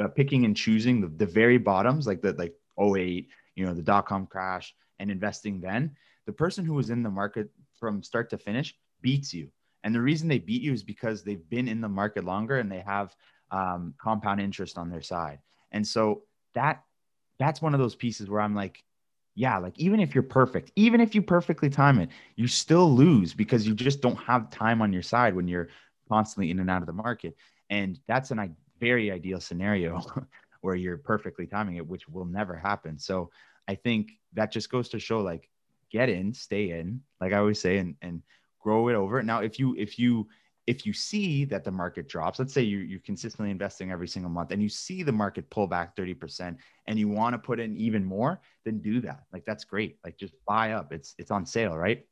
uh, 0.00 0.06
picking 0.08 0.44
and 0.44 0.56
choosing 0.56 1.00
the, 1.00 1.08
the 1.08 1.26
very 1.26 1.58
bottoms, 1.58 2.06
like 2.06 2.22
the 2.22 2.32
like 2.34 2.54
08, 2.80 3.28
you 3.56 3.66
know, 3.66 3.74
the 3.74 3.82
dot 3.82 4.06
com 4.06 4.26
crash 4.26 4.74
and 5.00 5.10
investing 5.10 5.60
then, 5.60 5.96
the 6.26 6.32
person 6.32 6.64
who 6.64 6.74
was 6.74 6.90
in 6.90 7.02
the 7.02 7.10
market 7.10 7.50
from 7.78 8.00
start 8.00 8.30
to 8.30 8.38
finish 8.38 8.76
beats 9.02 9.34
you. 9.34 9.48
And 9.82 9.92
the 9.92 10.00
reason 10.00 10.28
they 10.28 10.38
beat 10.38 10.62
you 10.62 10.72
is 10.72 10.84
because 10.84 11.24
they've 11.24 11.48
been 11.50 11.66
in 11.66 11.80
the 11.80 11.88
market 11.88 12.24
longer 12.24 12.58
and 12.58 12.70
they 12.70 12.80
have 12.80 13.14
um, 13.50 13.94
compound 13.98 14.40
interest 14.40 14.78
on 14.78 14.90
their 14.90 15.02
side. 15.02 15.38
And 15.72 15.86
so 15.86 16.22
that 16.54 16.82
that's 17.38 17.60
one 17.60 17.74
of 17.74 17.80
those 17.80 17.94
pieces 17.94 18.30
where 18.30 18.40
I'm 18.40 18.54
like, 18.54 18.82
yeah, 19.34 19.58
like 19.58 19.78
even 19.78 19.98
if 19.98 20.14
you're 20.14 20.22
perfect, 20.22 20.70
even 20.76 21.00
if 21.00 21.14
you 21.14 21.22
perfectly 21.22 21.68
time 21.68 21.98
it, 21.98 22.10
you 22.36 22.46
still 22.46 22.94
lose 22.94 23.34
because 23.34 23.66
you 23.66 23.74
just 23.74 24.00
don't 24.00 24.16
have 24.16 24.50
time 24.50 24.80
on 24.80 24.92
your 24.92 25.02
side 25.02 25.34
when 25.34 25.48
you're 25.48 25.68
constantly 26.08 26.50
in 26.50 26.60
and 26.60 26.70
out 26.70 26.82
of 26.82 26.86
the 26.86 26.92
market. 26.92 27.36
And 27.70 27.98
that's 28.06 28.30
a 28.30 28.48
very 28.78 29.10
ideal 29.10 29.40
scenario 29.40 30.00
where 30.60 30.76
you're 30.76 30.98
perfectly 30.98 31.46
timing 31.46 31.76
it, 31.76 31.86
which 31.86 32.08
will 32.08 32.24
never 32.24 32.54
happen. 32.54 32.98
So 32.98 33.30
I 33.66 33.74
think 33.74 34.12
that 34.34 34.52
just 34.52 34.70
goes 34.70 34.88
to 34.90 35.00
show 35.00 35.20
like 35.20 35.48
get 35.90 36.08
in, 36.08 36.32
stay 36.32 36.70
in, 36.70 37.00
like 37.20 37.32
I 37.32 37.38
always 37.38 37.60
say, 37.60 37.78
and 37.78 37.96
and 38.02 38.22
grow 38.60 38.88
it 38.88 38.94
over. 38.94 39.22
Now, 39.22 39.40
if 39.40 39.58
you 39.58 39.74
if 39.76 39.98
you 39.98 40.28
if 40.66 40.86
you 40.86 40.92
see 40.92 41.44
that 41.44 41.64
the 41.64 41.70
market 41.70 42.08
drops, 42.08 42.38
let's 42.38 42.52
say 42.54 42.62
you, 42.62 42.78
you're 42.78 43.00
consistently 43.00 43.50
investing 43.50 43.90
every 43.90 44.08
single 44.08 44.30
month 44.30 44.50
and 44.50 44.62
you 44.62 44.68
see 44.68 45.02
the 45.02 45.12
market 45.12 45.48
pull 45.50 45.66
back 45.66 45.94
30% 45.94 46.56
and 46.86 46.98
you 46.98 47.08
want 47.08 47.34
to 47.34 47.38
put 47.38 47.60
in 47.60 47.76
even 47.76 48.04
more, 48.04 48.40
then 48.64 48.78
do 48.80 49.00
that. 49.00 49.24
Like 49.32 49.44
that's 49.44 49.64
great. 49.64 49.98
Like 50.04 50.16
just 50.16 50.32
buy 50.46 50.72
up. 50.72 50.92
It's 50.92 51.14
it's 51.18 51.30
on 51.30 51.44
sale, 51.44 51.76
right? 51.76 52.06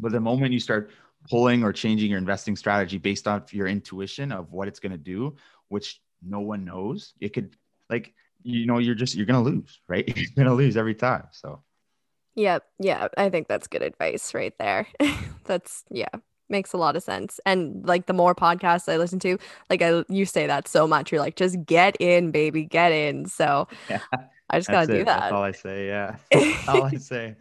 But 0.00 0.12
the 0.12 0.20
moment 0.20 0.52
you 0.52 0.60
start 0.60 0.90
pulling 1.30 1.62
or 1.62 1.72
changing 1.72 2.10
your 2.10 2.18
investing 2.18 2.56
strategy 2.56 2.98
based 2.98 3.28
off 3.28 3.54
your 3.54 3.68
intuition 3.68 4.32
of 4.32 4.52
what 4.52 4.68
it's 4.68 4.80
going 4.80 4.92
to 4.92 4.98
do, 4.98 5.36
which 5.68 6.00
no 6.22 6.40
one 6.40 6.64
knows, 6.64 7.14
it 7.20 7.32
could 7.32 7.54
like 7.88 8.12
you 8.42 8.66
know 8.66 8.78
you're 8.78 8.94
just 8.94 9.14
you're 9.14 9.26
going 9.26 9.44
to 9.44 9.50
lose, 9.50 9.80
right? 9.88 10.06
You're 10.16 10.26
going 10.36 10.48
to 10.48 10.54
lose 10.54 10.76
every 10.76 10.94
time. 10.94 11.24
So 11.32 11.62
Yep. 12.38 12.64
Yeah. 12.78 13.08
I 13.16 13.30
think 13.30 13.48
that's 13.48 13.66
good 13.66 13.82
advice 13.82 14.32
right 14.32 14.54
there. 14.60 14.86
that's, 15.44 15.82
yeah, 15.90 16.06
makes 16.48 16.72
a 16.72 16.76
lot 16.76 16.96
of 16.96 17.02
sense. 17.02 17.40
And 17.46 17.86
like 17.86 18.06
the 18.06 18.12
more 18.12 18.34
podcasts 18.34 18.90
I 18.90 18.96
listen 18.96 19.18
to, 19.20 19.38
like 19.70 19.82
I 19.82 20.04
you 20.08 20.24
say 20.24 20.46
that 20.46 20.68
so 20.68 20.86
much. 20.86 21.12
You're 21.12 21.20
like, 21.20 21.36
just 21.36 21.64
get 21.64 21.96
in, 22.00 22.30
baby, 22.30 22.64
get 22.64 22.92
in. 22.92 23.26
So 23.26 23.68
yeah, 23.88 24.00
I 24.50 24.58
just 24.58 24.70
gotta 24.70 24.86
do 24.86 25.04
that. 25.04 25.20
That's 25.20 25.32
all 25.32 25.42
I 25.42 25.52
say. 25.52 25.86
Yeah. 25.86 26.16
All 26.68 26.84
I 26.84 26.96
say. 26.96 27.36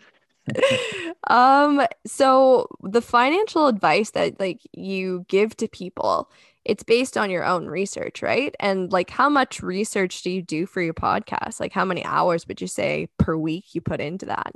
um, 1.28 1.86
so 2.06 2.67
the 2.82 3.02
financial 3.02 3.67
advice 3.67 4.12
that 4.12 4.39
like 4.39 4.62
you 4.74 5.26
give 5.28 5.56
to 5.58 5.67
people, 5.67 6.32
it's 6.65 6.84
based 6.84 7.17
on 7.17 7.30
your 7.30 7.46
own 7.46 7.67
research, 7.67 8.22
right? 8.22 8.56
And 8.60 8.91
like 8.91 9.10
how 9.10 9.30
much 9.30 9.62
research 9.62 10.22
do 10.22 10.32
you 10.32 10.41
do 10.41 10.65
for 10.65 10.82
your 10.82 10.93
podcast? 10.93 11.60
Like 11.60 11.74
how 11.74 11.86
many 11.86 12.04
hours 12.06 12.48
would 12.48 12.62
you 12.62 12.67
say 12.67 13.08
per 13.17 13.36
week 13.36 13.76
you 13.76 13.82
put 13.82 14.00
into 14.00 14.26
that? 14.28 14.54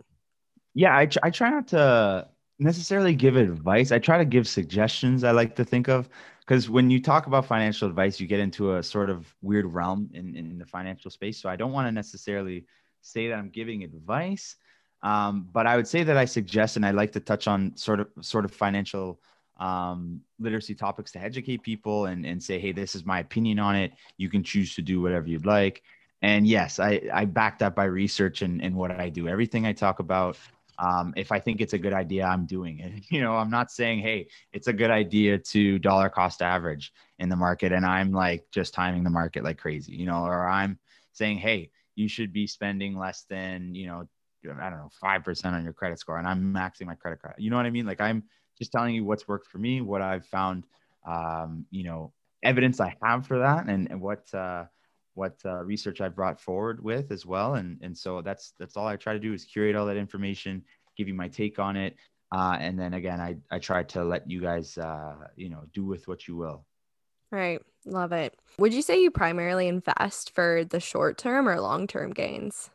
Yeah, 0.74 0.96
I, 0.96 1.10
I 1.24 1.30
try 1.30 1.50
not 1.50 1.68
to 1.70 2.28
necessarily 2.62 3.16
give 3.16 3.36
advice. 3.36 3.92
I 3.92 4.00
try 4.00 4.18
to 4.18 4.26
give 4.26 4.48
suggestions. 4.48 5.24
I 5.24 5.32
like 5.32 5.56
to 5.56 5.66
think 5.66 5.88
of 5.90 6.08
because 6.42 6.70
when 6.70 6.90
you 6.90 7.02
talk 7.02 7.28
about 7.28 7.46
financial 7.46 7.88
advice, 7.88 8.20
you 8.20 8.28
get 8.28 8.40
into 8.40 8.76
a 8.76 8.84
sort 8.84 9.10
of 9.10 9.34
weird 9.42 9.66
realm 9.66 10.10
in, 10.14 10.36
in 10.36 10.58
the 10.58 10.66
financial 10.66 11.10
space. 11.10 11.42
So 11.42 11.50
I 11.50 11.56
don't 11.56 11.72
want 11.72 11.88
to 11.88 11.92
necessarily 11.92 12.66
say 13.02 13.28
that 13.28 13.36
I'm 13.36 13.50
giving 13.50 13.84
advice, 13.84 14.56
um, 15.02 15.48
but 15.52 15.66
I 15.66 15.76
would 15.76 15.88
say 15.88 16.04
that 16.04 16.18
I 16.18 16.26
suggest 16.26 16.76
and 16.76 16.86
I 16.86 16.92
like 16.92 17.12
to 17.14 17.20
touch 17.20 17.48
on 17.48 17.76
sort 17.76 18.00
of 18.00 18.08
sort 18.22 18.46
of 18.46 18.52
financial 18.52 19.20
um, 19.60 20.22
literacy 20.40 20.76
topics 20.76 21.12
to 21.14 21.20
educate 21.20 21.64
people 21.64 22.06
and, 22.06 22.26
and 22.26 22.42
say, 22.42 22.60
hey, 22.60 22.72
this 22.72 22.96
is 22.96 23.06
my 23.06 23.20
opinion 23.20 23.60
on 23.60 23.76
it. 23.76 23.94
You 24.18 24.30
can 24.30 24.44
choose 24.44 24.76
to 24.76 24.82
do 24.82 25.02
whatever 25.02 25.28
you'd 25.28 25.46
like. 25.46 25.82
And 26.22 26.46
yes, 26.46 26.80
I, 26.80 27.02
I 27.12 27.26
back 27.26 27.60
that 27.60 27.76
by 27.76 27.86
research 27.86 28.44
and, 28.44 28.62
and 28.62 28.76
what 28.76 28.92
I 28.92 29.10
do. 29.10 29.28
Everything 29.28 29.66
I 29.66 29.74
talk 29.74 30.00
about 30.00 30.38
um, 30.82 31.14
if 31.16 31.32
I 31.32 31.40
think 31.40 31.62
it's 31.62 31.74
a 31.74 31.78
good 31.78 31.94
idea, 31.94 32.26
I'm 32.26 32.46
doing 32.48 32.80
it. 32.80 33.04
You 33.12 33.22
know, 33.22 33.36
I'm 33.36 33.52
not 33.52 33.72
saying, 33.72 34.00
hey, 34.00 34.28
it's 34.52 34.68
a 34.68 34.74
good 34.74 34.90
idea 34.90 35.38
to 35.38 35.78
dollar 35.80 36.10
cost 36.10 36.42
average 36.42 36.92
in 37.20 37.30
the 37.30 37.36
market, 37.36 37.72
and 37.72 37.86
I'm 37.86 38.12
like 38.12 38.46
just 38.52 38.74
timing 38.74 39.04
the 39.04 39.10
market 39.12 39.44
like 39.44 39.60
crazy, 39.60 39.94
you 39.94 40.06
know, 40.08 40.24
or 40.24 40.48
I'm 40.48 40.80
saying, 41.14 41.38
hey, 41.38 41.70
you 41.96 42.08
should 42.08 42.34
be 42.34 42.48
spending 42.48 42.98
less 42.98 43.26
than, 43.30 43.76
you 43.76 43.86
know, 43.86 44.08
I 44.44 44.70
don't 44.70 44.80
know, 44.80 44.90
five 45.00 45.24
percent 45.24 45.56
on 45.56 45.64
your 45.64 45.74
credit 45.74 46.00
score, 46.00 46.18
and 46.18 46.28
I'm 46.28 46.52
maxing 46.54 46.88
my 46.88 46.96
credit 46.96 47.22
card. 47.22 47.36
You 47.38 47.52
know 47.52 47.58
what 47.58 47.68
I 47.68 47.70
mean? 47.70 47.86
Like 47.86 48.02
I'm 48.02 48.24
just 48.58 48.72
telling 48.72 48.96
you 48.96 49.06
what's 49.06 49.28
worked 49.28 49.48
for 49.48 49.60
me, 49.60 49.82
what 49.82 50.02
I've 50.02 50.26
found, 50.26 50.64
um, 51.06 51.66
you 51.70 51.84
know, 51.84 52.12
evidence 52.42 52.80
I 52.80 52.96
have 53.04 53.28
for 53.28 53.40
that, 53.40 53.68
and, 53.68 53.90
and 53.92 54.02
what. 54.02 54.34
Uh, 54.34 54.66
what 55.14 55.38
uh, 55.46 55.64
research 55.64 56.02
I've 56.02 56.16
brought 56.16 56.40
forward 56.40 56.84
with 56.84 57.12
as 57.12 57.26
well. 57.26 57.56
And 57.56 57.80
and 57.82 57.98
so 57.98 58.22
that's 58.22 58.54
that's 58.60 58.78
all 58.78 58.88
I 58.88 58.96
try 58.96 59.14
to 59.14 59.20
do 59.20 59.34
is 59.34 59.46
curate 59.46 59.76
all 59.76 59.86
that 59.88 59.98
information, 59.98 60.64
give 60.98 61.08
you 61.08 61.14
my 61.14 61.28
take 61.28 61.60
on 61.60 61.76
it, 61.76 61.96
uh, 62.32 62.58
and 62.60 62.80
then 62.80 62.94
again 62.94 63.20
I 63.20 63.38
I 63.50 63.60
try 63.60 63.84
to 63.84 64.04
let 64.04 64.30
you 64.30 64.42
guys 64.42 64.78
uh, 64.78 65.16
you 65.36 65.50
know 65.50 65.64
do 65.74 65.86
with 65.86 66.08
what 66.08 66.28
you 66.28 66.36
will. 66.36 66.66
Right, 67.32 67.62
love 67.86 68.12
it. 68.12 68.38
Would 68.58 68.74
you 68.74 68.82
say 68.82 69.02
you 69.02 69.12
primarily 69.12 69.68
invest 69.68 70.36
for 70.36 70.66
the 70.66 70.80
short 70.80 71.18
term 71.18 71.48
or 71.48 71.60
long 71.60 71.88
term 71.88 72.12
gains? 72.12 72.70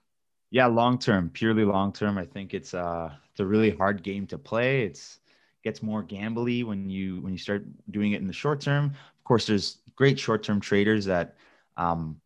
Yeah, 0.50 0.66
long 0.66 0.98
term, 0.98 1.30
purely 1.30 1.64
long 1.64 1.92
term. 1.92 2.18
I 2.18 2.24
think 2.24 2.54
it's 2.54 2.74
uh 2.74 3.10
it's 3.30 3.40
a 3.40 3.46
really 3.46 3.70
hard 3.70 4.02
game 4.02 4.26
to 4.28 4.38
play. 4.38 4.82
It's 4.82 5.20
gets 5.66 5.82
more 5.82 6.04
gambly 6.04 6.64
when 6.64 6.88
you 6.88 7.20
when 7.22 7.32
you 7.32 7.38
start 7.38 7.64
doing 7.90 8.12
it 8.12 8.20
in 8.20 8.26
the 8.26 8.32
short 8.32 8.60
term. 8.60 8.86
Of 8.86 9.24
course, 9.24 9.46
there's 9.46 9.78
great 9.96 10.18
short 10.18 10.44
term 10.44 10.60
traders 10.60 11.04
that 11.06 11.34
um, 11.76 12.20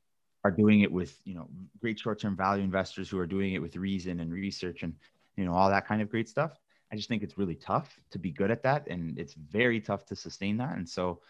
are 0.44 0.50
doing 0.50 0.80
it 0.80 0.90
with 0.90 1.20
you 1.24 1.34
know 1.34 1.48
great 1.80 1.98
short-term 1.98 2.36
value 2.36 2.62
investors 2.62 3.08
who 3.10 3.18
are 3.18 3.26
doing 3.26 3.54
it 3.54 3.62
with 3.62 3.76
reason 3.76 4.20
and 4.20 4.32
research 4.32 4.82
and 4.82 4.94
you 5.36 5.44
know 5.44 5.52
all 5.52 5.68
that 5.68 5.86
kind 5.86 6.02
of 6.02 6.10
great 6.10 6.28
stuff. 6.28 6.58
I 6.92 6.96
just 6.96 7.08
think 7.08 7.22
it's 7.22 7.38
really 7.38 7.54
tough 7.54 8.00
to 8.10 8.18
be 8.18 8.32
good 8.32 8.50
at 8.50 8.62
that 8.64 8.88
and 8.88 9.16
it's 9.18 9.34
very 9.34 9.80
tough 9.80 10.04
to 10.06 10.16
sustain 10.16 10.56
that. 10.56 10.76
And 10.76 10.88
so 10.88 11.20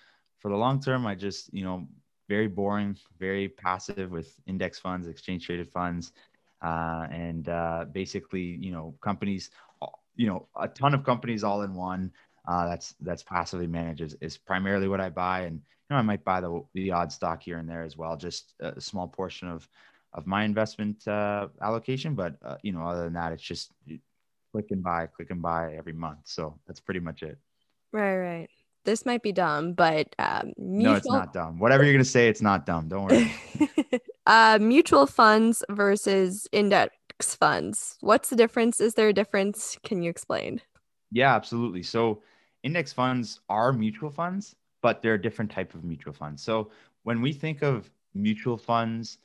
for 0.41 0.51
the 0.51 0.57
long 0.57 0.81
term 0.81 1.07
i 1.07 1.15
just 1.15 1.53
you 1.55 1.63
know 1.63 1.87
very 2.29 2.49
boring 2.49 2.97
very 3.19 3.49
passive 3.49 4.11
with 4.11 4.35
index 4.47 4.79
funds 4.79 5.07
exchange 5.07 5.47
traded 5.47 5.71
funds 5.71 6.13
uh, 6.63 7.07
and 7.11 7.49
uh, 7.49 7.87
basically 7.91 8.59
you 8.61 8.71
know 8.71 8.95
companies 9.01 9.51
you 10.17 10.27
know 10.27 10.47
a 10.61 10.69
ton 10.69 10.95
of 10.95 11.05
companies 11.05 11.45
all 11.45 11.63
in 11.63 11.75
one 11.75 12.11
uh, 12.51 12.69
that's 12.69 12.95
that's 13.01 13.23
passively 13.23 13.67
managed 13.67 14.01
is, 14.01 14.17
is 14.21 14.37
primarily 14.37 14.89
what 14.89 15.01
i 15.01 15.09
buy 15.09 15.41
and 15.43 15.61
you 15.91 15.95
know, 15.95 15.99
I 15.99 16.03
might 16.03 16.25
buy 16.25 16.41
the 16.41 16.63
the 16.73 16.93
odd 16.93 17.11
stock 17.11 17.43
here 17.43 17.59
and 17.59 17.69
there 17.69 17.83
as 17.83 17.97
well, 17.97 18.17
just 18.17 18.55
a 18.61 18.81
small 18.81 19.09
portion 19.09 19.49
of 19.49 19.69
of 20.13 20.27
my 20.27 20.45
investment 20.45 21.07
uh, 21.09 21.49
allocation. 21.61 22.15
But 22.15 22.37
uh, 22.45 22.57
you 22.63 22.73
know, 22.73 22.83
other 22.83 23.05
than 23.05 23.15
that, 23.15 23.33
it's 23.33 23.43
just 23.43 23.73
click 24.53 24.67
and 24.71 24.83
buy, 24.83 25.07
click 25.07 25.31
and 25.31 25.43
buy 25.43 25.75
every 25.77 25.93
month. 25.93 26.21
So 26.25 26.59
that's 26.67 26.81
pretty 26.81 27.01
much 27.01 27.23
it. 27.23 27.39
Right, 27.93 28.17
right. 28.17 28.49
This 28.85 29.05
might 29.05 29.23
be 29.23 29.33
dumb, 29.33 29.75
but 29.75 30.15
um, 30.19 30.53
mutual... 30.57 30.93
no, 30.93 30.95
it's 30.95 31.11
not 31.11 31.33
dumb. 31.33 31.59
Whatever 31.59 31.85
you're 31.85 31.93
gonna 31.93 32.05
say, 32.05 32.29
it's 32.29 32.41
not 32.41 32.67
dumb. 32.67 32.89
Don't 32.89 33.07
worry. 33.07 33.33
uh, 34.27 34.59
mutual 34.61 35.07
funds 35.07 35.65
versus 35.71 36.47
index 36.53 36.95
funds. 37.21 37.97
What's 38.01 38.31
the 38.31 38.37
difference? 38.37 38.81
Is 38.81 38.95
there 38.95 39.09
a 39.09 39.13
difference? 39.13 39.77
Can 39.83 40.03
you 40.03 40.09
explain? 40.09 40.63
Yeah, 41.11 41.35
absolutely. 41.35 41.83
So 41.83 42.23
index 42.63 42.93
funds 42.93 43.41
are 43.49 43.73
mutual 43.73 44.11
funds 44.11 44.57
but 44.83 45.03
they're 45.03 45.15
a 45.15 45.23
different 45.23 45.51
type 45.51 45.75
of 45.75 45.85
mutual 45.85 46.13
funds. 46.13 46.43
So 46.43 46.71
when 47.03 47.21
we 47.21 47.33
think 47.33 47.63
of 47.63 47.91
mutual 48.15 48.57
funds, 48.57 49.19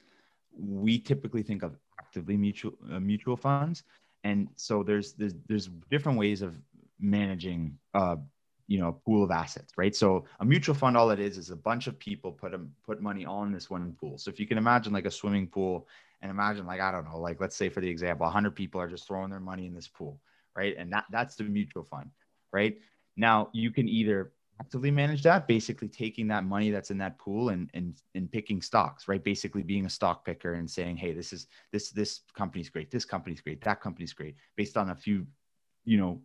we 0.57 0.99
typically 0.99 1.43
think 1.43 1.63
of 1.63 1.77
actively 1.99 2.37
mutual 2.37 2.73
uh, 2.91 2.99
mutual 2.99 3.35
funds, 3.35 3.83
and 4.23 4.47
so 4.55 4.83
there's, 4.83 5.13
there's 5.13 5.33
there's 5.47 5.69
different 5.89 6.17
ways 6.17 6.41
of 6.41 6.59
managing 6.99 7.77
uh, 7.93 8.15
you 8.67 8.79
know 8.79 8.87
a 8.89 8.93
pool 8.93 9.23
of 9.23 9.31
assets, 9.31 9.73
right? 9.77 9.95
So 9.95 10.25
a 10.39 10.45
mutual 10.45 10.75
fund, 10.75 10.95
all 10.95 11.11
it 11.11 11.19
is 11.19 11.37
is 11.37 11.49
a 11.49 11.55
bunch 11.55 11.87
of 11.87 11.99
people 11.99 12.31
put 12.31 12.51
them 12.51 12.71
put 12.85 13.01
money 13.01 13.25
all 13.25 13.43
in 13.43 13.51
this 13.51 13.69
one 13.69 13.95
pool. 13.99 14.17
So 14.17 14.29
if 14.29 14.39
you 14.39 14.47
can 14.47 14.57
imagine 14.57 14.93
like 14.93 15.05
a 15.05 15.11
swimming 15.11 15.47
pool, 15.47 15.87
and 16.21 16.31
imagine 16.31 16.65
like 16.65 16.79
I 16.79 16.91
don't 16.91 17.05
know, 17.05 17.19
like 17.19 17.41
let's 17.41 17.55
say 17.55 17.69
for 17.69 17.81
the 17.81 17.89
example, 17.89 18.25
100 18.25 18.55
people 18.55 18.79
are 18.79 18.87
just 18.87 19.07
throwing 19.07 19.29
their 19.29 19.41
money 19.41 19.65
in 19.65 19.73
this 19.73 19.89
pool, 19.89 20.21
right? 20.55 20.75
And 20.77 20.91
that 20.93 21.05
that's 21.11 21.35
the 21.35 21.43
mutual 21.43 21.83
fund, 21.83 22.09
right? 22.53 22.77
Now 23.17 23.49
you 23.53 23.71
can 23.71 23.87
either 23.87 24.31
actively 24.59 24.91
manage 24.91 25.21
that, 25.23 25.47
basically 25.47 25.87
taking 25.87 26.27
that 26.27 26.45
money 26.45 26.71
that's 26.71 26.91
in 26.91 26.97
that 26.99 27.17
pool 27.17 27.49
and 27.49 27.69
and 27.73 27.95
and 28.13 28.31
picking 28.31 28.61
stocks, 28.61 29.07
right? 29.07 29.23
Basically 29.23 29.63
being 29.63 29.85
a 29.85 29.89
stock 29.89 30.25
picker 30.25 30.53
and 30.53 30.69
saying, 30.69 30.97
hey, 30.97 31.13
this 31.13 31.33
is 31.33 31.47
this 31.71 31.91
this 31.91 32.21
company's 32.33 32.69
great, 32.69 32.91
this 32.91 33.05
company's 33.05 33.41
great, 33.41 33.61
that 33.63 33.81
company's 33.81 34.13
great, 34.13 34.35
based 34.55 34.77
on 34.77 34.89
a 34.91 34.95
few, 34.95 35.25
you 35.83 35.97
know, 35.97 36.21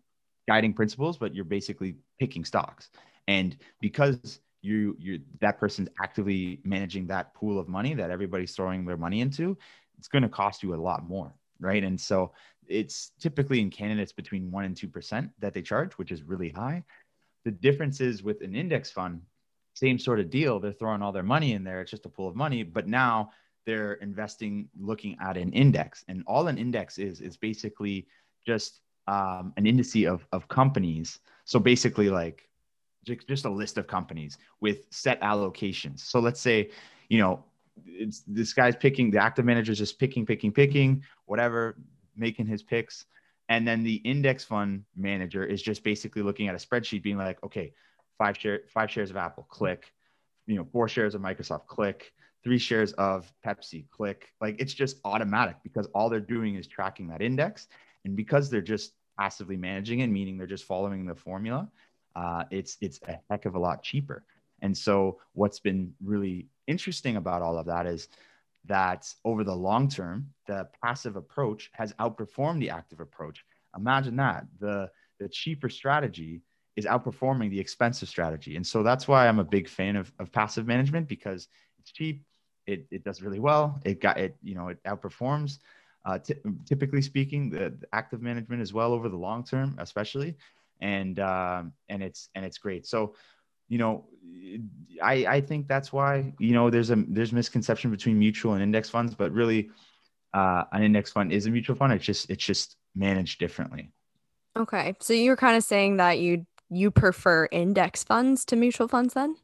guiding 0.48 0.72
principles, 0.72 1.18
but 1.18 1.34
you're 1.34 1.44
basically 1.44 1.96
picking 2.18 2.44
stocks. 2.44 2.90
And 3.28 3.56
because 3.80 4.40
you 4.62 4.96
you 4.98 5.20
that 5.40 5.58
person's 5.58 5.88
actively 6.02 6.60
managing 6.64 7.06
that 7.06 7.34
pool 7.34 7.58
of 7.58 7.68
money 7.68 7.94
that 7.94 8.10
everybody's 8.10 8.54
throwing 8.54 8.84
their 8.84 8.96
money 8.96 9.20
into, 9.20 9.56
it's 9.98 10.08
going 10.08 10.22
to 10.22 10.28
cost 10.28 10.62
you 10.62 10.74
a 10.74 10.76
lot 10.76 11.08
more, 11.08 11.32
right? 11.58 11.82
And 11.82 12.00
so 12.00 12.32
it's 12.70 13.12
typically 13.20 13.60
in 13.60 13.70
Canada 13.70 14.02
it's 14.02 14.12
between 14.12 14.50
one 14.50 14.64
and 14.64 14.76
two 14.76 14.88
percent 14.88 15.30
that 15.40 15.52
they 15.52 15.62
charge, 15.62 15.92
which 15.94 16.12
is 16.12 16.22
really 16.22 16.50
high. 16.50 16.84
The 17.44 17.50
difference 17.50 18.00
is 18.00 18.22
with 18.22 18.42
an 18.42 18.54
index 18.54 18.90
fund, 18.90 19.22
same 19.74 19.98
sort 19.98 20.20
of 20.20 20.30
deal. 20.30 20.60
They're 20.60 20.72
throwing 20.72 21.02
all 21.02 21.12
their 21.12 21.22
money 21.22 21.52
in 21.52 21.64
there. 21.64 21.80
It's 21.80 21.90
just 21.90 22.06
a 22.06 22.08
pool 22.08 22.28
of 22.28 22.36
money, 22.36 22.62
but 22.62 22.86
now 22.86 23.30
they're 23.66 23.94
investing 23.94 24.68
looking 24.78 25.16
at 25.20 25.36
an 25.36 25.52
index. 25.52 26.04
And 26.08 26.22
all 26.26 26.48
an 26.48 26.58
index 26.58 26.98
is, 26.98 27.20
is 27.20 27.36
basically 27.36 28.06
just 28.46 28.80
um, 29.06 29.52
an 29.56 29.64
indice 29.64 30.06
of, 30.06 30.26
of 30.32 30.48
companies. 30.48 31.18
So 31.44 31.58
basically, 31.58 32.10
like 32.10 32.48
just 33.04 33.44
a 33.44 33.50
list 33.50 33.78
of 33.78 33.86
companies 33.86 34.38
with 34.60 34.84
set 34.90 35.20
allocations. 35.22 36.00
So 36.00 36.20
let's 36.20 36.40
say, 36.40 36.70
you 37.08 37.18
know, 37.18 37.44
it's 37.86 38.22
this 38.26 38.52
guy's 38.52 38.76
picking, 38.76 39.10
the 39.10 39.22
active 39.22 39.44
manager 39.44 39.72
is 39.72 39.78
just 39.78 39.98
picking, 39.98 40.26
picking, 40.26 40.52
picking, 40.52 41.02
whatever, 41.24 41.76
making 42.20 42.46
his 42.46 42.62
picks. 42.62 43.06
And 43.48 43.66
then 43.66 43.82
the 43.82 43.96
index 43.96 44.44
fund 44.44 44.84
manager 44.96 45.44
is 45.44 45.60
just 45.60 45.82
basically 45.82 46.22
looking 46.22 46.46
at 46.46 46.54
a 46.54 46.58
spreadsheet, 46.58 47.02
being 47.02 47.18
like, 47.18 47.42
okay, 47.42 47.72
five 48.16 48.36
share, 48.36 48.60
five 48.68 48.90
shares 48.90 49.10
of 49.10 49.16
Apple, 49.16 49.44
click, 49.48 49.92
you 50.46 50.56
know, 50.56 50.64
four 50.64 50.88
shares 50.88 51.14
of 51.16 51.22
Microsoft, 51.22 51.66
click, 51.66 52.12
three 52.44 52.58
shares 52.58 52.92
of 52.92 53.32
Pepsi, 53.44 53.88
click. 53.90 54.32
Like 54.40 54.56
it's 54.60 54.74
just 54.74 54.98
automatic 55.04 55.56
because 55.64 55.88
all 55.94 56.08
they're 56.08 56.20
doing 56.20 56.54
is 56.54 56.66
tracking 56.66 57.08
that 57.08 57.22
index. 57.22 57.66
And 58.04 58.14
because 58.14 58.50
they're 58.50 58.60
just 58.60 58.92
passively 59.18 59.56
managing 59.56 60.00
it, 60.00 60.06
meaning 60.06 60.38
they're 60.38 60.46
just 60.46 60.64
following 60.64 61.04
the 61.06 61.14
formula, 61.14 61.68
uh, 62.16 62.44
it's 62.50 62.76
it's 62.80 63.00
a 63.08 63.18
heck 63.30 63.46
of 63.46 63.54
a 63.54 63.58
lot 63.58 63.82
cheaper. 63.82 64.24
And 64.62 64.76
so 64.76 65.18
what's 65.32 65.60
been 65.60 65.94
really 66.02 66.46
interesting 66.66 67.16
about 67.16 67.42
all 67.42 67.58
of 67.58 67.66
that 67.66 67.86
is 67.86 68.08
that 68.66 69.12
over 69.24 69.44
the 69.44 69.54
long 69.54 69.88
term, 69.88 70.28
the 70.46 70.68
passive 70.82 71.16
approach 71.16 71.70
has 71.72 71.92
outperformed 71.94 72.60
the 72.60 72.70
active 72.70 73.00
approach. 73.00 73.44
Imagine 73.76 74.16
that 74.16 74.46
the 74.58 74.90
the 75.18 75.28
cheaper 75.28 75.68
strategy 75.68 76.42
is 76.76 76.86
outperforming 76.86 77.50
the 77.50 77.60
expensive 77.60 78.08
strategy, 78.08 78.56
and 78.56 78.66
so 78.66 78.82
that's 78.82 79.06
why 79.06 79.28
I'm 79.28 79.38
a 79.38 79.44
big 79.44 79.68
fan 79.68 79.96
of, 79.96 80.12
of 80.18 80.32
passive 80.32 80.66
management 80.66 81.08
because 81.08 81.48
it's 81.78 81.92
cheap, 81.92 82.24
it, 82.66 82.86
it 82.90 83.04
does 83.04 83.22
really 83.22 83.40
well, 83.40 83.80
it 83.84 84.00
got 84.00 84.18
it 84.18 84.36
you 84.42 84.54
know 84.54 84.68
it 84.68 84.82
outperforms. 84.84 85.58
Uh, 86.04 86.18
t- 86.18 86.34
typically 86.66 87.02
speaking, 87.02 87.50
the, 87.50 87.76
the 87.78 87.86
active 87.92 88.22
management 88.22 88.62
as 88.62 88.72
well 88.72 88.92
over 88.94 89.08
the 89.10 89.16
long 89.16 89.44
term, 89.44 89.76
especially, 89.78 90.34
and 90.80 91.20
um, 91.20 91.72
and 91.88 92.02
it's 92.02 92.30
and 92.34 92.44
it's 92.44 92.58
great. 92.58 92.86
So, 92.86 93.14
you 93.70 93.78
know, 93.78 94.04
I 95.02 95.24
I 95.26 95.40
think 95.40 95.68
that's 95.68 95.92
why 95.92 96.34
you 96.38 96.52
know 96.52 96.68
there's 96.68 96.90
a 96.90 96.96
there's 97.08 97.32
misconception 97.32 97.90
between 97.90 98.18
mutual 98.18 98.52
and 98.52 98.62
index 98.62 98.90
funds, 98.90 99.14
but 99.14 99.32
really, 99.32 99.70
uh, 100.34 100.64
an 100.72 100.82
index 100.82 101.10
fund 101.10 101.32
is 101.32 101.46
a 101.46 101.50
mutual 101.50 101.76
fund. 101.76 101.94
It's 101.94 102.04
just 102.04 102.28
it's 102.28 102.44
just 102.44 102.76
managed 102.94 103.38
differently. 103.38 103.92
Okay, 104.58 104.94
so 105.00 105.14
you're 105.14 105.36
kind 105.36 105.56
of 105.56 105.64
saying 105.64 105.96
that 105.96 106.18
you 106.18 106.44
you 106.68 106.90
prefer 106.90 107.48
index 107.50 108.04
funds 108.04 108.44
to 108.46 108.56
mutual 108.56 108.88
funds 108.88 109.14
then? 109.14 109.36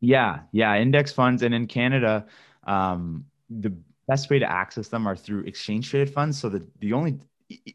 Yeah, 0.00 0.40
yeah, 0.52 0.76
index 0.76 1.12
funds, 1.12 1.42
and 1.42 1.54
in 1.54 1.66
Canada, 1.66 2.26
um, 2.64 3.24
the 3.48 3.72
best 4.08 4.30
way 4.30 4.40
to 4.40 4.50
access 4.50 4.88
them 4.88 5.06
are 5.06 5.16
through 5.16 5.44
exchange 5.44 5.88
traded 5.88 6.12
funds. 6.12 6.38
So 6.40 6.48
the 6.48 6.66
the 6.80 6.92
only 6.92 7.20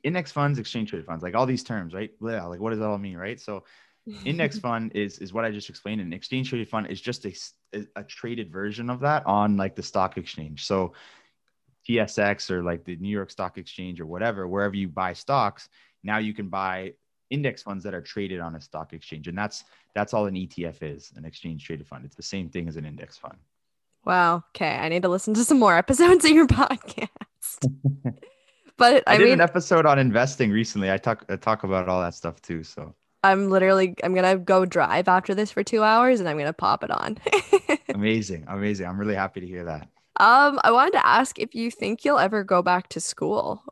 index 0.03 0.31
funds, 0.31 0.59
exchange 0.59 0.89
traded 0.89 1.05
funds, 1.05 1.23
like 1.23 1.35
all 1.35 1.45
these 1.45 1.63
terms, 1.63 1.93
right? 1.93 2.11
Yeah, 2.21 2.43
like 2.45 2.59
what 2.59 2.71
does 2.71 2.79
that 2.79 2.87
all 2.87 2.97
mean, 2.97 3.17
right? 3.17 3.39
So 3.39 3.63
index 4.24 4.60
fund 4.66 4.91
is 4.95 5.20
is 5.20 5.34
what 5.34 5.45
I 5.45 5.51
just 5.51 5.70
explained. 5.70 6.01
An 6.01 6.14
exchange 6.14 6.49
traded 6.49 6.70
fund 6.70 6.88
is 6.88 7.01
just 7.01 7.26
a, 7.26 7.36
a 7.95 8.03
traded 8.03 8.51
version 8.51 8.89
of 8.89 8.99
that 9.01 9.26
on 9.26 9.58
like 9.58 9.76
the 9.76 9.84
stock 9.84 10.18
exchange. 10.18 10.66
So 10.66 10.93
TSX 11.88 12.49
or 12.49 12.64
like 12.64 12.84
the 12.84 12.95
New 12.97 13.10
York 13.10 13.32
Stock 13.32 13.58
Exchange 13.58 14.01
or 14.01 14.06
whatever, 14.06 14.47
wherever 14.47 14.76
you 14.76 14.88
buy 14.88 15.14
stocks, 15.14 15.70
now 16.03 16.18
you 16.18 16.34
can 16.34 16.49
buy 16.49 16.93
index 17.30 17.64
funds 17.64 17.84
that 17.84 17.93
are 17.93 18.01
traded 18.01 18.39
on 18.39 18.56
a 18.56 18.62
stock 18.62 18.93
exchange, 18.93 19.28
and 19.28 19.38
that's 19.38 19.64
that's 19.93 20.14
all 20.14 20.26
an 20.26 20.36
ETF 20.36 20.82
is, 20.82 21.14
an 21.16 21.26
exchange 21.26 21.66
traded 21.66 21.88
fund. 21.88 22.06
It's 22.06 22.16
the 22.16 22.24
same 22.24 22.49
thing 22.49 22.68
as 22.68 22.76
an 22.76 22.86
index 22.86 23.18
fund. 23.18 23.38
Wow. 24.03 24.43
Okay, 24.56 24.76
I 24.76 24.89
need 24.89 25.01
to 25.01 25.10
listen 25.10 25.34
to 25.34 25.43
some 25.43 25.60
more 25.60 25.76
episodes 25.76 26.26
of 26.26 26.32
your 26.32 26.47
podcast. 26.47 27.10
but 28.78 29.03
I, 29.08 29.16
I, 29.16 29.18
did 29.18 29.26
mean, 29.26 29.34
an 29.34 29.41
episode 29.41 29.86
on 29.86 29.99
investing 29.99 30.51
recently. 30.51 30.91
I 30.91 30.97
talk 30.97 31.26
I 31.30 31.36
talk 31.36 31.64
about 31.64 31.88
all 31.88 32.01
that 32.01 32.14
stuff 32.14 32.41
too. 32.41 32.64
So 32.64 32.95
I'm 33.26 33.49
literally 33.49 33.95
I'm 34.03 34.13
gonna 34.13 34.38
go 34.38 34.65
drive 34.65 35.07
after 35.07 35.34
this 35.34 35.51
for 35.51 35.63
two 35.63 35.82
hours, 35.82 36.19
and 36.19 36.30
I'm 36.30 36.38
gonna 36.38 36.53
pop 36.53 36.84
it 36.84 36.91
on. 36.91 37.17
amazing, 37.89 38.45
amazing. 38.47 38.86
I'm 38.86 38.99
really 38.99 39.15
happy 39.15 39.39
to 39.39 39.47
hear 39.47 39.65
that. 39.65 39.89
Um, 40.17 40.59
I 40.63 40.71
wanted 40.71 40.91
to 40.93 41.05
ask 41.05 41.39
if 41.39 41.55
you 41.55 41.71
think 41.71 42.05
you'll 42.05 42.19
ever 42.19 42.43
go 42.43 42.61
back 42.61 42.88
to 42.89 42.99
school. 42.99 43.63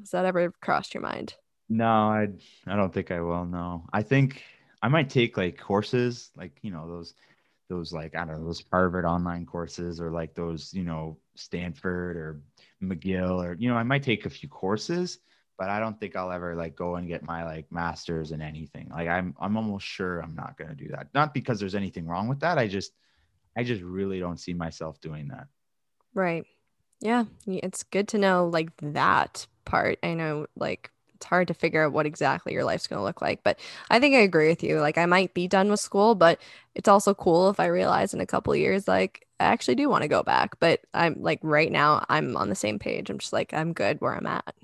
Has 0.00 0.10
that 0.10 0.24
ever 0.24 0.52
crossed 0.60 0.92
your 0.92 1.04
mind? 1.04 1.36
No, 1.68 1.86
I 1.86 2.28
I 2.66 2.74
don't 2.74 2.92
think 2.92 3.12
I 3.12 3.20
will. 3.20 3.44
No, 3.44 3.84
I 3.92 4.02
think 4.02 4.42
I 4.82 4.88
might 4.88 5.08
take 5.08 5.36
like 5.36 5.56
courses, 5.56 6.32
like 6.36 6.58
you 6.62 6.72
know 6.72 6.88
those 6.88 7.14
those 7.68 7.92
like 7.92 8.16
I 8.16 8.24
don't 8.24 8.38
know 8.40 8.44
those 8.44 8.64
Harvard 8.72 9.04
online 9.04 9.46
courses 9.46 10.00
or 10.00 10.10
like 10.10 10.34
those 10.34 10.74
you 10.74 10.82
know 10.82 11.16
Stanford 11.36 12.16
or 12.16 12.40
McGill 12.82 13.44
or 13.44 13.54
you 13.54 13.68
know 13.68 13.76
I 13.76 13.84
might 13.84 14.02
take 14.02 14.26
a 14.26 14.30
few 14.30 14.48
courses, 14.48 15.20
but 15.58 15.68
I 15.68 15.80
don't 15.80 15.98
think 15.98 16.16
I'll 16.16 16.32
ever 16.32 16.54
like 16.54 16.76
go 16.76 16.96
and 16.96 17.08
get 17.08 17.22
my 17.22 17.44
like 17.44 17.70
masters 17.70 18.32
in 18.32 18.42
anything. 18.42 18.88
Like 18.90 19.08
I'm 19.08 19.34
I'm 19.40 19.56
almost 19.56 19.86
sure 19.86 20.20
I'm 20.20 20.34
not 20.34 20.56
gonna 20.58 20.74
do 20.74 20.88
that. 20.88 21.08
Not 21.14 21.34
because 21.34 21.58
there's 21.60 21.74
anything 21.74 22.06
wrong 22.06 22.28
with 22.28 22.40
that. 22.40 22.58
I 22.58 22.68
just 22.68 22.92
I 23.56 23.64
just 23.64 23.82
really 23.82 24.20
don't 24.20 24.40
see 24.40 24.54
myself 24.54 25.00
doing 25.00 25.28
that. 25.28 25.46
Right. 26.14 26.44
Yeah, 27.00 27.24
it's 27.46 27.82
good 27.82 28.08
to 28.08 28.18
know 28.18 28.48
like 28.48 28.70
that 28.78 29.46
part. 29.64 29.98
I 30.02 30.14
know 30.14 30.46
like 30.56 30.90
it's 31.14 31.26
hard 31.26 31.48
to 31.48 31.54
figure 31.54 31.84
out 31.84 31.92
what 31.92 32.06
exactly 32.06 32.52
your 32.52 32.64
life's 32.64 32.86
going 32.86 32.98
to 32.98 33.04
look 33.04 33.22
like. 33.22 33.42
But 33.42 33.58
I 33.90 34.00
think 34.00 34.14
I 34.14 34.20
agree 34.20 34.48
with 34.48 34.62
you. 34.62 34.80
Like 34.80 34.98
I 34.98 35.06
might 35.06 35.34
be 35.34 35.48
done 35.48 35.70
with 35.70 35.80
school, 35.80 36.14
but 36.14 36.40
it's 36.74 36.88
also 36.88 37.14
cool 37.14 37.50
if 37.50 37.60
I 37.60 37.66
realize 37.66 38.14
in 38.14 38.20
a 38.20 38.26
couple 38.26 38.54
years 38.56 38.86
like 38.88 39.26
I 39.40 39.44
actually 39.44 39.74
do 39.76 39.88
want 39.88 40.02
to 40.02 40.08
go 40.08 40.22
back. 40.22 40.58
But 40.60 40.80
I'm 40.94 41.16
like 41.22 41.40
right 41.42 41.70
now 41.72 42.04
I'm 42.08 42.36
on 42.36 42.48
the 42.48 42.54
same 42.54 42.78
page. 42.78 43.10
I'm 43.10 43.18
just 43.18 43.32
like 43.32 43.52
I'm 43.54 43.72
good 43.72 44.00
where 44.00 44.14
I'm 44.14 44.26
at. 44.26 44.54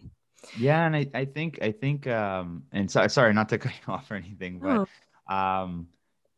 Yeah, 0.59 0.87
and 0.87 0.97
I, 0.97 1.07
I 1.15 1.25
think 1.25 1.59
I 1.63 1.73
think 1.73 2.07
um 2.07 2.65
and 2.73 2.91
so, 2.91 3.07
sorry 3.09 3.33
not 3.33 3.49
to 3.51 3.59
cut 3.65 3.73
you 3.73 3.93
off 3.93 4.11
or 4.11 4.15
anything, 4.15 4.59
but 4.59 4.89
oh. 5.31 5.35
um 5.35 5.89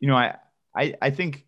you 0.00 0.08
know 0.08 0.16
I 0.16 0.36
I 0.74 0.94
I 1.00 1.10
think 1.10 1.46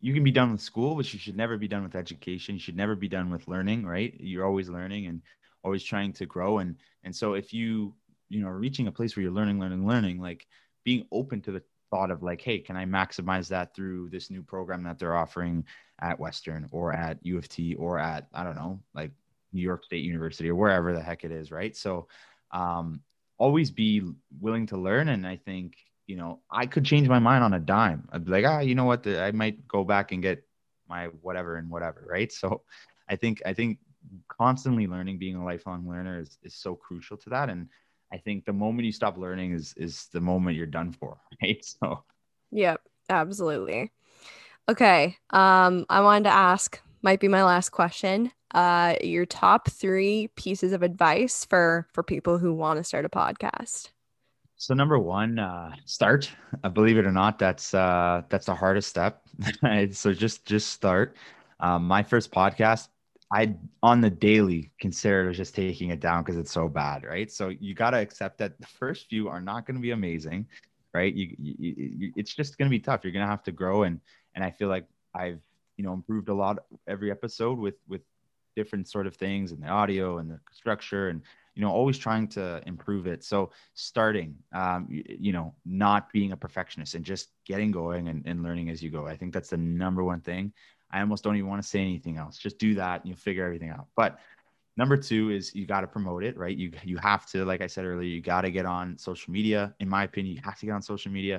you 0.00 0.14
can 0.14 0.22
be 0.22 0.30
done 0.30 0.52
with 0.52 0.60
school, 0.60 0.94
but 0.94 1.12
you 1.12 1.18
should 1.18 1.36
never 1.36 1.56
be 1.56 1.68
done 1.68 1.82
with 1.82 1.96
education. 1.96 2.54
You 2.54 2.60
should 2.60 2.76
never 2.76 2.94
be 2.94 3.08
done 3.08 3.30
with 3.30 3.48
learning, 3.48 3.84
right? 3.84 4.14
You're 4.18 4.46
always 4.46 4.68
learning 4.68 5.06
and 5.06 5.22
always 5.64 5.82
trying 5.82 6.12
to 6.14 6.26
grow. 6.26 6.58
And 6.58 6.76
and 7.04 7.14
so 7.14 7.34
if 7.34 7.52
you 7.52 7.94
you 8.28 8.42
know 8.42 8.48
reaching 8.48 8.86
a 8.86 8.92
place 8.92 9.16
where 9.16 9.22
you're 9.22 9.32
learning, 9.32 9.58
learning, 9.58 9.86
learning, 9.86 10.20
like 10.20 10.46
being 10.84 11.06
open 11.10 11.40
to 11.42 11.52
the 11.52 11.62
thought 11.90 12.10
of 12.10 12.22
like, 12.22 12.40
hey, 12.40 12.58
can 12.58 12.76
I 12.76 12.84
maximize 12.84 13.48
that 13.48 13.74
through 13.74 14.10
this 14.10 14.30
new 14.30 14.42
program 14.42 14.84
that 14.84 14.98
they're 14.98 15.16
offering 15.16 15.64
at 16.00 16.20
Western 16.20 16.68
or 16.70 16.92
at 16.92 17.18
U 17.22 17.38
of 17.38 17.48
T 17.48 17.74
or 17.74 17.98
at 17.98 18.28
I 18.32 18.44
don't 18.44 18.56
know, 18.56 18.80
like 18.94 19.12
New 19.52 19.62
York 19.62 19.84
State 19.84 20.04
University 20.04 20.48
or 20.50 20.54
wherever 20.54 20.92
the 20.92 21.02
heck 21.02 21.24
it 21.24 21.32
is, 21.32 21.50
right? 21.50 21.76
So 21.76 22.08
um, 22.52 23.02
always 23.38 23.70
be 23.70 24.02
willing 24.40 24.66
to 24.66 24.76
learn. 24.76 25.08
And 25.08 25.26
I 25.26 25.36
think 25.36 25.76
you 26.08 26.16
know, 26.16 26.40
I 26.50 26.66
could 26.66 26.84
change 26.84 27.06
my 27.06 27.20
mind 27.20 27.44
on 27.44 27.52
a 27.52 27.60
dime. 27.60 28.08
I'd 28.10 28.24
be 28.24 28.32
like, 28.32 28.44
ah, 28.46 28.60
you 28.60 28.74
know 28.74 28.86
what? 28.86 29.06
I 29.06 29.30
might 29.30 29.68
go 29.68 29.84
back 29.84 30.10
and 30.10 30.22
get 30.22 30.42
my 30.88 31.08
whatever 31.20 31.56
and 31.56 31.70
whatever. 31.70 32.04
Right. 32.10 32.32
So 32.32 32.62
I 33.08 33.16
think, 33.16 33.42
I 33.44 33.52
think 33.52 33.78
constantly 34.26 34.86
learning, 34.86 35.18
being 35.18 35.36
a 35.36 35.44
lifelong 35.44 35.86
learner 35.86 36.18
is, 36.18 36.38
is 36.42 36.54
so 36.54 36.74
crucial 36.74 37.18
to 37.18 37.30
that. 37.30 37.50
And 37.50 37.68
I 38.10 38.16
think 38.16 38.46
the 38.46 38.54
moment 38.54 38.86
you 38.86 38.92
stop 38.92 39.18
learning 39.18 39.52
is, 39.52 39.74
is 39.76 40.08
the 40.12 40.20
moment 40.20 40.56
you're 40.56 40.66
done 40.66 40.92
for. 40.92 41.18
Right. 41.42 41.62
So, 41.62 42.02
yep, 42.50 42.80
absolutely. 43.10 43.92
Okay. 44.68 45.16
Um, 45.30 45.84
I 45.90 46.00
wanted 46.00 46.24
to 46.24 46.34
ask, 46.34 46.80
might 47.02 47.20
be 47.20 47.28
my 47.28 47.44
last 47.44 47.68
question. 47.68 48.32
Uh, 48.54 48.94
your 49.02 49.26
top 49.26 49.70
three 49.70 50.28
pieces 50.36 50.72
of 50.72 50.82
advice 50.82 51.44
for 51.44 51.86
for 51.92 52.02
people 52.02 52.38
who 52.38 52.54
want 52.54 52.78
to 52.78 52.84
start 52.84 53.04
a 53.04 53.08
podcast. 53.08 53.90
So 54.56 54.74
number 54.74 54.98
one, 54.98 55.38
uh, 55.38 55.72
start. 55.84 56.30
Uh, 56.64 56.68
believe 56.68 56.98
it 56.98 57.06
or 57.06 57.12
not, 57.12 57.38
that's 57.38 57.74
uh, 57.74 58.22
that's 58.28 58.46
the 58.46 58.54
hardest 58.54 58.88
step. 58.88 59.22
so 59.92 60.12
just 60.12 60.44
just 60.44 60.72
start. 60.72 61.16
Um, 61.60 61.86
my 61.86 62.02
first 62.02 62.32
podcast, 62.32 62.88
I 63.32 63.54
on 63.82 64.00
the 64.00 64.10
daily 64.10 64.72
considered 64.80 65.32
just 65.34 65.54
taking 65.54 65.90
it 65.90 66.00
down 66.00 66.24
because 66.24 66.36
it's 66.36 66.50
so 66.50 66.68
bad, 66.68 67.04
right? 67.04 67.30
So 67.30 67.50
you 67.50 67.74
got 67.74 67.90
to 67.90 67.98
accept 67.98 68.38
that 68.38 68.58
the 68.58 68.66
first 68.66 69.06
few 69.08 69.28
are 69.28 69.40
not 69.40 69.64
going 69.66 69.76
to 69.76 69.80
be 69.82 69.92
amazing, 69.92 70.46
right? 70.92 71.14
You, 71.14 71.36
you, 71.38 71.54
you 71.76 72.12
it's 72.16 72.34
just 72.34 72.58
going 72.58 72.68
to 72.68 72.70
be 72.70 72.80
tough. 72.80 73.02
You're 73.04 73.12
going 73.12 73.24
to 73.24 73.30
have 73.30 73.44
to 73.44 73.52
grow, 73.52 73.84
and 73.84 74.00
and 74.34 74.42
I 74.42 74.50
feel 74.50 74.68
like 74.68 74.86
I've 75.14 75.40
you 75.76 75.84
know 75.84 75.92
improved 75.92 76.30
a 76.30 76.34
lot 76.34 76.58
every 76.88 77.12
episode 77.12 77.58
with 77.58 77.76
with 77.86 78.00
different 78.58 78.88
sort 78.88 79.06
of 79.06 79.14
things 79.14 79.52
and 79.52 79.62
the 79.62 79.68
audio 79.68 80.18
and 80.18 80.28
the 80.32 80.40
structure 80.52 81.10
and 81.10 81.22
you 81.54 81.62
know 81.62 81.70
always 81.70 81.96
trying 81.96 82.26
to 82.26 82.60
improve 82.66 83.06
it. 83.06 83.22
So 83.22 83.50
starting 83.74 84.34
um, 84.52 84.86
you, 84.90 85.02
you, 85.26 85.32
know 85.32 85.54
not 85.64 86.12
being 86.12 86.32
a 86.32 86.36
perfectionist 86.36 86.94
and 86.96 87.04
just 87.04 87.28
getting 87.44 87.70
going 87.70 88.08
and, 88.08 88.22
and 88.26 88.42
learning 88.42 88.68
as 88.70 88.82
you 88.82 88.90
go 88.90 89.06
i 89.06 89.16
think 89.16 89.32
that's 89.32 89.50
the 89.50 89.56
number 89.56 90.02
one 90.02 90.20
thing. 90.20 90.52
I 90.90 91.00
almost 91.00 91.22
don't 91.22 91.36
even 91.36 91.50
want 91.52 91.62
to 91.62 91.68
say 91.68 91.80
anything 91.80 92.16
else. 92.16 92.38
Just 92.38 92.58
do 92.58 92.74
that 92.76 93.00
and 93.00 93.08
you'll 93.08 93.24
figure 93.28 93.44
everything 93.44 93.70
out. 93.70 93.86
But 93.94 94.18
number 94.76 94.96
two 94.96 95.30
is 95.30 95.54
you 95.54 95.66
got 95.66 95.82
to 95.82 95.86
promote 95.86 96.24
it 96.24 96.34
right? 96.36 96.56
You 96.56 96.72
you 96.82 96.96
have 97.10 97.24
to 97.32 97.44
like 97.50 97.62
i 97.66 97.68
said 97.74 97.84
earlier 97.84 98.08
you 98.16 98.22
got 98.34 98.42
to 98.42 98.50
get 98.50 98.66
on 98.66 98.98
social 98.98 99.30
media. 99.38 99.60
In 99.78 99.88
my 99.88 100.02
opinion 100.08 100.34
you 100.36 100.42
have 100.44 100.58
to 100.60 100.66
get 100.66 100.72
on 100.72 100.82
social 100.82 101.12
media. 101.12 101.36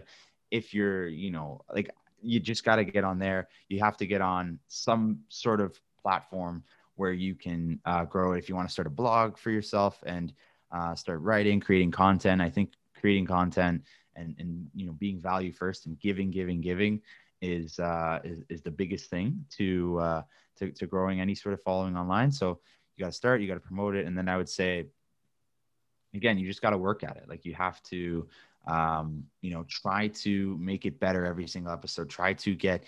If 0.51 0.73
you're 0.73 1.07
you 1.07 1.31
know 1.35 1.47
like 1.77 1.89
you 2.21 2.39
just 2.39 2.63
got 2.63 2.77
to 2.77 2.83
get 2.83 3.03
on 3.03 3.19
there. 3.19 3.47
You 3.69 3.79
have 3.79 3.97
to 3.97 4.05
get 4.05 4.21
on 4.21 4.59
some 4.67 5.19
sort 5.29 5.61
of 5.61 5.79
platform 6.01 6.63
where 6.99 7.13
you 7.13 7.33
can 7.33 7.79
uh, 7.85 8.03
grow 8.03 8.33
if 8.33 8.49
you 8.49 8.55
want 8.55 8.67
to 8.67 8.73
start 8.73 8.85
a 8.85 8.89
blog 8.89 9.37
for 9.37 9.51
yourself 9.51 10.03
and 10.05 10.33
uh, 10.73 10.93
start 10.93 11.21
writing, 11.21 11.61
creating 11.61 11.91
content. 11.91 12.41
I 12.41 12.49
think 12.49 12.73
creating 12.93 13.25
content 13.25 13.83
and, 14.17 14.35
and 14.37 14.67
you 14.75 14.85
know 14.85 14.91
being 14.91 15.17
value 15.17 15.53
first 15.53 15.85
and 15.85 15.97
giving, 15.97 16.29
giving, 16.29 16.59
giving 16.59 17.01
is 17.41 17.79
uh, 17.79 18.19
is, 18.25 18.43
is 18.49 18.61
the 18.63 18.69
biggest 18.71 19.09
thing 19.09 19.45
to, 19.51 19.97
uh, 20.01 20.21
to 20.57 20.71
to 20.73 20.85
growing 20.87 21.21
any 21.21 21.35
sort 21.35 21.53
of 21.53 21.63
following 21.63 21.95
online. 21.95 22.33
So 22.33 22.59
you 22.97 23.05
got 23.05 23.11
to 23.11 23.17
start, 23.17 23.39
you 23.39 23.47
got 23.47 23.53
to 23.53 23.61
promote 23.61 23.95
it, 23.95 24.05
and 24.05 24.17
then 24.17 24.27
I 24.27 24.35
would 24.35 24.49
say, 24.49 24.87
again, 26.13 26.37
you 26.37 26.45
just 26.45 26.61
got 26.61 26.71
to 26.71 26.77
work 26.77 27.05
at 27.05 27.15
it. 27.15 27.29
Like 27.29 27.45
you 27.45 27.55
have 27.55 27.81
to 27.83 28.27
um, 28.67 29.23
you 29.39 29.51
know 29.51 29.63
try 29.69 30.09
to 30.25 30.57
make 30.57 30.85
it 30.85 30.99
better 30.99 31.25
every 31.25 31.47
single 31.47 31.71
episode. 31.71 32.09
Try 32.09 32.33
to 32.33 32.55
get 32.55 32.83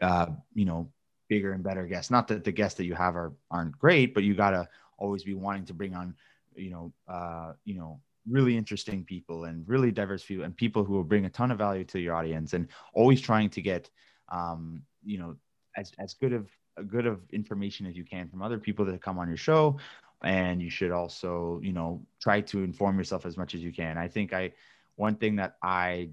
uh, 0.00 0.26
you 0.54 0.66
know 0.66 0.88
bigger 1.28 1.52
and 1.52 1.62
better 1.62 1.86
guests. 1.86 2.10
Not 2.10 2.28
that 2.28 2.44
the 2.44 2.52
guests 2.52 2.76
that 2.78 2.84
you 2.84 2.94
have 2.94 3.16
are 3.16 3.32
aren't 3.50 3.78
great, 3.78 4.14
but 4.14 4.24
you 4.24 4.34
gotta 4.34 4.68
always 4.98 5.24
be 5.24 5.34
wanting 5.34 5.64
to 5.66 5.74
bring 5.74 5.94
on, 5.94 6.14
you 6.54 6.70
know, 6.70 6.92
uh, 7.08 7.52
you 7.64 7.74
know, 7.74 8.00
really 8.28 8.56
interesting 8.56 9.04
people 9.04 9.44
and 9.44 9.68
really 9.68 9.92
diverse 9.92 10.24
people 10.24 10.44
and 10.44 10.56
people 10.56 10.84
who 10.84 10.94
will 10.94 11.04
bring 11.04 11.26
a 11.26 11.30
ton 11.30 11.50
of 11.50 11.58
value 11.58 11.84
to 11.84 12.00
your 12.00 12.14
audience 12.14 12.54
and 12.54 12.68
always 12.94 13.20
trying 13.20 13.50
to 13.50 13.62
get, 13.62 13.90
um, 14.30 14.82
you 15.04 15.18
know, 15.18 15.36
as 15.76 15.92
as 15.98 16.14
good 16.14 16.32
of 16.32 16.48
good 16.88 17.06
of 17.06 17.20
information 17.30 17.86
as 17.86 17.96
you 17.96 18.04
can 18.04 18.28
from 18.28 18.42
other 18.42 18.58
people 18.58 18.84
that 18.84 19.00
come 19.00 19.18
on 19.18 19.28
your 19.28 19.36
show. 19.36 19.78
And 20.22 20.62
you 20.62 20.70
should 20.70 20.92
also, 20.92 21.60
you 21.62 21.72
know, 21.72 22.04
try 22.20 22.40
to 22.42 22.64
inform 22.64 22.98
yourself 22.98 23.26
as 23.26 23.36
much 23.36 23.54
as 23.54 23.62
you 23.62 23.72
can. 23.72 23.98
I 23.98 24.08
think 24.08 24.32
I, 24.32 24.52
one 24.96 25.16
thing 25.16 25.36
that 25.36 25.56
I 25.62 26.10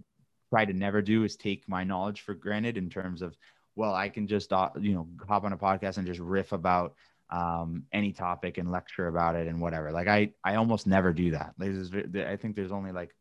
try 0.49 0.66
to 0.66 0.74
never 0.74 1.01
do 1.01 1.24
is 1.24 1.36
take 1.36 1.68
my 1.68 1.84
knowledge 1.84 2.22
for 2.22 2.34
granted 2.34 2.78
in 2.78 2.89
terms 2.89 3.22
of 3.22 3.36
well, 3.76 3.93
I 3.93 4.09
can 4.09 4.28
just 4.28 4.53
uh, 4.53 4.69
you 4.80 4.93
know 4.93 5.07
hop 5.28 5.43
on 5.43 5.53
a 5.53 5.57
podcast 5.57 5.97
and 5.97 6.07
just 6.07 6.19
riff 6.19 6.51
about 6.51 6.95
um, 7.30 7.86
any 7.91 8.11
topic 8.11 8.57
and 8.57 8.71
lecture 8.71 9.07
about 9.07 9.36
it 9.36 9.47
and 9.47 9.59
whatever. 9.59 9.91
Like 9.91 10.07
I 10.07 10.32
I 10.43 10.55
almost 10.55 10.88
never 10.88 11.13
do 11.13 11.32
that. 11.32 11.53
There's 11.57 11.91
I 11.93 12.38
think 12.38 12.55
there's 12.55 12.71
only 12.71 12.91
like 12.91 13.15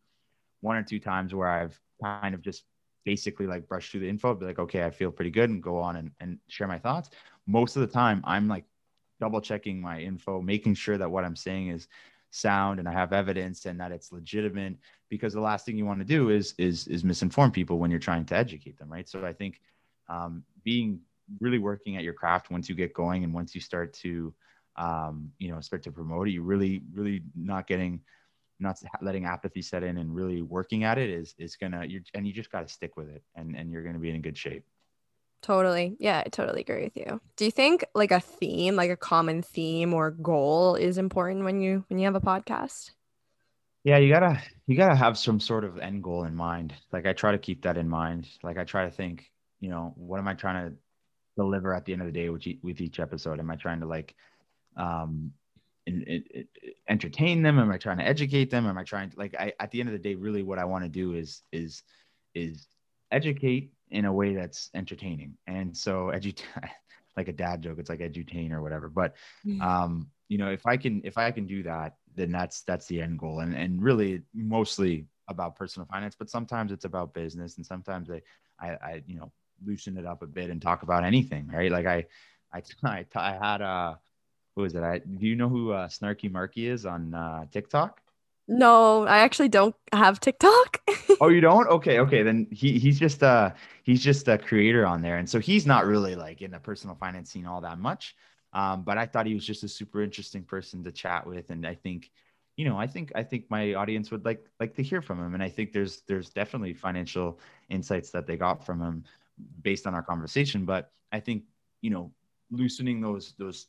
one 0.60 0.76
or 0.76 0.82
two 0.82 1.00
times 1.00 1.34
where 1.34 1.48
I've 1.48 1.78
kind 2.02 2.34
of 2.34 2.42
just 2.42 2.64
basically 3.04 3.46
like 3.46 3.68
brush 3.68 3.90
through 3.90 4.00
the 4.00 4.08
info, 4.08 4.34
be 4.34 4.46
like, 4.46 4.58
okay, 4.58 4.84
I 4.84 4.90
feel 4.90 5.10
pretty 5.10 5.30
good 5.30 5.50
and 5.50 5.62
go 5.62 5.78
on 5.78 5.96
and, 5.96 6.10
and 6.20 6.38
share 6.48 6.68
my 6.68 6.78
thoughts. 6.78 7.10
Most 7.46 7.76
of 7.76 7.80
the 7.80 7.88
time, 7.88 8.22
I'm 8.24 8.48
like 8.48 8.64
double 9.20 9.40
checking 9.40 9.80
my 9.80 10.00
info, 10.00 10.40
making 10.40 10.74
sure 10.74 10.98
that 10.98 11.10
what 11.10 11.24
I'm 11.24 11.36
saying 11.36 11.68
is 11.68 11.88
sound 12.30 12.78
and 12.78 12.88
I 12.88 12.92
have 12.92 13.12
evidence 13.12 13.66
and 13.66 13.78
that 13.80 13.92
it's 13.92 14.12
legitimate 14.12 14.76
because 15.10 15.34
the 15.34 15.40
last 15.40 15.66
thing 15.66 15.76
you 15.76 15.84
want 15.84 16.00
to 16.00 16.04
do 16.04 16.30
is 16.30 16.54
is 16.58 16.88
is 16.88 17.02
misinform 17.02 17.52
people 17.52 17.78
when 17.78 17.90
you're 17.90 18.00
trying 18.00 18.24
to 18.26 18.36
educate 18.36 18.78
them, 18.78 18.90
right? 18.90 19.08
So 19.08 19.24
I 19.24 19.32
think 19.32 19.60
um, 20.08 20.44
being 20.64 21.00
really 21.40 21.58
working 21.58 21.96
at 21.96 22.02
your 22.04 22.12
craft 22.12 22.50
once 22.50 22.68
you 22.68 22.74
get 22.74 22.92
going 22.92 23.24
and 23.24 23.32
once 23.32 23.54
you 23.54 23.60
start 23.60 23.92
to 23.94 24.34
um, 24.76 25.30
you 25.38 25.50
know 25.50 25.60
start 25.60 25.82
to 25.84 25.92
promote 25.92 26.28
it, 26.28 26.32
you 26.32 26.42
really 26.42 26.82
really 26.92 27.22
not 27.34 27.66
getting 27.66 28.00
not 28.60 28.78
letting 29.00 29.24
apathy 29.24 29.60
set 29.60 29.82
in 29.82 29.98
and 29.98 30.14
really 30.14 30.42
working 30.42 30.84
at 30.84 30.98
it 30.98 31.10
is 31.10 31.34
is 31.38 31.56
gonna 31.56 31.84
You're 31.84 32.02
and 32.14 32.26
you 32.26 32.32
just 32.32 32.50
got 32.50 32.66
to 32.66 32.72
stick 32.72 32.96
with 32.96 33.08
it 33.08 33.22
and 33.34 33.56
and 33.56 33.70
you're 33.70 33.82
gonna 33.82 33.98
be 33.98 34.10
in 34.10 34.22
good 34.22 34.38
shape. 34.38 34.64
Totally. 35.42 35.96
Yeah 35.98 36.22
i 36.24 36.28
totally 36.28 36.60
agree 36.60 36.84
with 36.84 36.96
you. 36.96 37.20
Do 37.36 37.44
you 37.44 37.50
think 37.50 37.84
like 37.94 38.12
a 38.12 38.20
theme 38.20 38.76
like 38.76 38.90
a 38.90 38.96
common 38.96 39.42
theme 39.42 39.92
or 39.92 40.12
goal 40.12 40.76
is 40.76 40.98
important 40.98 41.44
when 41.44 41.60
you 41.60 41.84
when 41.88 41.98
you 41.98 42.06
have 42.06 42.14
a 42.14 42.20
podcast? 42.20 42.92
Yeah 43.84 43.98
you 43.98 44.12
gotta 44.12 44.40
you 44.66 44.76
gotta 44.76 44.94
have 44.94 45.18
some 45.18 45.40
sort 45.40 45.64
of 45.64 45.78
end 45.78 46.02
goal 46.02 46.24
in 46.24 46.34
mind. 46.34 46.72
Like 46.92 47.06
i 47.06 47.12
try 47.12 47.32
to 47.32 47.38
keep 47.38 47.62
that 47.62 47.76
in 47.76 47.88
mind. 47.88 48.28
Like 48.42 48.58
i 48.58 48.64
try 48.64 48.84
to 48.84 48.90
think 48.90 49.31
you 49.62 49.70
know 49.70 49.94
what 49.96 50.18
am 50.18 50.28
i 50.28 50.34
trying 50.34 50.68
to 50.68 50.76
deliver 51.36 51.72
at 51.72 51.86
the 51.86 51.94
end 51.94 52.02
of 52.02 52.06
the 52.06 52.12
day 52.12 52.28
with, 52.28 52.44
with 52.62 52.80
each 52.82 53.00
episode 53.00 53.38
am 53.38 53.50
i 53.50 53.56
trying 53.56 53.80
to 53.80 53.86
like 53.86 54.14
um 54.76 55.32
in, 55.86 56.02
in, 56.02 56.24
in, 56.34 56.48
entertain 56.88 57.42
them? 57.42 57.58
Am 57.58 57.70
I 57.70 57.78
trying 57.78 57.98
to 57.98 58.06
educate 58.06 58.50
them? 58.50 58.66
Am 58.66 58.78
I 58.78 58.84
trying 58.84 59.10
to 59.10 59.18
like 59.18 59.34
I 59.38 59.52
at 59.58 59.70
the 59.70 59.80
end 59.80 59.88
of 59.88 59.92
the 59.92 59.98
day, 59.98 60.14
really 60.14 60.42
what 60.42 60.58
I 60.58 60.64
want 60.64 60.84
to 60.84 60.88
do 60.88 61.14
is 61.14 61.42
is 61.52 61.82
is 62.34 62.66
educate 63.10 63.72
in 63.90 64.04
a 64.04 64.12
way 64.12 64.34
that's 64.34 64.70
entertaining. 64.74 65.36
And 65.46 65.76
so 65.76 66.10
edu 66.14 66.38
like 67.16 67.28
a 67.28 67.32
dad 67.32 67.62
joke, 67.62 67.78
it's 67.78 67.90
like 67.90 68.00
edutain 68.00 68.52
or 68.52 68.62
whatever. 68.62 68.88
But 68.88 69.14
mm-hmm. 69.46 69.60
um, 69.60 70.08
you 70.28 70.38
know, 70.38 70.50
if 70.50 70.66
I 70.66 70.76
can 70.76 71.02
if 71.04 71.18
I 71.18 71.30
can 71.30 71.46
do 71.46 71.62
that, 71.64 71.96
then 72.14 72.30
that's 72.30 72.62
that's 72.62 72.86
the 72.86 73.02
end 73.02 73.18
goal. 73.18 73.40
And 73.40 73.54
and 73.54 73.82
really 73.82 74.22
mostly 74.34 75.06
about 75.28 75.56
personal 75.56 75.86
finance, 75.86 76.16
but 76.18 76.30
sometimes 76.30 76.72
it's 76.72 76.84
about 76.84 77.14
business 77.14 77.56
and 77.56 77.66
sometimes 77.66 78.10
I 78.10 78.22
I, 78.60 78.68
I 78.68 79.02
you 79.06 79.16
know 79.16 79.32
loosen 79.64 79.96
it 79.96 80.06
up 80.06 80.22
a 80.22 80.26
bit 80.26 80.50
and 80.50 80.60
talk 80.60 80.82
about 80.82 81.04
anything, 81.04 81.48
right? 81.48 81.70
Like 81.70 81.86
I 81.86 82.06
I 82.52 82.62
I, 82.84 83.06
I 83.14 83.32
had 83.32 83.60
a 83.60 83.98
who 84.56 84.64
is 84.64 84.74
it? 84.74 84.82
I 84.82 84.98
do 84.98 85.26
you 85.26 85.36
know 85.36 85.48
who 85.48 85.72
uh, 85.72 85.88
Snarky 85.88 86.30
Marky 86.30 86.68
is 86.68 86.86
on 86.86 87.14
uh, 87.14 87.46
TikTok? 87.50 88.00
No, 88.48 89.06
I 89.06 89.18
actually 89.18 89.48
don't 89.48 89.74
have 89.92 90.20
TikTok. 90.20 90.82
oh, 91.20 91.28
you 91.28 91.40
don't? 91.40 91.68
Okay, 91.68 92.00
okay. 92.00 92.22
Then 92.22 92.48
he 92.50 92.78
he's 92.78 92.98
just 92.98 93.22
a 93.22 93.54
he's 93.82 94.02
just 94.02 94.28
a 94.28 94.36
creator 94.36 94.84
on 94.84 95.00
there, 95.00 95.18
and 95.18 95.28
so 95.28 95.38
he's 95.38 95.66
not 95.66 95.86
really 95.86 96.16
like 96.16 96.42
in 96.42 96.50
the 96.50 96.58
personal 96.58 96.96
finance 96.96 97.30
scene 97.30 97.46
all 97.46 97.60
that 97.60 97.78
much. 97.78 98.14
Um, 98.52 98.82
but 98.82 98.98
I 98.98 99.06
thought 99.06 99.26
he 99.26 99.34
was 99.34 99.46
just 99.46 99.64
a 99.64 99.68
super 99.68 100.02
interesting 100.02 100.42
person 100.42 100.84
to 100.84 100.92
chat 100.92 101.26
with, 101.26 101.48
and 101.50 101.66
I 101.66 101.74
think, 101.74 102.10
you 102.56 102.66
know, 102.66 102.76
I 102.76 102.86
think 102.86 103.12
I 103.14 103.22
think 103.22 103.46
my 103.48 103.74
audience 103.74 104.10
would 104.10 104.24
like 104.24 104.44
like 104.60 104.74
to 104.74 104.82
hear 104.82 105.00
from 105.00 105.20
him, 105.20 105.34
and 105.34 105.42
I 105.42 105.48
think 105.48 105.72
there's 105.72 106.02
there's 106.08 106.30
definitely 106.30 106.74
financial 106.74 107.38
insights 107.70 108.10
that 108.10 108.26
they 108.26 108.36
got 108.36 108.66
from 108.66 108.80
him 108.82 109.04
based 109.62 109.86
on 109.86 109.94
our 109.94 110.02
conversation. 110.02 110.64
But 110.64 110.90
I 111.10 111.20
think 111.20 111.44
you 111.80 111.90
know 111.90 112.12
loosening 112.50 113.00
those 113.00 113.34
those 113.38 113.66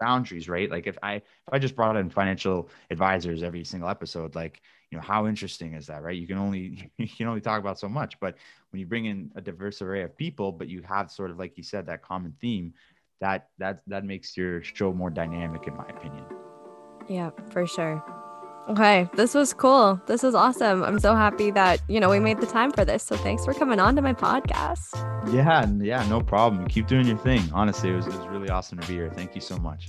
boundaries, 0.00 0.48
right? 0.48 0.70
Like 0.70 0.86
if 0.86 0.98
I 1.02 1.14
if 1.16 1.52
I 1.52 1.58
just 1.58 1.76
brought 1.76 1.96
in 1.96 2.10
financial 2.10 2.68
advisors 2.90 3.42
every 3.42 3.64
single 3.64 3.88
episode, 3.88 4.34
like 4.34 4.62
you 4.90 4.98
know 4.98 5.02
how 5.02 5.26
interesting 5.26 5.74
is 5.74 5.86
that, 5.86 6.02
right? 6.02 6.16
You 6.16 6.26
can 6.26 6.38
only 6.38 6.90
you 6.98 7.08
can 7.08 7.26
only 7.26 7.40
talk 7.40 7.60
about 7.60 7.78
so 7.78 7.88
much, 7.88 8.18
but 8.20 8.36
when 8.70 8.80
you 8.80 8.86
bring 8.86 9.06
in 9.06 9.30
a 9.36 9.40
diverse 9.40 9.82
array 9.82 10.02
of 10.02 10.16
people, 10.16 10.52
but 10.52 10.68
you 10.68 10.82
have 10.82 11.10
sort 11.10 11.30
of 11.30 11.38
like 11.38 11.56
you 11.56 11.62
said 11.62 11.86
that 11.86 12.02
common 12.02 12.34
theme, 12.40 12.74
that 13.20 13.48
that 13.58 13.82
that 13.86 14.04
makes 14.04 14.36
your 14.36 14.62
show 14.62 14.92
more 14.92 15.10
dynamic, 15.10 15.66
in 15.66 15.76
my 15.76 15.86
opinion. 15.88 16.24
Yeah, 17.08 17.30
for 17.50 17.66
sure. 17.66 18.23
Okay, 18.66 19.10
this 19.14 19.34
was 19.34 19.52
cool. 19.52 20.00
This 20.06 20.22
was 20.22 20.34
awesome. 20.34 20.82
I'm 20.82 20.98
so 20.98 21.14
happy 21.14 21.50
that, 21.50 21.82
you 21.86 22.00
know, 22.00 22.08
we 22.08 22.18
made 22.18 22.40
the 22.40 22.46
time 22.46 22.72
for 22.72 22.82
this. 22.82 23.02
So 23.02 23.14
thanks 23.16 23.44
for 23.44 23.52
coming 23.52 23.78
on 23.78 23.94
to 23.96 24.02
my 24.02 24.14
podcast. 24.14 24.94
Yeah, 25.32 25.66
yeah, 25.80 26.08
no 26.08 26.22
problem. 26.22 26.66
Keep 26.68 26.86
doing 26.86 27.06
your 27.06 27.18
thing. 27.18 27.42
Honestly, 27.52 27.90
it 27.90 27.96
was, 27.96 28.06
it 28.06 28.14
was 28.14 28.26
really 28.28 28.48
awesome 28.48 28.78
to 28.78 28.86
be 28.86 28.94
here. 28.94 29.10
Thank 29.10 29.34
you 29.34 29.42
so 29.42 29.58
much. 29.58 29.88